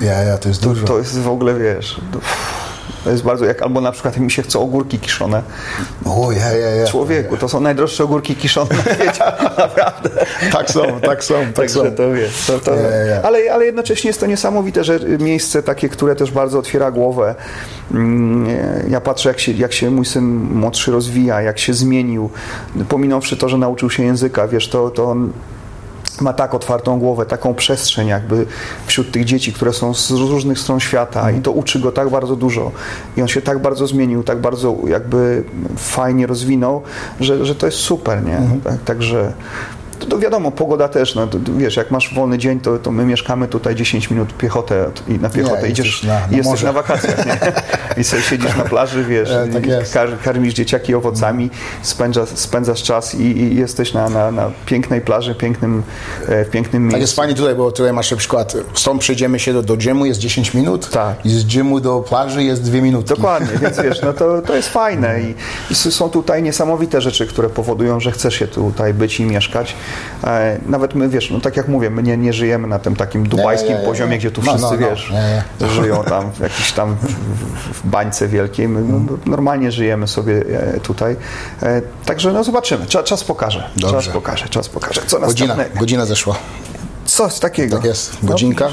Ja, 0.00 0.22
ja, 0.22 0.38
to 0.38 0.48
jest 0.48 0.62
dużo. 0.62 0.86
To 0.86 0.98
jest 0.98 1.18
w 1.18 1.28
ogóle, 1.28 1.54
wiesz, 1.54 2.00
to, 2.12 2.18
to 3.04 3.10
jest 3.10 3.22
bardzo, 3.22 3.44
jak 3.44 3.62
albo 3.62 3.80
na 3.80 3.92
przykład 3.92 4.16
mi 4.16 4.30
się 4.30 4.42
chce 4.42 4.58
ogórki 4.58 4.98
kiszone. 4.98 5.42
O, 6.04 6.32
ja, 6.32 6.52
ja, 6.56 6.70
ja. 6.70 6.86
Człowieku, 6.86 7.36
to 7.36 7.48
są 7.48 7.60
najdroższe 7.60 8.04
ogórki 8.04 8.36
kiszone 8.36 8.70
na 8.76 8.94
świecie, 8.94 9.24
naprawdę. 9.58 10.10
Tak 10.52 10.70
są, 10.70 11.00
tak 11.00 11.24
są, 11.24 11.34
tak 11.34 11.52
Także 11.54 11.74
są. 11.74 11.90
to 11.96 12.12
wiesz, 12.12 12.46
to, 12.46 12.58
to, 12.58 12.74
Ja, 12.74 12.80
ja, 12.82 12.96
ja. 13.04 13.22
Ale, 13.22 13.38
ale 13.52 13.64
jednocześnie 13.64 14.08
jest 14.08 14.20
to 14.20 14.26
niesamowite, 14.26 14.84
że 14.84 15.00
miejsce 15.00 15.62
takie, 15.62 15.88
które 15.88 16.16
też 16.16 16.30
bardzo 16.30 16.58
otwiera 16.58 16.90
głowę. 16.90 17.34
Mm, 17.90 18.46
Ja 18.90 19.00
patrzę, 19.00 19.28
jak 19.28 19.38
się, 19.40 19.52
jak 19.52 19.72
się 19.72 19.90
mój 19.90 20.04
syn 20.06 20.24
młodszy 20.54 20.92
rozwija, 20.92 21.42
jak 21.42 21.58
się 21.58 21.74
zmienił, 21.74 22.30
pominąwszy 22.88 23.36
to, 23.36 23.48
że 23.48 23.58
nauczył 23.58 23.90
się 23.90 24.04
języka, 24.04 24.48
wiesz, 24.48 24.68
to, 24.68 24.90
to 24.90 25.04
on 25.10 25.32
ma 26.22 26.32
tak 26.32 26.54
otwartą 26.54 26.98
głowę, 26.98 27.26
taką 27.26 27.54
przestrzeń 27.54 28.08
jakby 28.08 28.46
wśród 28.86 29.12
tych 29.12 29.24
dzieci, 29.24 29.52
które 29.52 29.72
są 29.72 29.94
z 29.94 30.10
różnych 30.10 30.58
stron 30.58 30.80
świata 30.80 31.30
i 31.30 31.40
to 31.40 31.52
uczy 31.52 31.80
go 31.80 31.92
tak 31.92 32.10
bardzo 32.10 32.36
dużo 32.36 32.72
i 33.16 33.22
on 33.22 33.28
się 33.28 33.42
tak 33.42 33.58
bardzo 33.58 33.86
zmienił, 33.86 34.22
tak 34.22 34.40
bardzo 34.40 34.76
jakby 34.86 35.44
fajnie 35.76 36.26
rozwinął, 36.26 36.82
że, 37.20 37.46
że 37.46 37.54
to 37.54 37.66
jest 37.66 37.78
super, 37.78 38.24
nie? 38.24 38.40
Tak, 38.64 38.82
także 38.84 39.32
to, 40.02 40.10
to 40.10 40.18
wiadomo, 40.18 40.50
pogoda 40.50 40.88
też, 40.88 41.14
no, 41.14 41.26
to, 41.26 41.38
wiesz, 41.56 41.76
jak 41.76 41.90
masz 41.90 42.14
wolny 42.14 42.38
dzień, 42.38 42.60
to, 42.60 42.78
to 42.78 42.90
my 42.90 43.04
mieszkamy 43.04 43.48
tutaj 43.48 43.74
10 43.74 44.10
minut 44.10 44.32
piechotę 44.36 44.90
i 45.08 45.12
na 45.12 45.30
piechotę 45.30 45.62
Nie, 45.62 45.68
idziesz 45.68 45.86
jesteś 45.86 46.02
na- 46.08 46.20
na 46.26 46.26
i 46.32 46.36
jesteś 46.36 46.62
na 46.62 46.72
wakacjach, 46.72 47.26
nie? 47.26 47.38
I 48.00 48.04
sobie 48.04 48.22
siedzisz 48.22 48.56
na 48.56 48.64
plaży, 48.64 49.04
wiesz, 49.04 49.30
E, 49.30 49.48
tak 49.52 49.62
kar, 49.92 50.08
karmisz 50.24 50.54
dzieciaki 50.54 50.94
owocami, 50.94 51.50
spędzasz, 51.82 52.28
spędzasz 52.28 52.82
czas 52.82 53.14
i, 53.14 53.22
i 53.22 53.56
jesteś 53.56 53.92
na, 53.92 54.08
na, 54.08 54.30
na 54.30 54.50
pięknej 54.66 55.00
plaży, 55.00 55.34
pięknym, 55.34 55.82
e, 56.28 56.44
pięknym 56.44 56.82
miejscu. 56.82 56.94
Tak 56.94 57.00
jest 57.00 57.16
fajnie 57.16 57.34
tutaj, 57.34 57.54
bo 57.54 57.72
tutaj 57.72 57.92
masz 57.92 58.10
na 58.10 58.16
przykład, 58.16 58.54
stąd 58.74 59.00
przejdziemy 59.00 59.38
się 59.38 59.52
do, 59.52 59.62
do 59.62 59.76
gymu, 59.76 60.06
jest 60.06 60.20
10 60.20 60.54
minut 60.54 60.90
Tak. 60.90 61.26
i 61.26 61.30
z 61.30 61.44
gymu 61.56 61.80
do 61.80 62.00
plaży 62.00 62.42
jest 62.44 62.62
2 62.62 62.80
minuty. 62.82 63.14
Dokładnie, 63.14 63.58
więc 63.62 63.80
wiesz, 63.80 64.02
no 64.02 64.12
to, 64.12 64.42
to 64.42 64.56
jest 64.56 64.68
fajne 64.68 65.20
i, 65.20 65.34
i 65.70 65.74
są 65.74 66.10
tutaj 66.10 66.42
niesamowite 66.42 67.00
rzeczy, 67.00 67.26
które 67.26 67.48
powodują, 67.50 68.00
że 68.00 68.12
chcesz 68.12 68.34
się 68.34 68.46
tutaj 68.48 68.94
być 68.94 69.20
i 69.20 69.24
mieszkać. 69.24 69.74
E, 70.24 70.58
nawet 70.66 70.94
my, 70.94 71.08
wiesz, 71.08 71.30
no 71.30 71.40
tak 71.40 71.56
jak 71.56 71.68
mówię, 71.68 71.90
my 71.90 72.02
nie, 72.02 72.16
nie 72.16 72.32
żyjemy 72.32 72.68
na 72.68 72.78
tym 72.78 72.96
takim 72.96 73.28
dubajskim 73.28 73.72
nie, 73.72 73.78
nie, 73.80 73.86
poziomie, 73.86 74.18
gdzie 74.18 74.30
tu 74.30 74.42
No, 74.44 74.52
wszyscy, 74.52 74.74
no, 74.74 74.80
no. 74.80 74.90
wiesz, 74.90 75.10
Nie, 75.10 75.42
nie. 75.66 75.72
żyją 75.72 76.04
tam 76.04 76.32
w 76.32 76.40
jakiejś 76.40 76.72
tam 76.72 76.96
w, 77.72 77.86
bańce 77.88 78.28
wielkiej. 78.28 78.68
My 78.68 78.80
no, 78.82 79.00
normalnie 79.26 79.72
żyjemy 79.72 80.08
sobie 80.08 80.44
e, 80.74 80.80
tutaj. 80.80 81.16
E, 81.62 81.82
także 82.04 82.32
no 82.32 82.44
zobaczymy, 82.44 82.86
czas, 82.86 83.04
czas 83.04 83.24
pokaże. 83.24 83.70
Czas 83.80 83.92
Dobrze. 83.92 84.10
pokaże, 84.10 84.48
czas 84.48 84.68
pokaże. 84.68 85.00
Co 85.06 85.20
Godzina, 85.20 85.46
następnego? 85.46 85.80
godzina 85.80 86.06
zeszła. 86.06 86.36
Coś 87.12 87.38
takiego. 87.38 87.76
Tak 87.76 87.84
jest, 87.84 88.16
godzinka. 88.22 88.68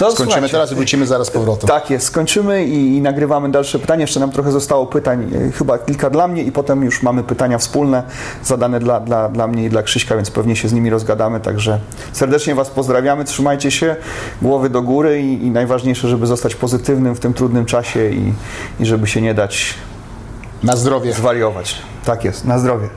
No, 0.00 0.06
No, 0.06 0.12
Skończymy 0.12 0.48
teraz 0.48 0.72
i 0.72 0.74
wrócimy 0.74 1.06
zaraz 1.06 1.30
powrotem. 1.30 1.68
Tak 1.68 1.90
jest, 1.90 2.06
skończymy 2.06 2.64
i, 2.64 2.96
i 2.96 3.00
nagrywamy 3.00 3.50
dalsze 3.50 3.78
pytania. 3.78 4.00
Jeszcze 4.00 4.20
nam 4.20 4.30
trochę 4.30 4.52
zostało 4.52 4.86
pytań, 4.86 5.30
e, 5.48 5.52
chyba 5.52 5.78
kilka 5.78 6.10
dla 6.10 6.28
mnie 6.28 6.42
i 6.42 6.52
potem 6.52 6.82
już 6.84 7.02
mamy 7.02 7.24
pytania 7.24 7.58
wspólne 7.58 8.02
zadane 8.44 8.80
dla, 8.80 9.00
dla, 9.00 9.28
dla 9.28 9.46
mnie 9.46 9.64
i 9.64 9.68
dla 9.70 9.82
Krzyśka, 9.82 10.16
więc 10.16 10.30
pewnie 10.30 10.56
się 10.56 10.68
z 10.68 10.72
nimi 10.72 10.90
rozgadamy. 10.90 11.40
Także 11.40 11.78
serdecznie 12.12 12.54
Was 12.54 12.70
pozdrawiamy, 12.70 13.24
trzymajcie 13.24 13.70
się, 13.70 13.96
głowy 14.42 14.70
do 14.70 14.82
góry 14.82 15.22
i, 15.22 15.46
i 15.46 15.50
najważniejsze, 15.50 16.08
żeby 16.08 16.26
zostać 16.26 16.54
pozytywnym 16.54 17.14
w 17.14 17.20
tym 17.20 17.34
trudnym 17.34 17.64
czasie 17.66 18.10
i, 18.10 18.32
i 18.80 18.86
żeby 18.86 19.06
się 19.06 19.20
nie 19.22 19.34
dać 19.34 19.74
Na 20.62 20.76
zdrowie. 20.76 21.12
zwariować. 21.12 21.76
Tak 22.04 22.24
jest, 22.24 22.44
na 22.44 22.58
zdrowie. 22.58 22.88